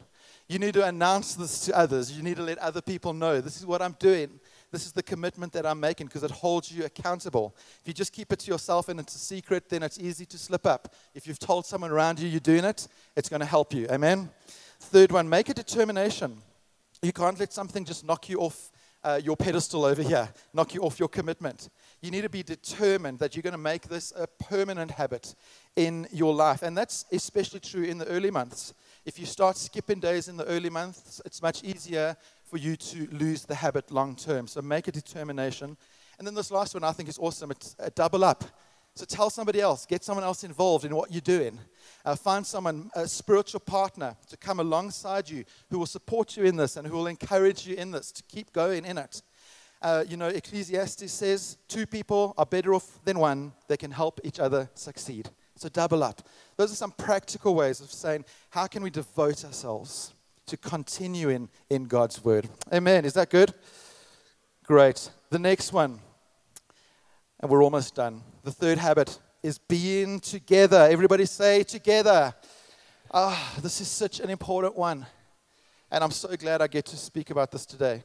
You 0.49 0.61
need 0.61 0.75
to 0.75 0.85
announce 0.85 1.35
this 1.35 1.65
to 1.67 1.77
others. 1.77 2.13
You 2.13 2.23
need 2.23 2.37
to 2.37 2.45
let 2.45 2.59
other 2.59 2.81
people 2.81 3.13
know 3.13 3.41
this 3.41 3.57
is 3.57 3.67
what 3.67 3.83
I'm 3.83 3.97
doing. 3.99 4.39
This 4.77 4.85
is 4.85 4.93
the 4.93 5.03
commitment 5.03 5.55
that 5.55 5.65
I'm 5.65 5.81
making 5.81 6.09
because 6.09 6.23
it 6.23 6.31
holds 6.31 6.71
you 6.71 6.85
accountable. 6.85 7.57
If 7.81 7.89
you 7.89 7.95
just 7.95 8.13
keep 8.13 8.31
it 8.31 8.41
to 8.41 8.51
yourself 8.51 8.91
and 8.91 9.01
it's 9.01 9.15
a 9.15 9.19
secret, 9.19 9.71
then 9.71 9.83
it's 9.83 9.99
easy 9.99 10.27
to 10.27 10.37
slip 10.37 10.67
up. 10.67 10.95
If 11.15 11.27
you've 11.27 11.39
told 11.39 11.65
someone 11.65 11.91
around 11.91 12.21
you 12.21 12.29
you're 12.29 12.41
doing 12.41 12.67
it, 12.67 12.87
it's 13.17 13.31
going 13.31 13.41
to 13.41 13.47
help 13.47 13.73
you. 13.73 13.87
Amen. 13.91 14.29
Third 14.79 15.13
one, 15.13 15.31
make 15.31 15.49
a 15.49 15.55
determination. 15.55 16.43
You 17.01 17.15
can't 17.15 17.41
let 17.41 17.55
something 17.55 17.87
just 17.87 18.05
knock 18.05 18.29
you 18.29 18.41
off 18.41 18.71
uh, 19.03 19.19
your 19.25 19.35
pedestal 19.35 19.87
over 19.87 20.03
here, 20.03 20.29
knock 20.53 20.75
you 20.75 20.83
off 20.83 20.99
your 20.99 21.09
commitment. 21.09 21.71
You 22.03 22.11
need 22.11 22.23
to 22.23 22.29
be 22.29 22.43
determined 22.43 23.19
that 23.21 23.35
you're 23.35 23.43
going 23.43 23.53
to 23.53 23.59
make 23.59 23.89
this 23.89 24.13
a 24.15 24.27
permanent 24.27 24.91
habit 24.91 25.35
in 25.77 26.07
your 26.13 26.35
life. 26.35 26.63
And 26.63 26.77
that's 26.77 27.07
especially 27.13 27.61
true 27.61 27.85
in 27.85 27.97
the 27.97 28.07
early 28.09 28.31
months. 28.31 28.75
If 29.07 29.19
you 29.19 29.25
start 29.25 29.57
skipping 29.57 30.01
days 30.01 30.29
in 30.29 30.37
the 30.37 30.45
early 30.47 30.69
months, 30.69 31.23
it's 31.25 31.41
much 31.41 31.63
easier 31.63 32.17
for 32.47 32.57
you 32.57 32.77
to 32.77 33.09
lose 33.11 33.45
the 33.45 33.55
habit 33.55 33.91
long 33.91 34.17
term. 34.17 34.47
So 34.47 34.63
make 34.63 34.89
a 34.89 34.93
determination. 34.93 35.77
And 36.19 36.27
then 36.27 36.35
this 36.35 36.51
last 36.51 36.75
one 36.75 36.85
I 36.85 36.93
think 36.93 37.09
is 37.09 37.19
awesome. 37.19 37.51
It's 37.51 37.77
a 37.79 37.91
double 37.91 38.25
up. 38.25 38.45
So 38.95 39.05
tell 39.05 39.29
somebody 39.29 39.61
else, 39.61 39.85
get 39.85 40.03
someone 40.03 40.25
else 40.25 40.43
involved 40.43 40.87
in 40.87 40.97
what 40.97 41.13
you're 41.13 41.21
doing. 41.21 41.59
Uh, 42.03 42.17
find 42.17 42.47
someone, 42.47 42.91
a 42.95 43.07
spiritual 43.07 43.61
partner, 43.61 44.17
to 44.31 44.39
come 44.39 44.59
alongside 44.59 45.29
you 45.29 45.45
who 45.69 45.79
will 45.79 45.87
support 45.87 46.35
you 46.35 46.45
in 46.45 46.57
this 46.57 46.79
and 46.79 46.87
who 46.87 46.95
will 46.95 47.07
encourage 47.07 47.67
you 47.67 47.77
in 47.77 47.91
this 47.91 48.11
to 48.13 48.23
keep 48.23 48.53
going 48.55 48.87
in 48.87 48.97
it. 48.97 49.21
Uh, 49.83 50.03
you 50.09 50.17
know, 50.17 50.29
Ecclesiastes 50.29 51.13
says 51.13 51.59
two 51.69 51.85
people 51.85 52.33
are 52.39 52.47
better 52.47 52.73
off 52.73 52.99
than 53.05 53.19
one. 53.19 53.53
They 53.69 53.77
can 53.77 53.91
help 53.91 54.19
each 54.25 54.41
other 54.41 54.71
succeed. 54.75 55.29
So 55.57 55.69
double 55.69 56.03
up. 56.03 56.23
Those 56.57 56.73
are 56.73 56.77
some 56.77 56.93
practical 56.93 57.55
ways 57.55 57.81
of 57.81 57.93
saying, 57.93 58.25
how 58.49 58.67
can 58.67 58.83
we 58.83 58.89
devote 58.89 59.45
ourselves 59.45 60.15
to 60.47 60.57
continuing 60.57 61.49
in 61.69 61.85
God's 61.85 62.25
word? 62.25 62.49
Amen. 62.73 63.05
Is 63.05 63.15
that 63.15 63.31
good? 63.31 63.53
Great. 64.65 65.11
The 65.31 65.39
next 65.39 65.73
one, 65.73 65.99
and 67.41 67.51
we're 67.51 67.63
almost 67.63 67.95
done. 67.95 68.23
The 68.45 68.53
third 68.53 68.79
habit 68.79 69.19
is 69.43 69.59
being 69.59 70.21
together. 70.21 70.89
Everybody 70.91 71.27
say 71.27 71.63
together. 71.63 72.35
Ah, 73.13 73.55
oh, 73.57 73.61
this 73.61 73.81
is 73.81 73.89
such 73.89 74.21
an 74.21 74.31
important 74.31 74.77
one. 74.77 75.07
And 75.91 76.03
I'm 76.03 76.11
so 76.11 76.35
glad 76.37 76.63
I 76.63 76.67
get 76.67 76.85
to 76.87 76.97
speak 76.97 77.31
about 77.31 77.51
this 77.51 77.67
today. 77.67 78.05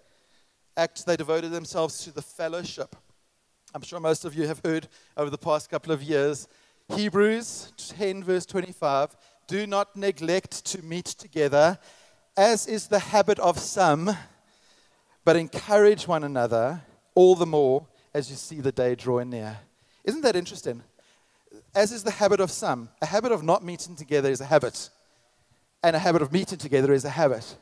Acts, 0.77 1.03
they 1.03 1.15
devoted 1.15 1.51
themselves 1.51 2.03
to 2.03 2.11
the 2.11 2.21
fellowship. 2.21 2.95
I'm 3.73 3.81
sure 3.81 3.99
most 3.99 4.25
of 4.25 4.35
you 4.35 4.47
have 4.47 4.61
heard 4.63 4.87
over 5.15 5.29
the 5.29 5.37
past 5.37 5.69
couple 5.69 5.91
of 5.91 6.03
years 6.03 6.47
Hebrews 6.95 7.71
10, 7.77 8.23
verse 8.23 8.45
25 8.45 9.15
do 9.47 9.67
not 9.67 9.95
neglect 9.95 10.63
to 10.65 10.81
meet 10.81 11.05
together, 11.05 11.77
as 12.37 12.67
is 12.67 12.87
the 12.87 12.99
habit 12.99 13.39
of 13.39 13.59
some, 13.59 14.15
but 15.23 15.35
encourage 15.35 16.07
one 16.07 16.23
another 16.23 16.81
all 17.13 17.35
the 17.35 17.45
more 17.45 17.85
as 18.13 18.29
you 18.29 18.35
see 18.35 18.61
the 18.61 18.71
day 18.71 18.95
drawing 18.95 19.29
near. 19.29 19.57
Isn't 20.03 20.21
that 20.21 20.35
interesting? 20.35 20.81
As 21.75 21.91
is 21.91 22.03
the 22.03 22.11
habit 22.11 22.39
of 22.39 22.51
some, 22.51 22.89
a 23.01 23.05
habit 23.05 23.31
of 23.31 23.43
not 23.43 23.63
meeting 23.63 23.95
together 23.95 24.29
is 24.29 24.41
a 24.41 24.45
habit, 24.45 24.89
and 25.83 25.95
a 25.95 25.99
habit 25.99 26.21
of 26.21 26.31
meeting 26.31 26.57
together 26.57 26.93
is 26.93 27.05
a 27.05 27.09
habit. 27.09 27.55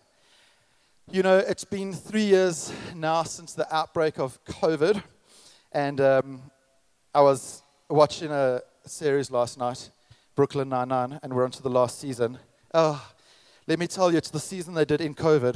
You 1.12 1.24
know, 1.24 1.38
it's 1.40 1.64
been 1.66 1.94
three 1.94 2.26
years 2.26 2.72
now 2.96 3.24
since 3.24 3.54
the 3.54 3.74
outbreak 3.76 4.20
of 4.20 4.44
COVID, 4.46 5.04
and 5.72 6.00
um, 6.02 6.42
I 7.14 7.22
was 7.22 7.64
watching 7.90 8.32
a, 8.32 8.62
series 8.86 9.30
last 9.30 9.58
night, 9.60 9.92
Brooklyn 10.36 10.70
Nine-Nine, 10.70 11.20
and 11.22 11.34
we're 11.34 11.44
on 11.44 11.52
to 11.52 11.62
the 11.62 11.70
last 11.70 12.00
season. 12.00 12.40
Oh, 12.74 13.12
let 13.70 13.78
me 13.78 13.86
tell 13.86 14.10
you, 14.10 14.18
it's 14.18 14.32
the 14.32 14.40
season 14.40 14.74
they 14.74 14.84
did 14.84 15.00
in 15.00 15.14
COVID. 15.14 15.56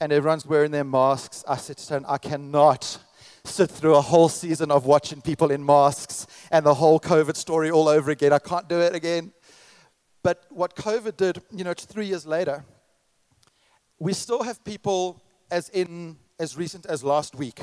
And 0.00 0.12
everyone's 0.12 0.46
wearing 0.46 0.70
their 0.70 0.84
masks. 0.84 1.44
I 1.48 1.56
said 1.56 1.76
to 1.78 2.04
I 2.06 2.16
cannot 2.16 2.96
sit 3.44 3.72
through 3.72 3.96
a 3.96 4.00
whole 4.00 4.28
season 4.28 4.70
of 4.70 4.86
watching 4.86 5.20
people 5.20 5.50
in 5.50 5.66
masks 5.66 6.28
and 6.52 6.64
the 6.64 6.74
whole 6.74 7.00
COVID 7.00 7.34
story 7.34 7.72
all 7.72 7.88
over 7.88 8.12
again. 8.12 8.32
I 8.32 8.38
can't 8.38 8.68
do 8.68 8.78
it 8.78 8.94
again. 8.94 9.32
But 10.22 10.44
what 10.50 10.76
COVID 10.76 11.16
did, 11.16 11.42
you 11.50 11.64
know, 11.64 11.72
it's 11.72 11.86
three 11.86 12.06
years 12.06 12.24
later, 12.24 12.64
we 13.98 14.12
still 14.12 14.44
have 14.44 14.62
people 14.62 15.24
as 15.50 15.70
in 15.70 16.18
as 16.38 16.56
recent 16.56 16.86
as 16.86 17.02
last 17.02 17.34
week 17.34 17.62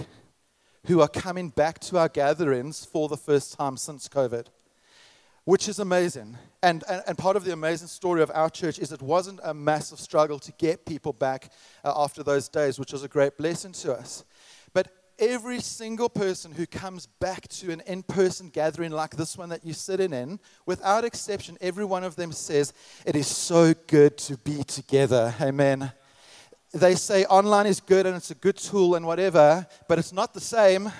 who 0.87 0.99
are 0.99 1.07
coming 1.07 1.47
back 1.47 1.79
to 1.79 1.97
our 1.97 2.09
gatherings 2.09 2.83
for 2.83 3.07
the 3.07 3.15
first 3.15 3.57
time 3.57 3.77
since 3.77 4.09
COVID, 4.09 4.47
which 5.49 5.67
is 5.67 5.79
amazing. 5.79 6.37
And, 6.61 6.83
and, 6.87 7.01
and, 7.07 7.17
part 7.17 7.35
of 7.35 7.43
the 7.43 7.53
amazing 7.53 7.87
story 7.87 8.21
of 8.21 8.29
our 8.35 8.51
church 8.51 8.77
is 8.77 8.91
it 8.91 9.01
wasn't 9.01 9.39
a 9.43 9.51
massive 9.51 9.99
struggle 9.99 10.37
to 10.37 10.51
get 10.59 10.85
people 10.85 11.11
back 11.11 11.51
uh, 11.83 11.91
after 11.95 12.21
those 12.21 12.47
days, 12.47 12.77
which 12.77 12.93
was 12.93 13.03
a 13.03 13.07
great 13.07 13.35
blessing 13.35 13.71
to 13.71 13.93
us. 13.93 14.25
But 14.75 14.89
every 15.17 15.59
single 15.59 16.07
person 16.07 16.51
who 16.51 16.67
comes 16.67 17.07
back 17.07 17.47
to 17.47 17.71
an 17.71 17.81
in 17.87 18.03
person 18.03 18.49
gathering 18.49 18.91
like 18.91 19.15
this 19.15 19.39
one 19.39 19.49
that 19.49 19.65
you're 19.65 19.73
sitting 19.73 20.13
in, 20.13 20.39
without 20.67 21.03
exception, 21.03 21.57
every 21.61 21.85
one 21.85 22.03
of 22.03 22.15
them 22.15 22.31
says, 22.31 22.71
It 23.03 23.15
is 23.15 23.25
so 23.25 23.73
good 23.87 24.19
to 24.19 24.37
be 24.37 24.63
together. 24.63 25.33
Amen 25.41 25.91
they 26.71 26.93
say 26.93 27.25
online 27.25 27.65
is 27.65 27.79
good 27.79 28.05
and 28.05 28.15
it's 28.15 28.29
a 28.29 28.35
good 28.35 28.55
tool 28.55 28.93
and 28.93 29.03
whatever, 29.03 29.65
but 29.87 29.97
it's 29.97 30.13
not 30.13 30.35
the 30.35 30.39
same. 30.39 30.91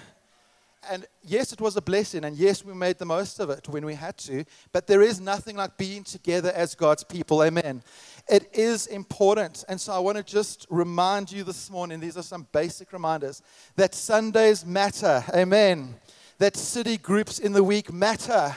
And 0.90 1.06
yes, 1.24 1.52
it 1.52 1.60
was 1.60 1.76
a 1.76 1.82
blessing, 1.82 2.24
and 2.24 2.38
yes, 2.38 2.64
we 2.64 2.74
made 2.74 2.98
the 2.98 3.06
most 3.06 3.40
of 3.40 3.50
it 3.50 3.68
when 3.68 3.86
we 3.86 3.96
had 3.96 4.18
to, 4.20 4.46
but 4.72 4.88
there 4.88 5.02
is 5.02 5.20
nothing 5.20 5.58
like 5.58 5.78
being 5.78 6.04
together 6.04 6.52
as 6.56 6.74
God's 6.74 7.04
people. 7.04 7.44
Amen. 7.44 7.84
It 8.30 8.50
is 8.54 8.88
important. 8.88 9.66
And 9.68 9.80
so 9.80 9.92
I 9.92 10.00
want 10.00 10.18
to 10.18 10.24
just 10.24 10.66
remind 10.70 11.32
you 11.32 11.44
this 11.44 11.70
morning 11.70 12.00
these 12.00 12.18
are 12.18 12.24
some 12.24 12.48
basic 12.54 12.94
reminders 12.94 13.42
that 13.76 13.94
Sundays 13.94 14.66
matter. 14.66 15.24
Amen. 15.34 15.96
That 16.38 16.56
city 16.56 16.98
groups 16.98 17.40
in 17.40 17.52
the 17.52 17.64
week 17.64 17.92
matter 17.92 18.56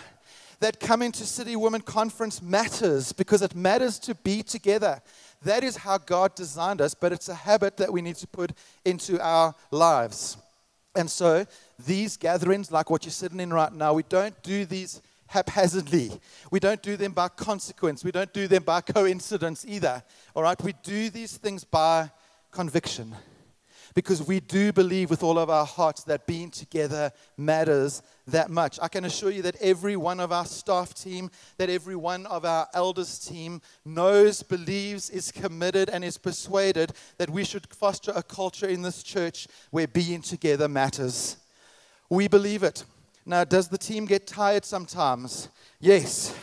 that 0.62 0.78
coming 0.78 1.11
to 1.11 1.26
City 1.26 1.56
Women 1.56 1.80
Conference 1.80 2.40
matters 2.40 3.12
because 3.12 3.42
it 3.42 3.54
matters 3.56 3.98
to 3.98 4.14
be 4.14 4.44
together. 4.44 5.02
That 5.42 5.64
is 5.64 5.76
how 5.76 5.98
God 5.98 6.37
designed 6.37 6.80
us, 6.80 6.94
but 6.94 7.12
it's 7.12 7.28
a 7.28 7.35
habit 7.35 7.76
that 7.78 7.92
we 7.92 8.00
need 8.00 8.14
to 8.16 8.28
put 8.28 8.52
into 8.85 9.20
our 9.20 9.56
lives. 9.72 10.37
And 10.94 11.11
so, 11.11 11.46
these 11.87 12.16
gatherings, 12.16 12.70
like 12.70 12.90
what 12.90 13.05
you're 13.05 13.12
sitting 13.12 13.40
in 13.40 13.52
right 13.52 13.72
now, 13.72 13.94
we 13.94 14.02
don't 14.02 14.40
do 14.42 14.66
these 14.66 15.00
haphazardly. 15.26 16.12
We 16.50 16.61
don't 16.61 16.83
do 16.83 16.96
them 16.96 17.12
by 17.12 17.28
consequence. 17.28 18.05
We 18.05 18.12
don't 18.12 18.33
do 18.33 18.46
them 18.46 18.62
by 18.62 18.83
coincidence 18.83 19.64
either. 19.66 20.02
All 20.35 20.42
right? 20.42 20.62
We 20.62 20.74
do 20.83 21.09
these 21.09 21.37
things 21.38 21.64
by 21.64 22.11
conviction 22.50 23.16
because 23.94 24.26
we 24.26 24.40
do 24.40 24.72
believe 24.72 25.11
with 25.11 25.22
all 25.22 25.38
of 25.38 25.50
our 25.50 25.66
hearts 25.66 26.05
that 26.05 26.26
being 26.26 26.50
together 26.50 27.12
matters 27.37 28.02
that 28.26 28.50
much. 28.50 28.78
I 28.81 28.88
can 28.88 29.05
assure 29.05 29.31
you 29.31 29.42
that 29.42 29.57
every 29.61 29.96
one 29.96 30.20
of 30.20 30.33
our 30.33 30.46
staff 30.46 30.94
team, 30.94 31.31
that 31.59 31.70
every 31.70 31.96
one 31.96 32.26
of 32.26 32.44
our 32.44 32.68
elders 32.74 33.18
team 33.18 33.61
knows, 33.85 34.42
believes, 34.42 35.11
is 35.11 35.33
committed, 35.33 35.90
and 35.90 36.05
is 36.05 36.18
persuaded 36.18 36.92
that 37.18 37.31
we 37.31 37.44
should 37.44 37.66
foster 37.74 38.12
a 38.14 38.22
culture 38.22 38.66
in 38.66 38.83
this 38.83 39.02
church 39.02 39.48
where 39.70 39.87
being 39.87 40.22
together 40.22 40.68
matters. 40.68 41.37
We 42.09 42.28
believe 42.28 42.62
it. 42.62 42.85
Now, 43.24 43.44
does 43.44 43.68
the 43.68 43.78
team 43.78 44.05
get 44.05 44.26
tired 44.26 44.64
sometimes? 44.64 45.48
Yes. 45.81 46.35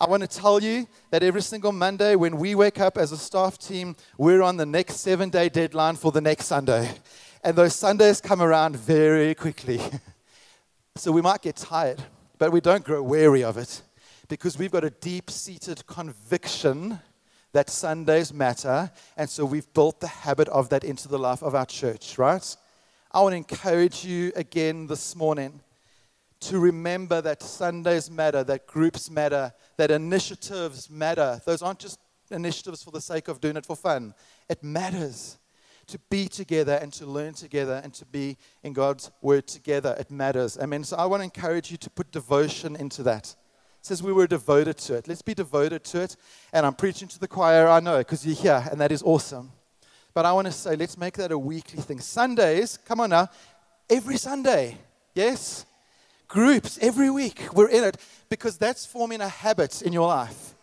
I 0.00 0.06
want 0.06 0.22
to 0.22 0.28
tell 0.28 0.62
you 0.62 0.86
that 1.10 1.24
every 1.24 1.42
single 1.42 1.72
Monday 1.72 2.14
when 2.14 2.36
we 2.36 2.54
wake 2.54 2.78
up 2.78 2.96
as 2.96 3.10
a 3.10 3.16
staff 3.16 3.58
team, 3.58 3.96
we're 4.16 4.42
on 4.42 4.56
the 4.56 4.64
next 4.64 5.00
seven 5.00 5.28
day 5.28 5.48
deadline 5.48 5.96
for 5.96 6.12
the 6.12 6.20
next 6.20 6.46
Sunday. 6.46 6.88
And 7.42 7.56
those 7.56 7.74
Sundays 7.74 8.20
come 8.20 8.40
around 8.40 8.76
very 8.76 9.34
quickly. 9.34 9.80
so 10.94 11.10
we 11.10 11.20
might 11.20 11.42
get 11.42 11.56
tired, 11.56 12.00
but 12.38 12.52
we 12.52 12.60
don't 12.60 12.84
grow 12.84 13.02
weary 13.02 13.42
of 13.42 13.58
it 13.58 13.82
because 14.28 14.56
we've 14.56 14.70
got 14.70 14.84
a 14.84 14.90
deep 14.90 15.32
seated 15.32 15.84
conviction 15.88 17.00
that 17.52 17.68
Sundays 17.68 18.32
matter. 18.32 18.92
And 19.16 19.28
so 19.28 19.44
we've 19.44 19.72
built 19.72 19.98
the 19.98 20.06
habit 20.06 20.46
of 20.50 20.68
that 20.68 20.84
into 20.84 21.08
the 21.08 21.18
life 21.18 21.42
of 21.42 21.56
our 21.56 21.66
church, 21.66 22.18
right? 22.18 22.56
I 23.10 23.20
want 23.20 23.32
to 23.32 23.36
encourage 23.36 24.04
you 24.04 24.30
again 24.36 24.86
this 24.86 25.16
morning 25.16 25.60
to 26.40 26.58
remember 26.58 27.20
that 27.20 27.42
Sundays 27.42 28.10
matter, 28.10 28.44
that 28.44 28.66
groups 28.66 29.10
matter, 29.10 29.52
that 29.76 29.90
initiatives 29.90 30.88
matter. 30.88 31.40
Those 31.44 31.62
aren't 31.62 31.80
just 31.80 31.98
initiatives 32.30 32.82
for 32.82 32.90
the 32.90 33.00
sake 33.00 33.28
of 33.28 33.40
doing 33.40 33.56
it 33.56 33.66
for 33.66 33.76
fun. 33.76 34.14
It 34.48 34.62
matters 34.62 35.38
to 35.88 35.98
be 36.10 36.28
together 36.28 36.74
and 36.74 36.92
to 36.92 37.06
learn 37.06 37.32
together 37.32 37.80
and 37.82 37.92
to 37.94 38.04
be 38.04 38.36
in 38.62 38.72
God's 38.72 39.10
word 39.22 39.46
together. 39.46 39.96
It 39.98 40.10
matters. 40.10 40.58
I 40.60 40.66
mean, 40.66 40.84
So 40.84 40.96
I 40.96 41.06
want 41.06 41.20
to 41.20 41.24
encourage 41.24 41.70
you 41.70 41.76
to 41.78 41.90
put 41.90 42.12
devotion 42.12 42.76
into 42.76 43.02
that. 43.04 43.34
It 43.80 43.86
says 43.86 44.02
we 44.02 44.12
were 44.12 44.26
devoted 44.26 44.76
to 44.78 44.94
it. 44.94 45.08
Let's 45.08 45.22
be 45.22 45.34
devoted 45.34 45.84
to 45.84 46.02
it. 46.02 46.16
And 46.52 46.66
I'm 46.66 46.74
preaching 46.74 47.08
to 47.08 47.18
the 47.18 47.28
choir, 47.28 47.68
I 47.68 47.80
know, 47.80 47.98
because 47.98 48.26
you're 48.26 48.36
here, 48.36 48.64
and 48.70 48.80
that 48.80 48.92
is 48.92 49.02
awesome. 49.02 49.52
But 50.14 50.26
I 50.26 50.32
want 50.32 50.46
to 50.46 50.52
say, 50.52 50.76
let's 50.76 50.98
make 50.98 51.14
that 51.14 51.32
a 51.32 51.38
weekly 51.38 51.80
thing. 51.80 52.00
Sundays, 52.00 52.78
come 52.84 53.00
on 53.00 53.10
now, 53.10 53.28
every 53.88 54.16
Sunday, 54.16 54.76
yes? 55.14 55.64
Groups 56.28 56.78
every 56.82 57.08
week, 57.08 57.48
we're 57.54 57.70
in 57.70 57.82
it 57.84 57.96
because 58.28 58.58
that's 58.58 58.84
forming 58.84 59.22
a 59.22 59.28
habit 59.28 59.80
in 59.80 59.94
your 59.94 60.06
life. 60.06 60.54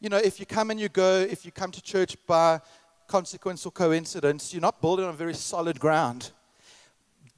You 0.00 0.10
know, 0.10 0.18
if 0.18 0.38
you 0.38 0.44
come 0.44 0.70
and 0.70 0.78
you 0.78 0.90
go, 0.90 1.20
if 1.20 1.46
you 1.46 1.50
come 1.50 1.70
to 1.70 1.80
church 1.80 2.14
by 2.26 2.60
consequence 3.06 3.64
or 3.64 3.72
coincidence, 3.72 4.52
you're 4.52 4.60
not 4.60 4.82
building 4.82 5.06
on 5.06 5.16
very 5.16 5.32
solid 5.32 5.80
ground. 5.80 6.32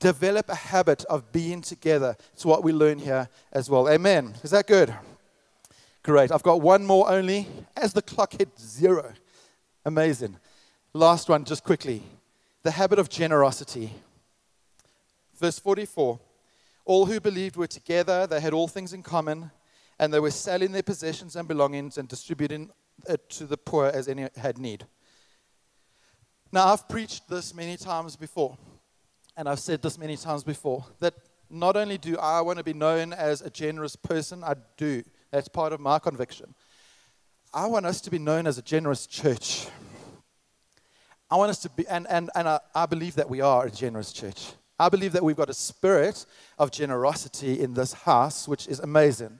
Develop 0.00 0.48
a 0.48 0.54
habit 0.56 1.04
of 1.04 1.30
being 1.30 1.62
together. 1.62 2.16
It's 2.32 2.44
what 2.44 2.64
we 2.64 2.72
learn 2.72 2.98
here 2.98 3.28
as 3.52 3.70
well. 3.70 3.88
Amen. 3.88 4.34
Is 4.42 4.50
that 4.50 4.66
good? 4.66 4.92
Great. 6.02 6.32
I've 6.32 6.42
got 6.42 6.60
one 6.60 6.84
more 6.84 7.08
only 7.08 7.46
as 7.76 7.92
the 7.92 8.02
clock 8.02 8.32
hit 8.32 8.48
zero. 8.58 9.12
Amazing. 9.84 10.36
Last 10.92 11.28
one, 11.28 11.44
just 11.44 11.62
quickly. 11.62 12.02
The 12.64 12.72
habit 12.72 12.98
of 12.98 13.08
generosity. 13.08 13.92
Verse 15.38 15.58
44 15.58 16.18
All 16.84 17.06
who 17.06 17.20
believed 17.20 17.56
were 17.56 17.66
together, 17.66 18.26
they 18.26 18.40
had 18.40 18.52
all 18.52 18.68
things 18.68 18.92
in 18.92 19.02
common, 19.02 19.50
and 19.98 20.12
they 20.12 20.20
were 20.20 20.30
selling 20.30 20.72
their 20.72 20.82
possessions 20.82 21.36
and 21.36 21.48
belongings 21.48 21.96
and 21.98 22.08
distributing 22.08 22.70
it 23.08 23.28
to 23.30 23.46
the 23.46 23.56
poor 23.56 23.86
as 23.86 24.08
any 24.08 24.28
had 24.36 24.58
need. 24.58 24.86
Now, 26.52 26.72
I've 26.72 26.88
preached 26.88 27.28
this 27.28 27.54
many 27.54 27.76
times 27.76 28.16
before, 28.16 28.56
and 29.36 29.48
I've 29.48 29.60
said 29.60 29.82
this 29.82 29.98
many 29.98 30.16
times 30.16 30.44
before 30.44 30.84
that 31.00 31.14
not 31.50 31.76
only 31.76 31.98
do 31.98 32.16
I 32.18 32.40
want 32.40 32.58
to 32.58 32.64
be 32.64 32.72
known 32.72 33.12
as 33.12 33.40
a 33.40 33.50
generous 33.50 33.96
person, 33.96 34.44
I 34.44 34.54
do. 34.76 35.02
That's 35.30 35.48
part 35.48 35.72
of 35.72 35.80
my 35.80 35.98
conviction. 35.98 36.54
I 37.52 37.66
want 37.66 37.86
us 37.86 38.00
to 38.02 38.10
be 38.10 38.18
known 38.18 38.46
as 38.46 38.58
a 38.58 38.62
generous 38.62 39.06
church. 39.06 39.68
I 41.30 41.36
want 41.36 41.50
us 41.50 41.60
to 41.60 41.70
be, 41.70 41.86
and, 41.88 42.06
and, 42.08 42.30
and 42.34 42.48
I, 42.48 42.60
I 42.74 42.86
believe 42.86 43.14
that 43.16 43.28
we 43.28 43.40
are 43.40 43.66
a 43.66 43.70
generous 43.70 44.12
church. 44.12 44.52
I 44.78 44.88
believe 44.88 45.12
that 45.12 45.22
we've 45.22 45.36
got 45.36 45.50
a 45.50 45.54
spirit 45.54 46.26
of 46.58 46.70
generosity 46.70 47.60
in 47.60 47.74
this 47.74 47.92
house, 47.92 48.48
which 48.48 48.66
is 48.66 48.80
amazing. 48.80 49.38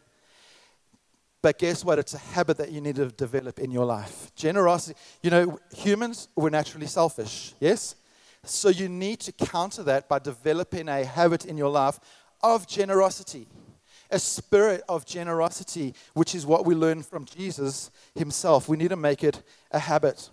But 1.43 1.59
guess 1.59 1.85
what? 1.85 1.99
It's 1.99 2.14
a 2.14 2.18
habit 2.18 2.57
that 2.57 2.72
you 2.72 2.80
need 2.80 2.97
to 2.97 3.09
develop 3.09 3.59
in 3.59 3.70
your 3.70 3.85
life. 3.85 4.35
Generosity. 4.35 4.99
You 5.22 5.30
know, 5.30 5.59
humans 5.76 6.28
were 6.37 6.51
naturally 6.51 6.87
selfish, 6.87 7.55
yes? 7.61 7.97
So 8.45 8.68
you 8.68 8.89
need 8.89 9.20
to 9.20 9.32
counter 9.32 9.82
that 9.82 10.09
by 10.09 10.20
developing 10.20 10.89
a 10.89 11.05
habit 11.05 11.45
in 11.45 11.59
your 11.59 11.70
life 11.70 11.99
of 12.43 12.66
generosity, 12.66 13.47
a 14.11 14.18
spirit 14.18 14.82
of 14.89 15.05
generosity, 15.05 15.95
which 16.14 16.35
is 16.35 16.47
what 16.47 16.64
we 16.64 16.74
learn 16.74 17.03
from 17.03 17.24
Jesus 17.24 17.91
himself. 18.14 18.68
We 18.68 18.76
need 18.76 18.91
to 18.91 18.97
make 18.97 19.24
it 19.24 19.43
a 19.70 19.78
habit. 19.78 20.30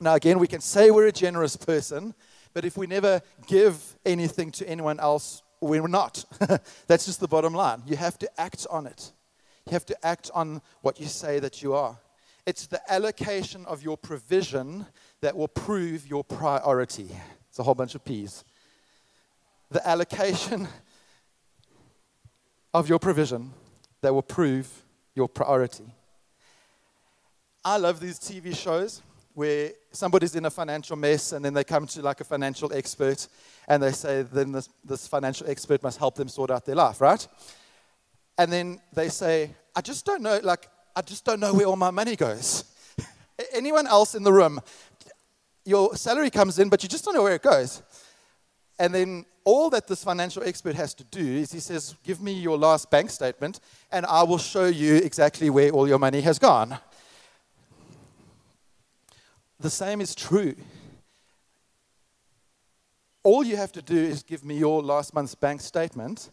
Now, 0.00 0.14
again, 0.14 0.38
we 0.38 0.46
can 0.46 0.60
say 0.60 0.90
we're 0.90 1.08
a 1.08 1.12
generous 1.12 1.56
person, 1.56 2.14
but 2.54 2.64
if 2.64 2.76
we 2.76 2.86
never 2.86 3.20
give 3.46 3.98
anything 4.04 4.50
to 4.52 4.68
anyone 4.68 5.00
else, 5.00 5.42
we're 5.60 5.86
not. 5.88 6.24
That's 6.86 7.06
just 7.06 7.20
the 7.20 7.28
bottom 7.28 7.54
line. 7.54 7.82
You 7.86 7.96
have 7.96 8.18
to 8.18 8.40
act 8.40 8.66
on 8.70 8.86
it. 8.86 9.12
You 9.66 9.72
have 9.72 9.86
to 9.86 10.06
act 10.06 10.30
on 10.34 10.62
what 10.82 11.00
you 11.00 11.06
say 11.06 11.38
that 11.40 11.62
you 11.62 11.74
are. 11.74 11.98
It's 12.46 12.66
the 12.66 12.80
allocation 12.90 13.66
of 13.66 13.82
your 13.82 13.98
provision 13.98 14.86
that 15.20 15.36
will 15.36 15.48
prove 15.48 16.06
your 16.06 16.24
priority. 16.24 17.08
It's 17.50 17.58
a 17.58 17.62
whole 17.62 17.74
bunch 17.74 17.94
of 17.94 18.04
P's. 18.04 18.44
The 19.70 19.86
allocation 19.86 20.68
of 22.72 22.88
your 22.88 22.98
provision 22.98 23.52
that 24.00 24.14
will 24.14 24.22
prove 24.22 24.84
your 25.14 25.28
priority. 25.28 25.92
I 27.64 27.76
love 27.76 28.00
these 28.00 28.18
TV 28.18 28.56
shows 28.56 29.02
where 29.38 29.72
somebody's 29.92 30.34
in 30.34 30.44
a 30.44 30.50
financial 30.50 30.96
mess 30.96 31.32
and 31.32 31.44
then 31.44 31.54
they 31.54 31.64
come 31.64 31.86
to 31.86 32.02
like 32.02 32.20
a 32.20 32.24
financial 32.24 32.72
expert 32.72 33.28
and 33.68 33.82
they 33.82 33.92
say 33.92 34.22
then 34.22 34.52
this, 34.52 34.68
this 34.84 35.06
financial 35.06 35.48
expert 35.48 35.82
must 35.82 35.98
help 35.98 36.14
them 36.14 36.28
sort 36.28 36.50
out 36.50 36.64
their 36.64 36.74
life, 36.76 37.00
right? 37.00 37.26
and 38.38 38.52
then 38.52 38.80
they 38.92 39.08
say, 39.08 39.50
I 39.74 39.80
just 39.80 40.06
don't 40.06 40.22
know, 40.22 40.40
like, 40.42 40.68
I 40.94 41.02
just 41.02 41.24
don't 41.24 41.40
know 41.40 41.52
where 41.52 41.66
all 41.66 41.76
my 41.76 41.90
money 41.90 42.14
goes. 42.16 42.64
Anyone 43.52 43.86
else 43.88 44.14
in 44.14 44.22
the 44.22 44.32
room, 44.32 44.60
your 45.64 45.96
salary 45.96 46.30
comes 46.30 46.58
in, 46.58 46.68
but 46.68 46.82
you 46.82 46.88
just 46.88 47.04
don't 47.04 47.14
know 47.14 47.24
where 47.24 47.34
it 47.34 47.42
goes. 47.42 47.82
And 48.78 48.94
then 48.94 49.26
all 49.44 49.70
that 49.70 49.88
this 49.88 50.04
financial 50.04 50.44
expert 50.44 50.76
has 50.76 50.94
to 50.94 51.04
do 51.04 51.20
is 51.20 51.50
he 51.50 51.58
says, 51.58 51.96
Give 52.04 52.20
me 52.22 52.32
your 52.32 52.56
last 52.56 52.90
bank 52.90 53.10
statement, 53.10 53.58
and 53.90 54.06
I 54.06 54.22
will 54.22 54.38
show 54.38 54.66
you 54.66 54.96
exactly 54.96 55.50
where 55.50 55.70
all 55.70 55.88
your 55.88 55.98
money 55.98 56.20
has 56.20 56.38
gone. 56.38 56.78
The 59.60 59.70
same 59.70 60.00
is 60.00 60.14
true. 60.14 60.54
All 63.24 63.44
you 63.44 63.56
have 63.56 63.72
to 63.72 63.82
do 63.82 63.96
is 63.96 64.22
give 64.22 64.44
me 64.44 64.56
your 64.56 64.82
last 64.82 65.12
month's 65.12 65.34
bank 65.34 65.60
statement, 65.60 66.30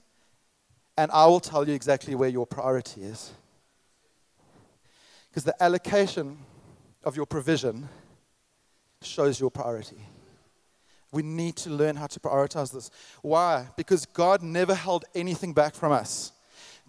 and 0.97 1.11
I 1.11 1.25
will 1.25 1.39
tell 1.39 1.67
you 1.67 1.73
exactly 1.73 2.15
where 2.15 2.29
your 2.29 2.45
priority 2.45 3.01
is. 3.01 3.31
Because 5.29 5.43
the 5.43 5.61
allocation 5.61 6.37
of 7.03 7.15
your 7.15 7.25
provision 7.25 7.89
shows 9.01 9.39
your 9.39 9.51
priority. 9.51 9.97
We 11.11 11.23
need 11.23 11.55
to 11.57 11.69
learn 11.69 11.95
how 11.95 12.07
to 12.07 12.19
prioritize 12.19 12.71
this. 12.71 12.91
Why? 13.21 13.67
Because 13.75 14.05
God 14.05 14.41
never 14.41 14.73
held 14.73 15.05
anything 15.15 15.53
back 15.53 15.73
from 15.73 15.91
us. 15.91 16.31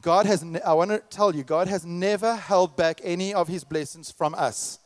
God 0.03 0.27
has, 0.27 0.45
I 0.65 0.75
want 0.75 0.91
to 0.91 0.99
tell 1.11 1.35
you, 1.35 1.43
God 1.43 1.69
has 1.69 1.87
never 1.87 2.35
held 2.37 2.77
back 2.77 3.01
any 3.03 3.33
of 3.33 3.49
his 3.49 3.65
blessings 3.65 4.11
from 4.11 4.35
us. 4.35 4.79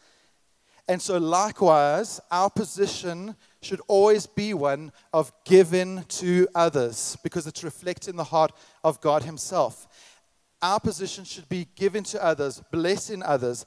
And 0.91 1.01
so, 1.01 1.18
likewise, 1.18 2.20
our 2.32 2.51
position 2.51 3.36
should 3.62 3.80
always 3.86 4.26
be 4.26 4.55
one 4.55 4.91
of 5.12 5.32
giving 5.45 6.03
to 6.03 6.49
others 6.53 7.16
because 7.22 7.47
it's 7.47 7.62
reflecting 7.62 8.16
the 8.16 8.24
heart 8.24 8.51
of 8.82 9.01
God 9.01 9.22
Himself. 9.22 9.86
Our 10.61 10.80
position 10.80 11.22
should 11.22 11.49
be 11.49 11.68
giving 11.76 12.03
to 12.03 12.24
others, 12.24 12.61
blessing 12.72 13.22
others, 13.22 13.66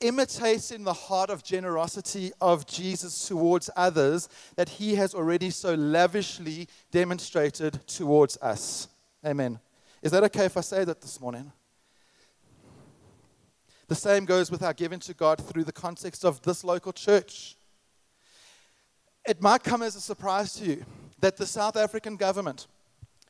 imitating 0.00 0.84
the 0.84 0.92
heart 0.92 1.30
of 1.30 1.42
generosity 1.42 2.32
of 2.38 2.66
Jesus 2.66 3.26
towards 3.26 3.70
others 3.74 4.28
that 4.56 4.68
He 4.68 4.94
has 4.96 5.14
already 5.14 5.48
so 5.48 5.72
lavishly 5.72 6.68
demonstrated 6.90 7.80
towards 7.86 8.36
us. 8.42 8.88
Amen. 9.24 9.58
Is 10.02 10.12
that 10.12 10.22
okay 10.24 10.44
if 10.44 10.58
I 10.58 10.60
say 10.60 10.84
that 10.84 11.00
this 11.00 11.18
morning? 11.18 11.50
The 13.88 13.94
same 13.94 14.24
goes 14.24 14.50
with 14.50 14.62
our 14.62 14.74
giving 14.74 15.00
to 15.00 15.14
God 15.14 15.42
through 15.44 15.64
the 15.64 15.72
context 15.72 16.24
of 16.24 16.40
this 16.42 16.62
local 16.62 16.92
church 16.92 17.56
it 19.28 19.42
might 19.42 19.62
come 19.62 19.82
as 19.82 19.94
a 19.94 20.00
surprise 20.00 20.54
to 20.54 20.64
you 20.64 20.84
that 21.20 21.36
the 21.36 21.46
South 21.46 21.76
African 21.76 22.16
government 22.16 22.66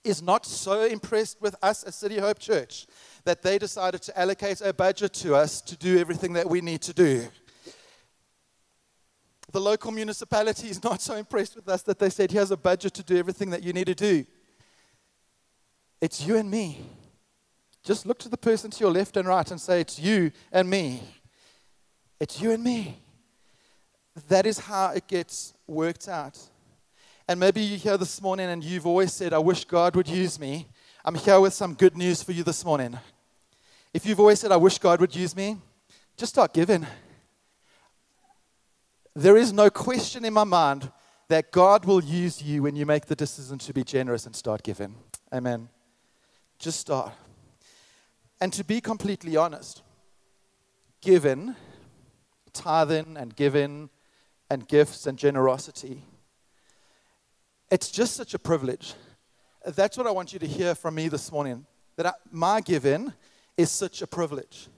is 0.04 0.22
not 0.22 0.46
so 0.46 0.84
impressed 0.84 1.42
with 1.42 1.56
us 1.60 1.82
as 1.82 1.96
City 1.96 2.18
Hope 2.18 2.38
Church 2.38 2.86
that 3.24 3.42
they 3.42 3.58
decided 3.58 4.00
to 4.02 4.18
allocate 4.18 4.60
a 4.60 4.72
budget 4.72 5.12
to 5.14 5.34
us 5.34 5.60
to 5.62 5.76
do 5.76 5.98
everything 5.98 6.34
that 6.34 6.48
we 6.48 6.60
need 6.60 6.82
to 6.82 6.92
do. 6.94 7.26
The 9.50 9.60
local 9.60 9.90
municipality 9.90 10.68
is 10.68 10.84
not 10.84 11.00
so 11.00 11.16
impressed 11.16 11.56
with 11.56 11.68
us 11.68 11.82
that 11.82 11.98
they 11.98 12.10
said, 12.10 12.30
here's 12.30 12.52
a 12.52 12.56
budget 12.56 12.94
to 12.94 13.02
do 13.02 13.16
everything 13.16 13.50
that 13.50 13.64
you 13.64 13.72
need 13.72 13.86
to 13.86 13.94
do. 13.94 14.24
It's 16.00 16.24
you 16.24 16.36
and 16.36 16.48
me. 16.48 16.86
Just 17.88 18.04
look 18.04 18.18
to 18.18 18.28
the 18.28 18.36
person 18.36 18.70
to 18.70 18.80
your 18.80 18.90
left 18.90 19.16
and 19.16 19.26
right 19.26 19.50
and 19.50 19.58
say, 19.58 19.80
It's 19.80 19.98
you 19.98 20.30
and 20.52 20.68
me. 20.68 21.00
It's 22.20 22.38
you 22.38 22.50
and 22.50 22.62
me. 22.62 22.98
That 24.28 24.44
is 24.44 24.58
how 24.58 24.90
it 24.90 25.06
gets 25.06 25.54
worked 25.66 26.06
out. 26.06 26.38
And 27.26 27.40
maybe 27.40 27.62
you're 27.62 27.78
here 27.78 27.96
this 27.96 28.20
morning 28.20 28.50
and 28.50 28.62
you've 28.62 28.86
always 28.86 29.14
said, 29.14 29.32
I 29.32 29.38
wish 29.38 29.64
God 29.64 29.96
would 29.96 30.06
use 30.06 30.38
me. 30.38 30.68
I'm 31.02 31.14
here 31.14 31.40
with 31.40 31.54
some 31.54 31.72
good 31.72 31.96
news 31.96 32.22
for 32.22 32.32
you 32.32 32.44
this 32.44 32.62
morning. 32.62 32.98
If 33.94 34.04
you've 34.04 34.20
always 34.20 34.40
said, 34.40 34.52
I 34.52 34.58
wish 34.58 34.76
God 34.76 35.00
would 35.00 35.16
use 35.16 35.34
me, 35.34 35.56
just 36.14 36.34
start 36.34 36.52
giving. 36.52 36.86
There 39.16 39.38
is 39.38 39.50
no 39.50 39.70
question 39.70 40.26
in 40.26 40.34
my 40.34 40.44
mind 40.44 40.92
that 41.28 41.52
God 41.52 41.86
will 41.86 42.04
use 42.04 42.42
you 42.42 42.64
when 42.64 42.76
you 42.76 42.84
make 42.84 43.06
the 43.06 43.16
decision 43.16 43.56
to 43.56 43.72
be 43.72 43.82
generous 43.82 44.26
and 44.26 44.36
start 44.36 44.62
giving. 44.62 44.94
Amen. 45.32 45.70
Just 46.58 46.80
start. 46.80 47.14
And 48.40 48.52
to 48.52 48.64
be 48.64 48.80
completely 48.80 49.36
honest, 49.36 49.82
giving, 51.00 51.54
tithing 52.52 53.16
and 53.16 53.34
giving 53.34 53.90
and 54.50 54.66
gifts 54.66 55.06
and 55.06 55.18
generosity. 55.18 56.04
It's 57.70 57.90
just 57.90 58.14
such 58.14 58.34
a 58.34 58.38
privilege. 58.38 58.94
That's 59.66 59.96
what 59.96 60.06
I 60.06 60.10
want 60.10 60.32
you 60.32 60.38
to 60.38 60.46
hear 60.46 60.74
from 60.74 60.94
me 60.94 61.08
this 61.08 61.30
morning. 61.30 61.66
That 61.96 62.06
I, 62.06 62.12
my 62.30 62.60
giving 62.60 63.12
is 63.56 63.70
such 63.70 64.02
a 64.02 64.06
privilege. 64.06 64.68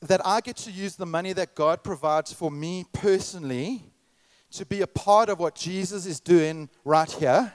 that 0.00 0.24
I 0.24 0.40
get 0.40 0.56
to 0.58 0.70
use 0.70 0.96
the 0.96 1.06
money 1.06 1.32
that 1.32 1.54
God 1.54 1.82
provides 1.82 2.32
for 2.32 2.50
me 2.50 2.84
personally 2.92 3.84
to 4.52 4.64
be 4.64 4.80
a 4.80 4.86
part 4.86 5.28
of 5.28 5.38
what 5.38 5.54
Jesus 5.54 6.06
is 6.06 6.20
doing 6.20 6.70
right 6.84 7.10
here 7.10 7.52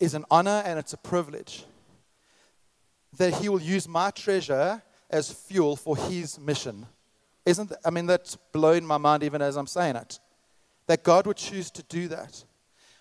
is 0.00 0.14
an 0.14 0.24
honor 0.30 0.62
and 0.64 0.78
it's 0.78 0.92
a 0.92 0.96
privilege. 0.96 1.64
That 3.18 3.34
He 3.34 3.48
will 3.48 3.60
use 3.60 3.88
my 3.88 4.10
treasure 4.10 4.82
as 5.10 5.32
fuel 5.32 5.76
for 5.76 5.96
His 5.96 6.38
mission. 6.38 6.86
Isn't 7.46 7.72
I 7.84 7.90
mean, 7.90 8.06
that's 8.06 8.36
blowing 8.52 8.84
my 8.84 8.98
mind 8.98 9.22
even 9.22 9.42
as 9.42 9.56
I'm 9.56 9.66
saying 9.66 9.96
it. 9.96 10.18
That 10.86 11.02
God 11.02 11.26
would 11.26 11.36
choose 11.36 11.70
to 11.72 11.82
do 11.82 12.08
that. 12.08 12.44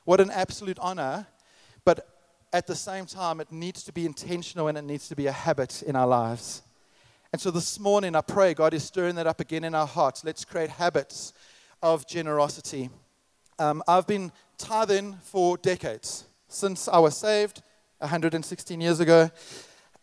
What 0.05 0.19
an 0.19 0.31
absolute 0.31 0.79
honor. 0.79 1.27
But 1.85 2.07
at 2.51 2.67
the 2.67 2.75
same 2.75 3.05
time, 3.05 3.41
it 3.41 3.51
needs 3.51 3.83
to 3.83 3.91
be 3.91 4.05
intentional 4.05 4.67
and 4.67 4.77
it 4.77 4.83
needs 4.83 5.07
to 5.09 5.15
be 5.15 5.27
a 5.27 5.31
habit 5.31 5.81
in 5.81 5.95
our 5.95 6.07
lives. 6.07 6.61
And 7.31 7.41
so 7.41 7.49
this 7.49 7.79
morning, 7.79 8.15
I 8.15 8.21
pray 8.21 8.53
God 8.53 8.75
is 8.75 8.83
stirring 8.83 9.15
that 9.15 9.25
up 9.25 9.39
again 9.39 9.63
in 9.63 9.73
our 9.73 9.87
hearts. 9.87 10.23
Let's 10.23 10.45
create 10.45 10.69
habits 10.69 11.33
of 11.81 12.07
generosity. 12.07 12.91
Um, 13.57 13.81
I've 13.87 14.05
been 14.05 14.31
tithing 14.57 15.17
for 15.23 15.57
decades. 15.57 16.25
Since 16.47 16.87
I 16.87 16.99
was 16.99 17.17
saved 17.17 17.63
116 17.97 18.79
years 18.79 18.99
ago, 18.99 19.31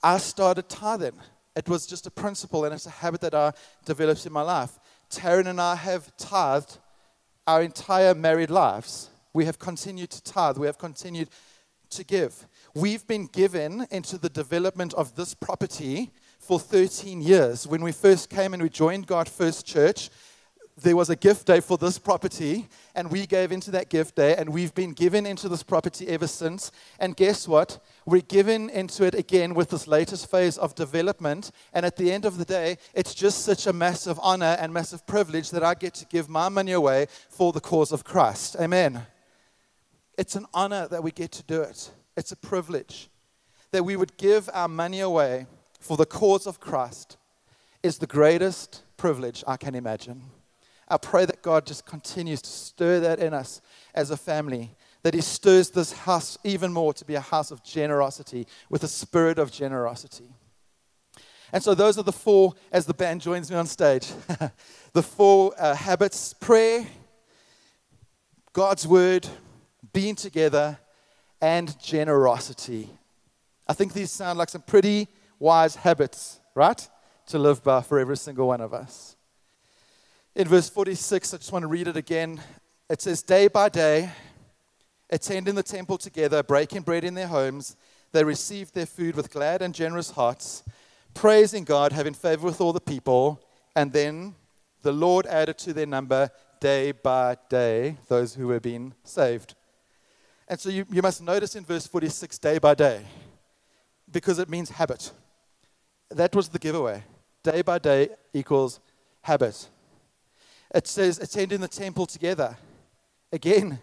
I 0.03 0.18
started 0.18 0.68
tithing. 0.68 1.18
It 1.57 1.68
was 1.68 1.86
just 1.86 2.07
a 2.07 2.11
principle 2.11 2.64
and 2.64 2.74
it's 2.74 2.86
a 2.86 2.90
habit 2.90 3.20
that 3.22 3.34
I 3.34 3.53
developed 3.84 4.24
in 4.24 4.32
my 4.32 4.42
life. 4.42 4.78
Taryn 5.11 5.46
and 5.46 5.61
I 5.61 5.74
have 5.74 6.16
tithed 6.16 6.78
our 7.46 7.62
entire 7.62 8.14
married 8.14 8.51
lives. 8.51 9.11
We 9.32 9.44
have 9.44 9.59
continued 9.59 10.11
to 10.11 10.22
tithe, 10.22 10.59
we 10.59 10.66
have 10.66 10.78
continued 10.78 11.28
to 11.90 12.05
give. 12.05 12.46
We've 12.74 13.07
been 13.07 13.26
given 13.26 13.86
into 13.90 14.16
the 14.16 14.28
development 14.28 14.94
of 14.94 15.16
this 15.16 15.34
property 15.34 16.11
for 16.38 16.59
13 16.59 17.20
years. 17.20 17.66
When 17.66 17.82
we 17.82 17.92
first 17.92 18.30
came 18.30 18.55
and 18.55 18.62
we 18.62 18.68
joined 18.68 19.07
God 19.07 19.28
First 19.28 19.66
Church, 19.66 20.09
there 20.83 20.97
was 20.97 21.11
a 21.11 21.16
gift 21.16 21.47
day 21.47 21.61
for 21.61 21.76
this 21.78 21.99
property, 21.99 22.68
and 22.95 23.11
we 23.11 23.26
gave 23.26 23.53
into 23.53 23.70
that 23.70 23.89
gift 23.89 24.16
day, 24.16 24.37
and 24.37 24.49
we've 24.51 24.74
been 24.74 24.93
given 24.93 25.26
into 25.26 25.49
this 25.49 25.62
property 25.62 26.09
ever 26.09 26.26
since. 26.26 26.72
And 26.99 27.16
guess 27.16 27.47
what? 27.47 27.83
We're 28.07 28.22
given 28.22 28.70
into 28.70 29.05
it 29.05 29.14
again 29.14 29.55
with 29.55 29.70
this 29.70 29.87
latest 29.87 30.31
phase 30.31 30.59
of 30.59 30.74
development. 30.74 31.51
And 31.72 31.87
at 31.87 31.97
the 31.97 32.12
end 32.12 32.24
of 32.24 32.39
the 32.39 32.45
day, 32.45 32.78
it's 32.95 33.14
just 33.14 33.45
such 33.45 33.66
a 33.66 33.72
massive 33.72 34.18
honor 34.22 34.57
and 34.59 34.72
massive 34.72 35.07
privilege 35.07 35.51
that 35.51 35.62
I 35.62 35.74
get 35.74 35.95
to 35.95 36.07
give 36.07 36.28
my 36.28 36.49
money 36.49 36.72
away 36.72 37.07
for 37.28 37.53
the 37.53 37.61
cause 37.61 37.93
of 37.93 38.05
Christ. 38.05 38.57
Amen. 38.61 39.07
It's 40.18 40.37
an 40.37 40.47
honor 40.53 40.89
that 40.89 41.03
we 41.03 41.11
get 41.11 41.33
to 41.33 41.43
do 41.43 41.62
it, 41.62 41.91
it's 42.16 42.33
a 42.33 42.37
privilege 42.37 43.09
that 43.70 43.85
we 43.85 43.97
would 43.97 44.16
give 44.16 44.51
our 44.53 44.68
money 44.68 45.01
away 45.01 45.47
for 45.78 45.97
the 45.97 46.07
cause 46.07 46.47
of 46.47 46.61
Christ 46.61 47.16
is 47.83 47.99
the 47.99 48.07
greatest 48.07 48.83
privilege 48.97 49.43
I 49.47 49.57
can 49.57 49.74
imagine. 49.74 50.22
I 50.91 50.97
pray 50.97 51.24
that 51.24 51.41
God 51.41 51.66
just 51.66 51.86
continues 51.86 52.43
to 52.43 52.51
stir 52.51 52.99
that 53.01 53.20
in 53.20 53.32
us 53.32 53.61
as 53.95 54.11
a 54.11 54.16
family, 54.16 54.72
that 55.05 55.14
He 55.14 55.20
stirs 55.20 55.70
this 55.70 55.93
house 55.93 56.36
even 56.43 56.72
more 56.72 56.93
to 56.95 57.05
be 57.05 57.14
a 57.14 57.20
house 57.20 57.53
of 57.53 57.62
generosity 57.62 58.47
with 58.68 58.82
a 58.82 58.88
spirit 58.88 59.38
of 59.38 59.53
generosity. 59.53 60.34
And 61.53 61.62
so, 61.62 61.74
those 61.74 61.97
are 61.97 62.03
the 62.03 62.12
four, 62.12 62.55
as 62.72 62.86
the 62.86 62.95
band 62.95 63.20
joins 63.20 63.51
me 63.51 63.57
on 63.57 63.66
stage, 63.66 64.09
the 64.93 65.03
four 65.03 65.55
uh, 65.59 65.74
habits 65.74 66.34
prayer, 66.34 66.86
God's 68.53 68.86
word, 68.86 69.28
being 69.93 70.16
together, 70.16 70.78
and 71.41 71.78
generosity. 71.80 72.91
I 73.66 73.72
think 73.72 73.93
these 73.93 74.11
sound 74.11 74.38
like 74.38 74.49
some 74.49 74.62
pretty 74.62 75.09
wise 75.38 75.76
habits, 75.76 76.41
right? 76.55 76.88
To 77.28 77.38
live 77.38 77.62
by 77.62 77.80
for 77.80 77.99
every 77.99 78.16
single 78.16 78.49
one 78.49 78.61
of 78.61 78.74
us. 78.74 79.16
In 80.37 80.47
verse 80.47 80.70
46, 80.70 81.35
I 81.35 81.37
just 81.39 81.51
want 81.51 81.64
to 81.64 81.66
read 81.66 81.89
it 81.89 81.97
again. 81.97 82.41
It 82.89 83.03
says, 83.03 83.20
Day 83.20 83.49
by 83.49 83.68
day, 83.68 84.12
attending 85.11 85.57
the 85.57 85.62
temple 85.62 85.99
together, 85.99 86.45
breaking 86.45 86.83
bread 86.83 87.03
in 87.03 87.14
their 87.14 87.26
homes, 87.26 87.76
they 88.12 88.22
received 88.22 88.72
their 88.72 88.87
food 88.87 89.16
with 89.16 89.33
glad 89.33 89.61
and 89.61 89.74
generous 89.74 90.12
hearts, 90.12 90.62
praising 91.14 91.64
God, 91.64 91.91
having 91.91 92.14
favor 92.14 92.47
with 92.47 92.61
all 92.61 92.72
the 92.72 92.81
people. 92.81 93.43
And 93.74 93.93
then 93.93 94.37
the 94.83 94.93
Lord 94.93 95.26
added 95.26 95.59
to 95.59 95.72
their 95.72 95.87
number 95.87 96.31
day 96.61 96.93
by 96.93 97.37
day 97.49 97.97
those 98.09 98.35
who 98.35 98.47
were 98.47 98.61
being 98.61 98.95
saved. 99.03 99.57
And 100.47 100.61
so 100.61 100.68
you, 100.68 100.87
you 100.93 101.03
must 101.03 101.20
notice 101.22 101.57
in 101.57 101.64
verse 101.64 101.89
46, 101.89 102.39
day 102.39 102.59
by 102.59 102.74
day, 102.74 103.05
because 104.09 104.39
it 104.39 104.49
means 104.49 104.70
habit. 104.70 105.11
That 106.09 106.37
was 106.37 106.49
the 106.49 106.59
giveaway. 106.61 107.03
Day 107.43 107.62
by 107.62 107.81
day 107.81 108.11
equals 108.33 108.78
habit. 109.22 109.68
It 110.74 110.86
says 110.86 111.18
attending 111.18 111.60
the 111.60 111.68
temple 111.68 112.06
together. 112.06 112.56
Again, 113.32 113.78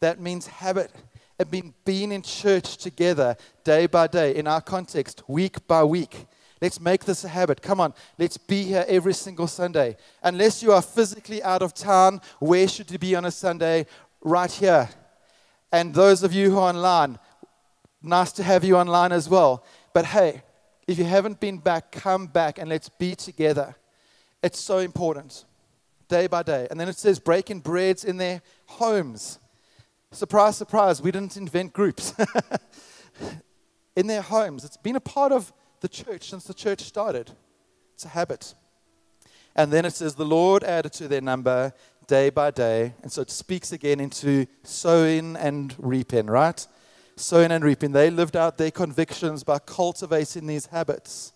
that 0.00 0.20
means 0.20 0.46
habit. 0.46 0.92
It 1.38 1.50
means 1.50 1.72
being 1.84 2.12
in 2.12 2.22
church 2.22 2.76
together 2.76 3.36
day 3.64 3.86
by 3.86 4.08
day, 4.08 4.34
in 4.34 4.46
our 4.46 4.60
context, 4.60 5.22
week 5.28 5.66
by 5.66 5.84
week. 5.84 6.26
Let's 6.60 6.80
make 6.80 7.04
this 7.04 7.24
a 7.24 7.28
habit. 7.28 7.62
Come 7.62 7.80
on, 7.80 7.94
let's 8.18 8.36
be 8.36 8.64
here 8.64 8.84
every 8.88 9.14
single 9.14 9.46
Sunday. 9.46 9.96
Unless 10.22 10.62
you 10.62 10.72
are 10.72 10.82
physically 10.82 11.42
out 11.42 11.62
of 11.62 11.72
town, 11.72 12.20
where 12.40 12.66
should 12.66 12.90
you 12.90 12.98
be 12.98 13.14
on 13.14 13.24
a 13.24 13.30
Sunday? 13.30 13.86
Right 14.20 14.50
here. 14.50 14.88
And 15.70 15.94
those 15.94 16.22
of 16.24 16.32
you 16.32 16.50
who 16.50 16.58
are 16.58 16.70
online, 16.70 17.18
nice 18.02 18.32
to 18.32 18.42
have 18.42 18.64
you 18.64 18.76
online 18.76 19.12
as 19.12 19.28
well. 19.28 19.64
But 19.94 20.06
hey, 20.06 20.42
if 20.88 20.98
you 20.98 21.04
haven't 21.04 21.38
been 21.38 21.58
back, 21.58 21.92
come 21.92 22.26
back 22.26 22.58
and 22.58 22.68
let's 22.68 22.88
be 22.88 23.14
together. 23.14 23.76
It's 24.42 24.58
so 24.58 24.78
important 24.78 25.44
day 26.08 26.26
by 26.26 26.42
day. 26.42 26.66
And 26.70 26.80
then 26.80 26.88
it 26.88 26.96
says 26.96 27.18
breaking 27.18 27.60
breads 27.60 28.04
in 28.04 28.16
their 28.16 28.42
homes. 28.66 29.38
Surprise, 30.10 30.56
surprise, 30.56 31.02
we 31.02 31.10
didn't 31.10 31.36
invent 31.36 31.72
groups. 31.72 32.14
in 33.98 34.06
their 34.06 34.22
homes. 34.22 34.64
It's 34.64 34.76
been 34.76 34.94
a 34.94 35.00
part 35.00 35.32
of 35.32 35.52
the 35.80 35.88
church 35.88 36.30
since 36.30 36.44
the 36.44 36.54
church 36.54 36.80
started. 36.82 37.32
It's 37.94 38.04
a 38.04 38.08
habit. 38.08 38.54
And 39.56 39.72
then 39.72 39.84
it 39.84 39.92
says, 39.92 40.14
The 40.14 40.24
Lord 40.24 40.62
added 40.62 40.92
to 40.94 41.08
their 41.08 41.20
number 41.20 41.72
day 42.06 42.30
by 42.30 42.52
day. 42.52 42.94
And 43.02 43.10
so 43.10 43.22
it 43.22 43.30
speaks 43.30 43.72
again 43.72 43.98
into 43.98 44.46
sowing 44.62 45.36
and 45.36 45.74
reaping, 45.78 46.26
right? 46.26 46.64
Sowing 47.16 47.50
and 47.50 47.64
reaping. 47.64 47.90
They 47.90 48.08
lived 48.08 48.36
out 48.36 48.56
their 48.56 48.70
convictions 48.70 49.42
by 49.42 49.58
cultivating 49.58 50.46
these 50.46 50.66
habits. 50.66 51.32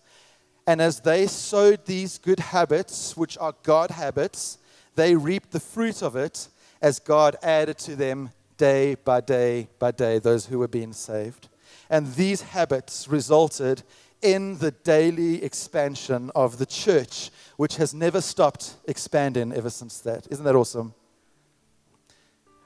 And 0.65 0.81
as 0.81 1.01
they 1.01 1.27
sowed 1.27 1.85
these 1.85 2.17
good 2.17 2.39
habits, 2.39 3.17
which 3.17 3.37
are 3.39 3.53
God 3.63 3.91
habits, 3.91 4.57
they 4.95 5.15
reaped 5.15 5.51
the 5.51 5.59
fruit 5.59 6.01
of 6.01 6.15
it 6.15 6.47
as 6.81 6.99
God 6.99 7.35
added 7.41 7.77
to 7.79 7.95
them 7.95 8.31
day 8.57 8.95
by 8.95 9.21
day 9.21 9.67
by 9.79 9.91
day 9.91 10.19
those 10.19 10.45
who 10.45 10.59
were 10.59 10.67
being 10.67 10.93
saved. 10.93 11.49
And 11.89 12.13
these 12.15 12.41
habits 12.41 13.07
resulted 13.07 13.83
in 14.21 14.57
the 14.59 14.71
daily 14.71 15.43
expansion 15.43 16.31
of 16.33 16.57
the 16.57 16.65
church, 16.65 17.29
which 17.57 17.75
has 17.75 17.93
never 17.93 18.21
stopped 18.21 18.75
expanding 18.87 19.51
ever 19.53 19.69
since 19.69 19.99
that. 19.99 20.27
Isn't 20.31 20.45
that 20.45 20.55
awesome? 20.55 20.93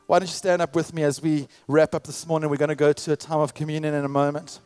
Why 0.06 0.20
don't 0.20 0.28
you 0.28 0.34
stand 0.34 0.62
up 0.62 0.76
with 0.76 0.94
me 0.94 1.04
as 1.04 1.22
we 1.22 1.48
wrap 1.68 1.94
up 1.94 2.06
this 2.06 2.26
morning? 2.26 2.50
We're 2.50 2.58
going 2.58 2.70
to 2.70 2.76
go 2.76 2.94
to 2.94 3.12
a 3.12 3.18
time 3.18 3.40
of 3.40 3.54
communion 3.54 3.94
in 3.94 4.06
a 4.06 4.10
moment. 4.10 4.60